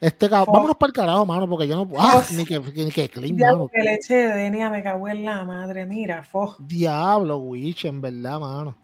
Este 0.00 0.28
cabrón, 0.28 0.54
vámonos 0.54 0.76
para 0.76 0.88
el 0.88 0.94
carajo, 0.94 1.26
mano, 1.26 1.48
porque 1.48 1.68
yo 1.68 1.76
no 1.76 1.86
puedo. 1.86 2.02
Ah, 2.02 2.24
ni 2.32 2.44
que, 2.44 2.58
ni 2.58 2.90
que 2.90 3.08
clean, 3.08 3.36
mano. 3.36 3.68
que 3.72 3.82
leche 3.82 4.14
de 4.14 4.34
Denia 4.34 4.68
me 4.68 4.82
cagó 4.82 5.08
en 5.08 5.24
la 5.24 5.44
madre, 5.44 5.86
mira, 5.86 6.24
fo. 6.24 6.56
Diablo, 6.58 7.38
Witch, 7.38 7.84
en 7.84 8.00
verdad, 8.00 8.40
mano. 8.40 8.81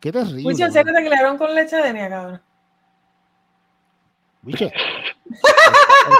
Qué 0.00 0.12
terrible. 0.12 0.44
Witch, 0.44 0.60
¿en 0.60 0.72
serio 0.72 0.92
te 0.92 1.06
crearon 1.06 1.38
con 1.38 1.54
leche 1.54 1.76
de 1.76 1.82
Denia, 1.82 2.08
cabrón? 2.08 2.42
Witch. 4.42 4.62
el 4.62 4.70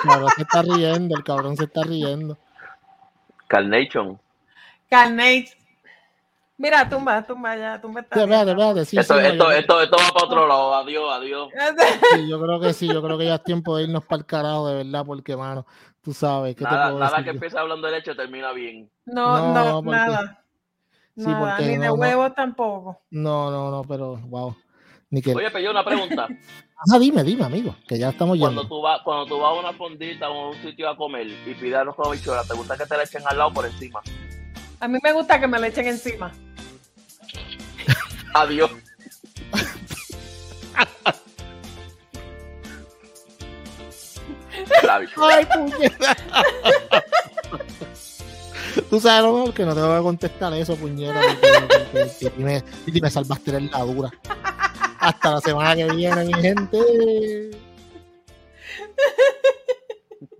cabrón 0.03 0.31
se 0.37 0.43
está 0.43 0.63
riendo, 0.63 1.17
el 1.17 1.25
cabrón 1.25 1.57
se 1.57 1.65
está 1.65 1.83
riendo. 1.83 2.39
Carnation. 3.47 4.19
Carnation. 4.91 5.67
Mira, 6.59 6.89
tumba, 6.89 7.23
tumba 7.23 7.55
ya, 7.55 7.81
tumba 7.81 8.01
está. 8.01 8.19
Espérate, 8.19 8.51
espérate, 8.51 8.85
sí, 8.87 8.99
esto, 8.99 9.19
esto, 9.21 9.53
esto, 9.53 9.83
esto, 9.83 9.97
va 9.99 10.09
para 10.15 10.27
otro 10.27 10.47
lado, 10.47 10.75
adiós, 10.75 11.05
adiós. 11.13 11.49
Sí, 12.15 12.29
yo 12.29 12.41
creo 12.41 12.59
que 12.59 12.73
sí, 12.73 12.89
yo 12.89 13.03
creo 13.03 13.19
que 13.19 13.27
ya 13.27 13.35
es 13.35 13.45
tiempo 13.45 13.77
de 13.77 13.85
irnos 13.85 14.05
para 14.07 14.21
el 14.21 14.27
carajo, 14.27 14.69
de 14.69 14.83
verdad, 14.83 15.05
porque, 15.05 15.37
mano, 15.37 15.67
tú 16.03 16.15
sabes. 16.15 16.57
¿qué 16.57 16.65
nada, 16.65 16.87
te 16.87 16.93
puedo 16.93 17.05
nada 17.05 17.23
que 17.23 17.31
empiece 17.31 17.59
hablando 17.59 17.89
de 17.89 17.99
hecho 17.99 18.17
termina 18.17 18.53
bien. 18.53 18.91
No, 19.05 19.53
no, 19.53 19.83
nada. 19.83 20.43
Sí, 21.17 21.25
nada, 21.25 21.59
ni 21.61 21.79
de 21.79 21.91
huevos 21.91 22.35
tampoco. 22.35 23.01
No, 23.11 23.51
no, 23.51 23.71
no, 23.71 23.83
pero, 23.85 24.17
wow. 24.17 24.55
Ni 25.11 25.23
que... 25.23 25.35
Oye, 25.35 25.51
pero 25.51 25.65
yo 25.65 25.71
una 25.71 25.85
pregunta. 25.85 26.29
Ah, 26.93 26.99
dime, 26.99 27.25
dime, 27.25 27.43
amigo, 27.43 27.75
que 27.89 27.99
ya 27.99 28.11
estamos 28.11 28.37
yendo. 28.37 28.53
Cuando 28.53 28.69
tú 28.69 28.83
vas, 28.83 29.01
cuando 29.03 29.25
tú 29.25 29.39
vas 29.39 29.51
a 29.51 29.55
una 29.55 29.73
fondita 29.73 30.29
o 30.29 30.35
a 30.35 30.49
un 30.51 30.57
sitio 30.57 30.91
a 30.91 30.95
comer 30.95 31.27
y 31.27 31.55
pidas 31.55 31.87
los 31.87 31.99
habichuelas, 31.99 32.47
¿te 32.47 32.53
gusta 32.53 32.77
que 32.77 32.85
te 32.85 32.99
la 32.99 33.05
echen 33.05 33.23
al 33.25 33.39
lado 33.39 33.55
por 33.55 33.65
encima? 33.65 34.03
A 34.81 34.87
mí 34.87 34.99
me 35.03 35.13
gusta 35.15 35.41
que 35.41 35.49
me 35.49 35.59
la 35.59 35.69
echen 35.69 35.87
encima. 35.87 36.31
Adiós. 38.35 38.71
Ay, 45.17 45.47
puñeta. 45.47 46.15
Tú 48.91 49.01
sabes 49.01 49.23
lo 49.23 49.33
mejor 49.33 49.55
que 49.55 49.65
no 49.65 49.75
te 49.75 49.81
voy 49.81 49.99
a 49.99 50.03
contestar 50.03 50.53
eso, 50.55 50.77
puñeta. 50.77 51.21
Y 52.21 52.43
me, 52.43 52.63
me 53.01 53.11
salvaste 53.11 53.61
la 53.61 53.83
dura. 53.83 54.11
Hasta 54.99 55.33
la 55.33 55.41
semana 55.41 55.77
que 55.77 55.93
viene, 55.93 56.25
mi 56.25 56.35
gente. 56.35 57.51